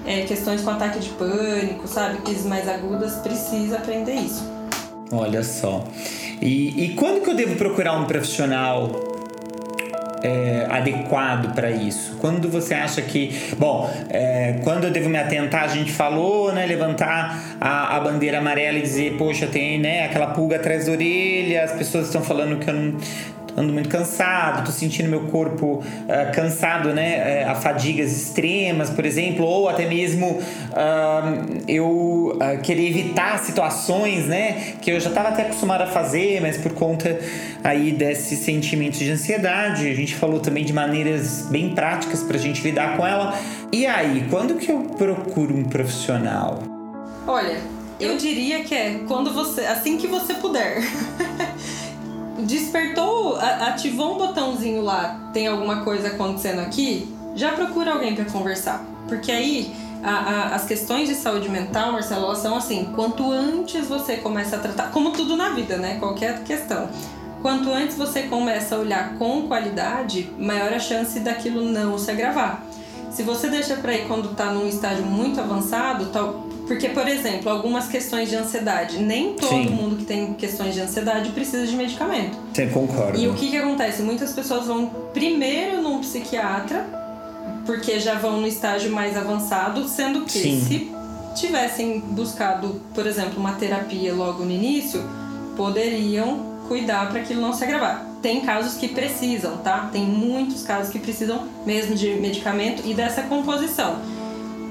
é, 0.06 0.24
questões 0.24 0.62
com 0.62 0.72
ataque 0.72 1.00
de 1.00 1.10
pânico, 1.10 1.88
sabe? 1.88 2.18
Crises 2.24 2.46
mais 2.46 2.68
agudas, 2.68 3.16
precisa 3.18 3.78
aprender 3.78 4.16
isso. 4.16 4.44
Olha 5.14 5.44
só. 5.44 5.86
E, 6.42 6.86
e 6.86 6.94
quando 6.96 7.22
que 7.22 7.30
eu 7.30 7.36
devo 7.36 7.56
procurar 7.56 7.98
um 8.00 8.06
profissional 8.06 9.11
é, 10.24 10.68
adequado 10.70 11.54
para 11.54 11.72
isso? 11.72 12.18
Quando 12.20 12.50
você 12.50 12.74
acha 12.74 13.02
que. 13.02 13.54
Bom, 13.58 13.90
é, 14.10 14.60
quando 14.64 14.86
eu 14.86 14.92
devo 14.92 15.10
me 15.10 15.18
atentar, 15.18 15.64
a 15.64 15.68
gente 15.68 15.92
falou, 15.92 16.54
né? 16.54 16.66
Levantar 16.66 17.58
a, 17.60 17.98
a, 17.98 18.00
bandeira 18.00 18.40
amarela 18.40 18.78
e 18.78 18.82
dizer, 18.82 19.18
poxa, 19.18 19.48
tem 19.48 19.80
né, 19.80 20.06
aquela 20.06 20.28
pulga 20.28 20.56
atrás 20.58 20.86
da 20.86 20.92
orelha, 20.92 21.64
as 21.64 21.72
pessoas 21.72 22.08
estão 22.08 22.22
falando 22.22 22.60
que 22.60 22.70
eu 22.70 22.74
não 22.74 22.98
ando 23.56 23.74
muito 23.74 23.90
cansado, 23.90 24.66
tô 24.66 24.72
sentindo 24.72 25.10
meu 25.10 25.22
corpo 25.28 25.84
uh, 25.84 26.32
cansado, 26.34 26.94
né? 26.94 27.44
A 27.44 27.56
fadigas 27.56 28.12
extremas, 28.12 28.90
por 28.90 29.06
exemplo, 29.06 29.46
ou 29.46 29.70
até 29.70 29.88
mesmo 29.88 30.40
uh, 30.40 31.62
eu 31.68 32.38
querer 32.64 32.88
evitar 32.88 33.40
situações, 33.40 34.26
né? 34.28 34.76
Que 34.82 34.92
eu 34.92 35.00
já 35.00 35.10
estava 35.10 35.30
até 35.30 35.44
acostumado 35.44 35.84
a 35.84 35.88
fazer, 35.88 36.42
mas 36.42 36.58
por 36.58 36.74
conta 36.74 37.20
aí 37.64 37.92
desses 37.92 38.40
sentimentos 38.40 39.00
de 39.00 39.12
ansiedade, 39.12 39.88
a 39.88 39.96
gente 39.96 40.16
falou 40.16 40.40
também 40.40 40.64
de 40.64 40.74
maneiras 40.74 41.48
bem 41.50 41.74
práticas 41.74 42.24
para 42.24 42.38
a 42.38 42.40
gente 42.40 42.62
lidar 42.64 42.98
com 42.98 43.06
ela. 43.06 43.38
E 43.72 43.86
aí, 43.86 44.26
quando 44.30 44.56
que 44.56 44.72
eu 44.72 44.80
procuro 44.98 45.56
um 45.56 45.64
profissional? 45.64 46.60
Olha, 47.28 47.58
eu 48.00 48.18
diria 48.18 48.64
que 48.64 48.74
é 48.74 49.00
quando 49.08 49.34
você, 49.34 49.62
assim 49.62 49.98
que 49.98 50.08
você 50.08 50.34
puder. 50.34 50.82
despertou, 52.46 53.38
ativou 53.38 54.16
um 54.16 54.18
botãozinho 54.18 54.82
lá, 54.82 55.30
tem 55.34 55.48
alguma 55.48 55.84
coisa 55.84 56.10
acontecendo 56.10 56.60
aqui, 56.60 57.14
já 57.36 57.52
procura 57.52 57.94
alguém 57.94 58.16
para 58.16 58.26
conversar. 58.26 58.86
Porque 59.08 59.32
aí 59.32 59.74
a, 60.04 60.12
a, 60.12 60.56
as 60.56 60.66
questões 60.66 61.08
de 61.08 61.16
saúde 61.16 61.50
mental, 61.50 61.92
Marcelo, 61.92 62.26
elas 62.26 62.40
são 62.40 62.56
assim: 62.56 62.92
quanto 62.96 63.32
antes 63.32 63.88
você 63.88 64.18
começa 64.18 64.56
a 64.56 64.60
tratar, 64.60 64.92
como 64.92 65.12
tudo 65.12 65.36
na 65.36 65.50
vida, 65.50 65.78
né? 65.78 65.98
Qualquer 66.00 66.44
questão. 66.44 66.90
Quanto 67.42 67.72
antes 67.72 67.98
você 67.98 68.24
começa 68.24 68.76
a 68.76 68.80
olhar 68.80 69.16
com 69.18 69.48
qualidade, 69.48 70.32
maior 70.38 70.74
a 70.74 70.80
chance 70.80 71.20
daquilo 71.20 71.64
não 71.64 71.98
se 71.98 72.12
agravar. 72.12 72.64
Se 73.12 73.24
você 73.24 73.50
deixa 73.50 73.76
para 73.76 73.94
ir 73.94 74.08
quando 74.08 74.32
está 74.32 74.52
num 74.52 74.68
estágio 74.68 75.06
muito 75.06 75.40
avançado, 75.40 76.08
tal, 76.08 76.48
porque, 76.66 76.90
por 76.90 77.08
exemplo, 77.08 77.50
algumas 77.50 77.88
questões 77.88 78.30
de 78.30 78.36
ansiedade, 78.38 78.98
nem 79.00 79.34
todo 79.34 79.50
Sim. 79.50 79.70
mundo 79.70 79.98
que 79.98 80.06
tem 80.06 80.34
questões 80.34 80.74
de 80.74 80.80
ansiedade 80.80 81.30
precisa 81.32 81.68
de 81.68 81.76
medicamento. 81.76 82.38
Sim, 82.54 82.70
concordo. 82.70 83.20
E 83.20 83.28
o 83.28 83.34
que, 83.34 83.50
que 83.50 83.58
acontece? 83.58 84.02
Muitas 84.02 84.32
pessoas 84.32 84.68
vão 84.68 84.88
primeiro 85.14 85.82
num 85.82 86.00
psiquiatra, 86.00 86.86
porque 87.66 88.00
já 88.00 88.16
vão 88.16 88.40
no 88.40 88.48
estágio 88.48 88.92
mais 88.92 89.18
avançado, 89.18 89.86
sendo 89.88 90.22
que 90.22 90.32
Sim. 90.32 90.62
se 90.62 90.92
tivessem 91.36 92.00
buscado, 92.00 92.82
por 92.94 93.06
exemplo, 93.06 93.38
uma 93.38 93.54
terapia 93.54 94.14
logo 94.14 94.46
no 94.46 94.52
início, 94.52 95.04
poderiam 95.58 96.51
cuidar 96.72 97.10
para 97.10 97.20
aquilo 97.20 97.42
não 97.42 97.52
se 97.52 97.66
agravar. 97.66 98.06
Tem 98.22 98.40
casos 98.40 98.76
que 98.76 98.88
precisam, 98.88 99.58
tá? 99.58 99.90
Tem 99.92 100.06
muitos 100.06 100.64
casos 100.64 100.90
que 100.90 101.00
precisam 101.00 101.46
mesmo 101.66 101.96
de 101.96 102.14
medicamento 102.14 102.82
e 102.86 102.94
dessa 102.94 103.24
composição. 103.24 104.00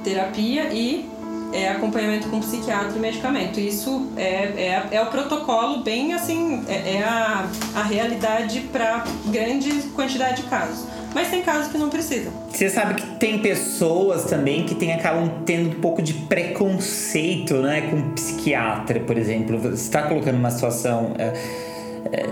Terapia 0.02 0.72
e 0.72 1.06
é 1.52 1.68
acompanhamento 1.68 2.30
com 2.30 2.40
psiquiatra 2.40 2.96
e 2.96 2.98
medicamento. 2.98 3.60
Isso 3.60 4.08
é, 4.16 4.22
é, 4.22 4.88
é 4.92 5.02
o 5.02 5.06
protocolo 5.06 5.82
bem 5.82 6.14
assim, 6.14 6.64
é, 6.68 6.94
é 6.94 7.02
a, 7.02 7.46
a 7.74 7.82
realidade 7.82 8.60
para 8.72 9.04
grande 9.26 9.70
quantidade 9.94 10.42
de 10.42 10.48
casos. 10.48 10.86
Mas 11.12 11.28
tem 11.28 11.42
casos 11.42 11.70
que 11.70 11.76
não 11.76 11.90
precisam. 11.90 12.32
Você 12.48 12.70
sabe 12.70 12.94
que 12.94 13.06
tem 13.18 13.40
pessoas 13.40 14.24
também 14.24 14.64
que 14.64 14.74
tem, 14.74 14.94
acabam 14.94 15.42
tendo 15.44 15.76
um 15.76 15.80
pouco 15.80 16.00
de 16.00 16.14
preconceito 16.14 17.56
né, 17.56 17.90
com 17.90 18.12
psiquiatra, 18.12 19.00
por 19.00 19.18
exemplo. 19.18 19.58
Você 19.58 19.74
está 19.74 20.04
colocando 20.04 20.36
uma 20.36 20.50
situação. 20.50 21.12
É 21.18 21.68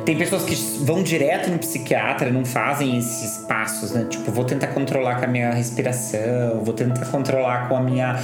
tem 0.05 0.17
pessoas 0.17 0.43
que 0.45 0.55
vão 0.85 1.03
direto 1.03 1.51
no 1.51 1.59
psiquiatra, 1.59 2.31
não 2.31 2.45
fazem 2.45 2.99
esses 2.99 3.39
passos, 3.47 3.93
né? 3.93 4.07
Tipo, 4.11 4.33
vou 4.33 4.45
tentar 4.45 4.69
controlar 4.69 5.17
com 5.17 5.25
a 5.25 5.29
minha 5.29 5.53
respiração, 5.53 6.63
vou 6.65 6.75
tentar 6.75 7.07
controlar 7.07 7.69
com 7.69 7.77
a 7.77 7.81
minha 7.81 8.19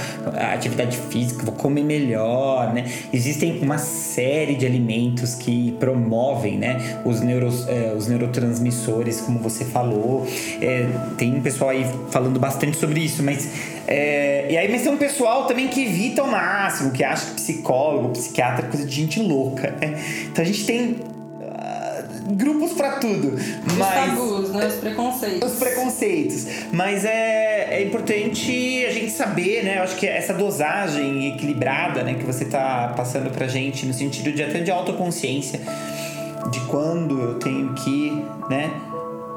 atividade 0.53 0.97
física, 0.97 1.45
vou 1.45 1.55
comer 1.55 1.83
melhor, 1.83 2.73
né? 2.73 2.85
Existem 3.13 3.59
uma 3.61 3.77
série 3.77 4.55
de 4.55 4.65
alimentos 4.65 5.35
que 5.35 5.71
promovem, 5.79 6.57
né? 6.57 7.01
Os, 7.05 7.21
neuros, 7.21 7.67
é, 7.67 7.93
os 7.95 8.07
neurotransmissores, 8.07 9.21
como 9.21 9.39
você 9.39 9.63
falou. 9.63 10.27
É, 10.61 10.87
tem 11.17 11.35
um 11.35 11.41
pessoal 11.41 11.69
aí 11.69 11.85
falando 12.11 12.39
bastante 12.39 12.77
sobre 12.77 12.99
isso, 12.99 13.23
mas 13.23 13.49
é, 13.87 14.47
e 14.49 14.57
aí, 14.57 14.69
mas 14.69 14.81
tem 14.81 14.91
um 14.91 14.97
pessoal 14.97 15.45
também 15.45 15.67
que 15.67 15.85
evita 15.85 16.21
ao 16.21 16.27
máximo, 16.27 16.91
que 16.91 17.03
acha 17.03 17.27
que 17.27 17.35
psicólogo, 17.35 18.09
psiquiatra 18.09 18.65
é 18.65 18.69
coisa 18.69 18.85
de 18.85 18.93
gente 18.93 19.21
louca, 19.21 19.71
né? 19.79 20.01
Então 20.25 20.43
a 20.43 20.47
gente 20.47 20.65
tem 20.65 21.14
grupos 22.27 22.73
para 22.73 22.93
tudo. 22.93 23.35
Os 23.35 23.73
mas, 23.77 23.93
tabus, 23.93 24.49
né? 24.51 24.67
Os 24.67 24.75
preconceitos. 24.75 25.51
Os 25.51 25.59
preconceitos. 25.59 26.47
Mas 26.71 27.05
é, 27.05 27.77
é 27.77 27.83
importante 27.83 28.85
a 28.85 28.91
gente 28.91 29.11
saber, 29.11 29.63
né? 29.63 29.77
Eu 29.77 29.83
acho 29.83 29.95
que 29.95 30.07
essa 30.07 30.33
dosagem 30.33 31.33
equilibrada, 31.33 32.03
né, 32.03 32.15
que 32.15 32.25
você 32.25 32.45
tá 32.45 32.93
passando 32.95 33.29
pra 33.31 33.47
gente, 33.47 33.85
no 33.85 33.93
sentido 33.93 34.31
de 34.31 34.43
até 34.43 34.59
de 34.59 34.71
autoconsciência, 34.71 35.59
de 36.51 36.59
quando 36.61 37.19
eu 37.21 37.39
tenho 37.39 37.73
que, 37.73 38.23
né? 38.49 38.71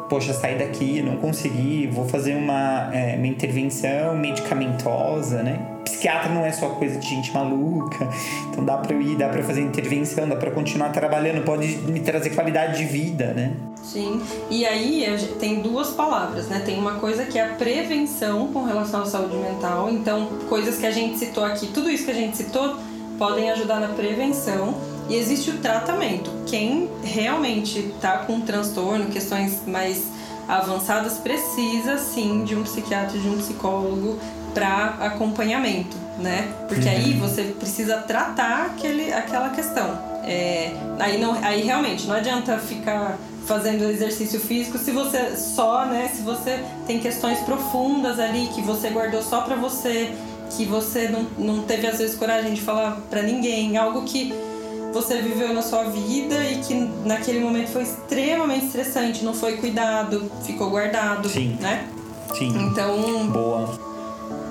Poxa, 0.09 0.33
sair 0.33 0.59
daqui, 0.59 1.03
não 1.03 1.17
consegui, 1.17 1.87
vou 1.87 2.09
fazer 2.09 2.35
uma, 2.35 2.91
é, 2.95 3.17
uma 3.17 3.27
intervenção 3.27 4.17
medicamentosa, 4.17 5.43
né? 5.43 5.78
Psiquiatra 5.99 6.33
não 6.33 6.45
é 6.45 6.53
só 6.53 6.69
coisa 6.71 6.99
de 6.99 7.09
gente 7.09 7.33
maluca. 7.33 8.09
Então 8.49 8.65
dá 8.65 8.77
para 8.77 8.95
eu 8.95 9.03
ir, 9.03 9.17
dá 9.17 9.29
para 9.29 9.43
fazer 9.43 9.61
intervenção, 9.61 10.29
dá 10.29 10.37
para 10.37 10.51
continuar 10.51 10.91
trabalhando, 10.91 11.45
pode 11.45 11.67
me 11.79 12.01
trazer 12.01 12.31
qualidade 12.31 12.79
de 12.79 12.85
vida, 12.85 13.33
né? 13.35 13.53
Sim. 13.83 14.23
E 14.49 14.65
aí 14.65 15.05
tem 15.41 15.61
duas 15.61 15.91
palavras, 15.91 16.47
né? 16.49 16.63
Tem 16.65 16.79
uma 16.79 16.95
coisa 16.95 17.25
que 17.25 17.39
é 17.39 17.45
a 17.45 17.55
prevenção 17.55 18.53
com 18.53 18.65
relação 18.65 19.03
à 19.03 19.07
saúde 19.07 19.37
mental. 19.37 19.91
Então, 19.91 20.29
coisas 20.49 20.79
que 20.79 20.87
a 20.87 20.91
gente 20.91 21.19
citou 21.19 21.45
aqui, 21.45 21.67
tudo 21.67 21.91
isso 21.91 22.05
que 22.05 22.11
a 22.11 22.15
gente 22.15 22.37
citou 22.37 22.77
podem 23.19 23.51
ajudar 23.51 23.81
na 23.81 23.89
prevenção. 23.89 24.75
E 25.09 25.15
existe 25.17 25.51
o 25.51 25.59
tratamento. 25.59 26.31
Quem 26.47 26.91
realmente 27.03 27.79
está 27.79 28.19
com 28.19 28.35
um 28.35 28.41
transtorno, 28.43 29.07
questões 29.07 29.63
mais 29.67 30.05
avançadas, 30.47 31.15
precisa 31.15 31.97
sim 31.97 32.45
de 32.45 32.55
um 32.55 32.63
psiquiatra, 32.63 33.19
de 33.19 33.27
um 33.27 33.39
psicólogo 33.39 34.19
para 34.55 34.97
acompanhamento, 35.01 35.97
né? 36.19 36.49
Porque 36.69 36.89
uhum. 36.89 36.95
aí 36.95 37.13
você 37.15 37.43
precisa 37.59 37.99
tratar 37.99 38.67
aquele, 38.67 39.13
aquela 39.13 39.51
questão. 39.51 39.99
É, 40.25 40.73
aí, 40.99 41.19
não, 41.19 41.33
aí 41.43 41.63
realmente 41.63 42.07
não 42.07 42.15
adianta 42.15 42.59
ficar 42.59 43.17
fazendo 43.47 43.85
exercício 43.85 44.39
físico 44.39 44.77
se 44.77 44.91
você 44.91 45.35
só, 45.37 45.87
né? 45.87 46.11
Se 46.15 46.23
você 46.23 46.63
tem 46.87 46.99
questões 47.01 47.39
profundas 47.41 48.21
ali 48.21 48.49
que 48.55 48.61
você 48.61 48.91
guardou 48.91 49.23
só 49.23 49.41
para 49.41 49.57
você, 49.57 50.11
que 50.55 50.67
você 50.67 51.09
não, 51.09 51.27
não 51.39 51.63
teve 51.63 51.87
às 51.87 51.99
vezes 51.99 52.15
coragem 52.15 52.53
de 52.53 52.61
falar 52.61 53.01
para 53.09 53.23
ninguém, 53.23 53.77
algo 53.79 54.03
que 54.03 54.35
você 54.93 55.21
viveu 55.23 55.55
na 55.55 55.63
sua 55.63 55.85
vida 55.85 56.45
e 56.45 56.59
que 56.59 56.75
naquele 57.05 57.41
momento 57.41 57.69
foi 57.69 57.83
extremamente 57.83 58.67
estressante, 58.67 59.25
não 59.25 59.33
foi 59.33 59.57
cuidado, 59.57 60.31
ficou 60.45 60.69
guardado, 60.71 61.29
Sim. 61.29 61.57
né? 61.61 61.87
Sim. 62.37 62.53
Então, 62.71 63.29
boa 63.29 63.88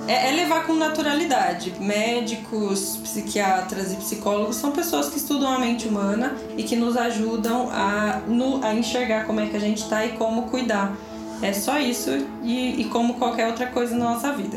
é, 0.08 0.30
é, 0.30 0.32
levar 0.32 0.66
com 0.66 0.74
naturalidade. 0.74 1.74
Médicos, 1.78 2.98
psiquiatras 3.02 3.92
e 3.92 3.96
psicólogos 3.96 4.56
são 4.56 4.72
pessoas 4.72 5.10
que 5.10 5.18
estudam 5.18 5.54
a 5.54 5.58
mente 5.58 5.86
humana 5.86 6.34
e 6.56 6.62
que 6.62 6.74
nos 6.74 6.96
ajudam 6.96 7.68
a, 7.70 8.22
no, 8.26 8.64
a 8.64 8.74
enxergar 8.74 9.26
como 9.26 9.40
é 9.40 9.46
que 9.46 9.56
a 9.56 9.60
gente 9.60 9.82
está 9.82 10.06
e 10.06 10.12
como 10.12 10.44
cuidar. 10.44 10.96
É 11.42 11.52
só 11.52 11.78
isso 11.78 12.10
e, 12.42 12.80
e 12.80 12.84
como 12.86 13.14
qualquer 13.14 13.46
outra 13.46 13.66
coisa 13.66 13.94
na 13.94 14.14
nossa 14.14 14.32
vida. 14.32 14.56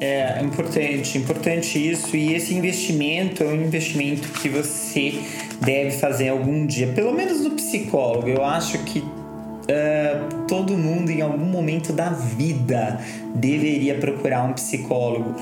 É 0.00 0.40
importante, 0.42 1.18
importante 1.18 1.90
isso. 1.90 2.16
E 2.16 2.32
esse 2.32 2.54
investimento 2.54 3.42
é 3.42 3.46
um 3.46 3.62
investimento 3.62 4.28
que 4.28 4.48
você 4.48 5.20
deve 5.60 5.90
fazer 5.90 6.28
algum 6.28 6.64
dia, 6.66 6.86
pelo 6.94 7.12
menos 7.12 7.40
no 7.40 7.50
psicólogo. 7.50 8.28
Eu 8.28 8.44
acho 8.44 8.78
que 8.84 9.04
uh, 9.68 10.46
todo 10.46 10.76
mundo 10.76 11.10
em 11.10 11.20
algum 11.20 11.44
momento 11.44 11.92
da 11.92 12.10
vida 12.10 12.98
deveria 13.34 13.94
procurar 13.96 14.44
um 14.44 14.52
psicólogo. 14.52 15.34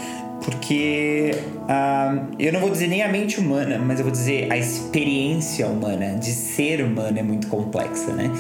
Porque 0.45 1.33
uh, 1.63 2.27
eu 2.39 2.53
não 2.53 2.61
vou 2.61 2.71
dizer 2.71 2.87
nem 2.89 3.03
a 3.03 3.09
mente 3.09 3.41
humana, 3.41 3.79
mas 3.79 3.99
eu 3.99 4.05
vou 4.05 4.13
dizer 4.13 4.53
a 4.53 4.57
experiência 4.57 5.67
humana 5.67 6.15
de 6.19 6.31
ser 6.31 6.83
humano 6.83 7.19
é 7.19 7.23
muito 7.23 7.49
complexa, 7.49 8.13
né? 8.13 8.31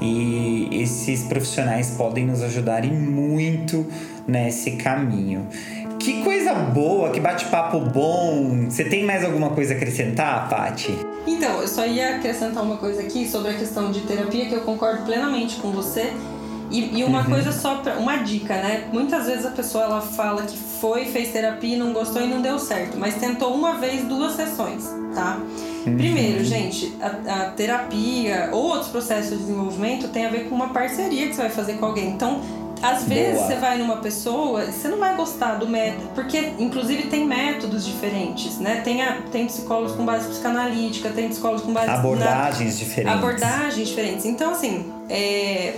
E 0.00 0.68
esses 0.72 1.22
profissionais 1.22 1.90
podem 1.90 2.26
nos 2.26 2.42
ajudar 2.42 2.84
muito 2.84 3.86
nesse 4.26 4.72
caminho. 4.72 5.46
Que 6.02 6.20
coisa 6.24 6.52
boa, 6.52 7.10
que 7.10 7.20
bate-papo 7.20 7.78
bom. 7.78 8.66
Você 8.68 8.82
tem 8.82 9.04
mais 9.04 9.24
alguma 9.24 9.50
coisa 9.50 9.72
a 9.72 9.76
acrescentar, 9.76 10.48
Paty? 10.48 10.98
Então, 11.28 11.60
eu 11.60 11.68
só 11.68 11.86
ia 11.86 12.16
acrescentar 12.16 12.64
uma 12.64 12.76
coisa 12.76 13.02
aqui 13.02 13.28
sobre 13.28 13.52
a 13.52 13.54
questão 13.54 13.92
de 13.92 14.00
terapia, 14.00 14.46
que 14.46 14.52
eu 14.52 14.62
concordo 14.62 15.04
plenamente 15.04 15.60
com 15.60 15.70
você. 15.70 16.12
E, 16.72 16.98
e 16.98 17.04
uma 17.04 17.20
uhum. 17.20 17.26
coisa 17.26 17.52
só, 17.52 17.76
pra, 17.76 17.98
uma 17.98 18.16
dica, 18.16 18.54
né? 18.54 18.88
Muitas 18.92 19.26
vezes 19.26 19.46
a 19.46 19.50
pessoa 19.50 19.84
ela 19.84 20.00
fala 20.00 20.42
que 20.42 20.56
foi, 20.56 21.04
fez 21.04 21.30
terapia, 21.30 21.76
não 21.76 21.92
gostou 21.92 22.20
e 22.20 22.26
não 22.26 22.42
deu 22.42 22.58
certo, 22.58 22.98
mas 22.98 23.14
tentou 23.16 23.54
uma 23.54 23.74
vez 23.74 24.02
duas 24.04 24.32
sessões, 24.32 24.84
tá? 25.14 25.38
Uhum. 25.86 25.96
Primeiro, 25.96 26.42
gente, 26.42 26.96
a, 27.00 27.42
a, 27.42 27.50
terapia 27.50 28.48
ou 28.52 28.64
outros 28.64 28.88
processos 28.88 29.32
de 29.32 29.36
desenvolvimento 29.44 30.08
tem 30.08 30.26
a 30.26 30.30
ver 30.30 30.48
com 30.48 30.54
uma 30.54 30.70
parceria 30.70 31.28
que 31.28 31.34
você 31.34 31.42
vai 31.42 31.50
fazer 31.50 31.74
com 31.74 31.86
alguém. 31.86 32.08
Então, 32.08 32.40
às 32.82 33.04
vezes 33.04 33.36
Boa. 33.36 33.46
você 33.46 33.54
vai 33.56 33.78
numa 33.78 33.98
pessoa, 33.98 34.64
você 34.66 34.88
não 34.88 34.98
vai 34.98 35.14
gostar 35.16 35.54
do 35.54 35.68
método, 35.68 36.08
porque 36.14 36.52
inclusive 36.58 37.04
tem 37.04 37.24
métodos 37.24 37.86
diferentes, 37.86 38.58
né? 38.58 38.80
Tem, 38.82 39.02
a, 39.02 39.22
tem 39.30 39.46
psicólogos 39.46 39.92
com 39.92 40.04
base 40.04 40.28
psicanalítica, 40.28 41.10
tem 41.10 41.28
psicólogos 41.28 41.62
com 41.62 41.72
base 41.72 41.88
abordagens 41.88 42.74
na, 42.74 42.84
diferentes. 42.84 43.18
Abordagens 43.18 43.88
diferentes. 43.88 44.24
Então 44.24 44.52
assim, 44.52 44.92
é, 45.08 45.76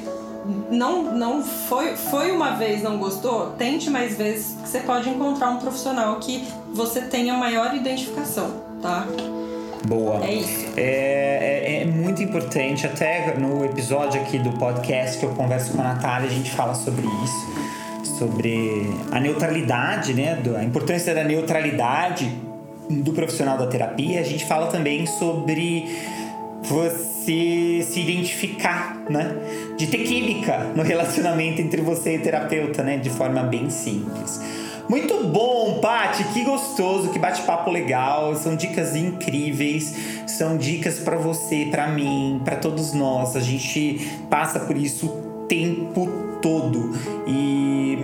não 0.71 1.15
não 1.15 1.43
foi 1.43 1.97
foi 1.97 2.31
uma 2.33 2.53
vez 2.53 2.83
não 2.83 2.97
gostou, 2.99 3.51
tente 3.59 3.91
mais 3.91 4.17
vezes 4.17 4.57
que 4.63 4.69
você 4.69 4.81
pode 4.81 5.09
encontrar 5.09 5.51
um 5.51 5.59
profissional 5.59 6.17
que 6.17 6.47
você 6.73 7.03
tenha 7.03 7.35
maior 7.35 7.75
identificação, 7.75 8.63
tá? 8.81 9.07
Boa. 9.87 10.25
É 10.25 10.33
isso. 10.33 10.67
É, 10.77 11.65
é, 11.65 11.83
é, 11.83 11.85
muito 11.85 12.23
importante, 12.23 12.87
até 12.87 13.35
no 13.37 13.65
episódio 13.65 14.21
aqui 14.21 14.39
do 14.39 14.53
podcast 14.53 15.19
que 15.19 15.25
eu 15.25 15.31
converso 15.31 15.73
com 15.73 15.81
a 15.83 15.85
Natália, 15.85 16.29
a 16.29 16.33
gente 16.33 16.51
fala 16.51 16.75
sobre 16.75 17.07
isso, 17.07 18.17
sobre 18.19 18.91
a 19.13 19.21
neutralidade, 19.21 20.15
né? 20.15 20.39
A 20.57 20.65
importância 20.65 21.15
da 21.15 21.23
neutralidade 21.23 22.33
do 22.89 23.13
profissional 23.13 23.59
da 23.59 23.67
terapia. 23.67 24.21
A 24.21 24.25
gente 24.25 24.47
fala 24.47 24.69
também 24.69 25.07
sobre 25.07 25.87
você 26.63 27.85
se 27.87 28.01
identificar, 28.01 29.03
né? 29.11 29.37
De 29.77 29.87
ter 29.87 29.99
química 29.99 30.71
no 30.75 30.83
relacionamento 30.85 31.61
entre 31.61 31.83
você 31.83 32.15
e 32.15 32.19
o 32.19 32.23
terapeuta, 32.23 32.83
né? 32.83 32.97
De 32.97 33.11
forma 33.11 33.43
bem 33.43 33.69
simples. 33.69 34.41
Muito 34.89 35.25
bom, 35.29 35.79
Pati, 35.81 36.25
que 36.25 36.45
gostoso, 36.45 37.09
que 37.09 37.19
bate-papo 37.19 37.71
legal. 37.71 38.35
São 38.37 38.55
dicas 38.55 38.95
incríveis, 38.95 39.95
são 40.27 40.57
dicas 40.59 40.99
para 40.99 41.17
você, 41.17 41.69
para 41.71 41.89
mim, 41.89 42.41
para 42.45 42.57
todos 42.57 42.93
nós. 42.93 43.35
A 43.35 43.41
gente 43.41 44.07
passa 44.29 44.61
por 44.61 44.77
isso 44.77 45.07
o 45.07 45.47
tempo 45.49 46.07
todo 46.43 46.93
e 47.27 47.99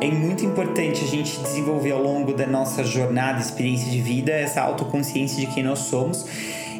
é 0.00 0.10
muito 0.10 0.44
importante 0.44 1.04
a 1.04 1.06
gente 1.06 1.38
desenvolver 1.40 1.90
ao 1.90 2.02
longo 2.02 2.32
da 2.32 2.46
nossa 2.46 2.84
jornada, 2.84 3.40
experiência 3.40 3.90
de 3.90 4.00
vida, 4.00 4.30
essa 4.32 4.60
autoconsciência 4.60 5.44
de 5.44 5.52
quem 5.52 5.64
nós 5.64 5.80
somos 5.80 6.24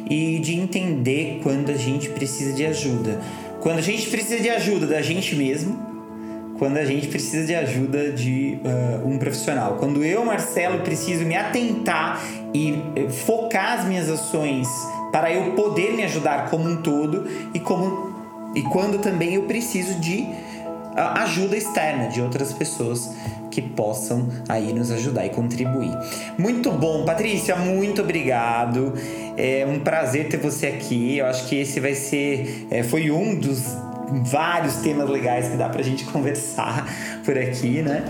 e 0.09 0.39
de 0.39 0.55
entender 0.55 1.39
quando 1.43 1.69
a 1.69 1.77
gente 1.77 2.09
precisa 2.09 2.53
de 2.53 2.65
ajuda. 2.65 3.21
Quando 3.61 3.79
a 3.79 3.81
gente 3.81 4.09
precisa 4.09 4.41
de 4.41 4.49
ajuda 4.49 4.87
da 4.87 5.01
gente 5.01 5.35
mesmo, 5.35 5.92
quando 6.63 6.77
a 6.77 6.85
gente 6.85 7.09
precisa 7.09 7.45
de 7.45 7.53
ajuda 7.53 8.09
de 8.13 8.57
uh, 8.63 9.05
um 9.05 9.17
profissional. 9.17 9.75
Quando 9.81 10.01
eu, 10.01 10.23
Marcelo, 10.23 10.79
preciso 10.79 11.25
me 11.25 11.35
atentar 11.35 12.23
e 12.53 12.81
eh, 12.95 13.09
focar 13.09 13.79
as 13.79 13.85
minhas 13.85 14.09
ações 14.09 14.65
para 15.11 15.29
eu 15.29 15.51
poder 15.55 15.91
me 15.91 16.05
ajudar 16.05 16.49
como 16.49 16.69
um 16.69 16.77
todo 16.77 17.27
e 17.53 17.59
como 17.59 18.13
e 18.55 18.61
quando 18.61 18.99
também 18.99 19.33
eu 19.33 19.43
preciso 19.43 19.99
de 19.99 20.21
uh, 20.21 21.19
ajuda 21.23 21.57
externa 21.57 22.07
de 22.07 22.21
outras 22.21 22.53
pessoas 22.53 23.13
que 23.51 23.61
possam 23.61 24.29
aí 24.47 24.71
nos 24.71 24.89
ajudar 24.89 25.25
e 25.25 25.31
contribuir. 25.31 25.91
Muito 26.37 26.71
bom, 26.71 27.03
Patrícia, 27.03 27.57
muito 27.57 28.03
obrigado. 28.03 28.93
É 29.35 29.67
um 29.67 29.81
prazer 29.81 30.29
ter 30.29 30.37
você 30.37 30.67
aqui. 30.67 31.17
Eu 31.17 31.25
acho 31.25 31.45
que 31.49 31.57
esse 31.57 31.81
vai 31.81 31.93
ser, 31.93 32.67
é, 32.71 32.83
foi 32.83 33.11
um 33.11 33.35
dos 33.35 33.75
vários 34.21 34.75
temas 34.77 35.09
legais 35.09 35.49
que 35.49 35.57
dá 35.57 35.69
pra 35.69 35.81
gente 35.81 36.05
conversar 36.05 36.87
por 37.23 37.37
aqui, 37.37 37.81
né? 37.81 38.05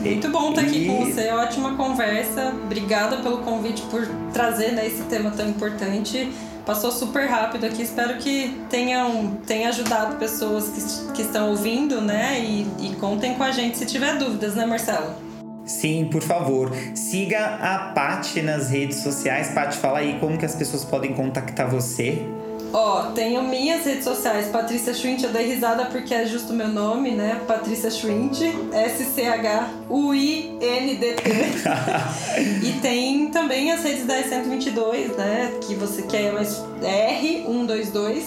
Muito 0.00 0.28
bom 0.30 0.50
estar 0.50 0.62
aqui 0.62 0.86
com 0.86 1.04
você, 1.04 1.28
ótima 1.30 1.76
conversa. 1.76 2.52
Obrigada 2.64 3.18
pelo 3.18 3.38
convite 3.38 3.82
por 3.82 4.06
trazer 4.32 4.72
né, 4.72 4.86
esse 4.86 5.02
tema 5.04 5.30
tão 5.30 5.48
importante. 5.48 6.30
Passou 6.64 6.90
super 6.90 7.28
rápido 7.28 7.64
aqui, 7.64 7.82
espero 7.82 8.18
que 8.18 8.60
tenham, 8.68 9.38
tenha 9.46 9.68
ajudado 9.68 10.16
pessoas 10.16 10.68
que, 10.68 11.12
que 11.12 11.22
estão 11.22 11.50
ouvindo, 11.50 12.00
né? 12.00 12.40
E, 12.40 12.66
e 12.80 12.96
contem 12.96 13.34
com 13.34 13.44
a 13.44 13.52
gente 13.52 13.78
se 13.78 13.86
tiver 13.86 14.18
dúvidas, 14.18 14.56
né, 14.56 14.66
Marcelo? 14.66 15.14
Sim, 15.64 16.08
por 16.10 16.22
favor. 16.22 16.72
Siga 16.94 17.56
a 17.60 17.92
Paty 17.92 18.42
nas 18.42 18.70
redes 18.70 18.98
sociais. 18.98 19.50
Paty, 19.50 19.76
fala 19.76 19.98
aí 19.98 20.18
como 20.18 20.36
que 20.36 20.44
as 20.44 20.56
pessoas 20.56 20.84
podem 20.84 21.12
contactar 21.12 21.68
você. 21.68 22.24
Ó, 22.78 23.04
tenho 23.14 23.42
minhas 23.42 23.86
redes 23.86 24.04
sociais, 24.04 24.48
Patrícia 24.48 24.92
Schwint, 24.92 25.22
eu 25.22 25.32
dei 25.32 25.46
risada 25.46 25.86
porque 25.86 26.12
é 26.12 26.26
justo 26.26 26.52
o 26.52 26.54
meu 26.54 26.68
nome, 26.68 27.12
né? 27.12 27.40
Patrícia 27.46 27.90
Schwint, 27.90 28.42
S-C-H-U-I-N-D-T. 28.70 29.22
e 32.68 32.72
tem 32.82 33.30
também 33.30 33.72
as 33.72 33.82
redes 33.82 34.04
da 34.04 34.20
E122, 34.20 35.16
né? 35.16 35.58
Que 35.66 35.74
você 35.74 36.02
quer 36.02 36.34
mais 36.34 36.62
R122. 36.82 38.24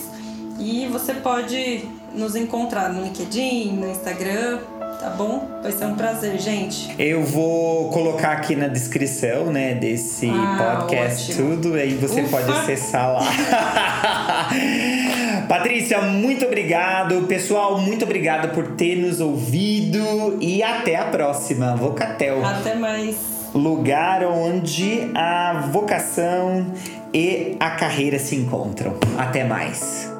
E 0.57 0.87
você 0.87 1.13
pode 1.13 1.87
nos 2.15 2.35
encontrar 2.35 2.91
no 2.91 3.03
LinkedIn, 3.03 3.73
no 3.73 3.87
Instagram, 3.87 4.61
tá 4.99 5.09
bom? 5.11 5.47
Vai 5.63 5.71
ser 5.71 5.85
um 5.85 5.95
prazer, 5.95 6.37
gente. 6.37 6.93
Eu 6.99 7.23
vou 7.23 7.89
colocar 7.89 8.33
aqui 8.33 8.55
na 8.55 8.67
descrição, 8.67 9.45
né, 9.45 9.73
desse 9.73 10.29
ah, 10.29 10.83
podcast 10.85 11.31
ótimo. 11.31 11.55
tudo, 11.55 11.73
aí 11.75 11.95
você 11.95 12.21
Ufa. 12.21 12.37
pode 12.37 12.51
acessar 12.51 13.13
lá. 13.13 13.21
Patrícia, 15.47 16.01
muito 16.01 16.45
obrigado. 16.45 17.25
Pessoal, 17.27 17.79
muito 17.79 18.03
obrigado 18.03 18.53
por 18.53 18.75
ter 18.75 18.97
nos 18.97 19.21
ouvido 19.21 20.37
e 20.41 20.61
até 20.61 20.97
a 20.97 21.05
próxima. 21.05 21.75
Vocatel. 21.75 22.45
Até 22.45 22.75
mais. 22.75 23.15
Lugar 23.53 24.23
onde 24.25 25.09
a 25.15 25.69
vocação 25.71 26.67
e 27.11 27.55
a 27.59 27.71
carreira 27.71 28.19
se 28.19 28.35
encontram. 28.35 28.93
Até 29.17 29.43
mais. 29.43 30.18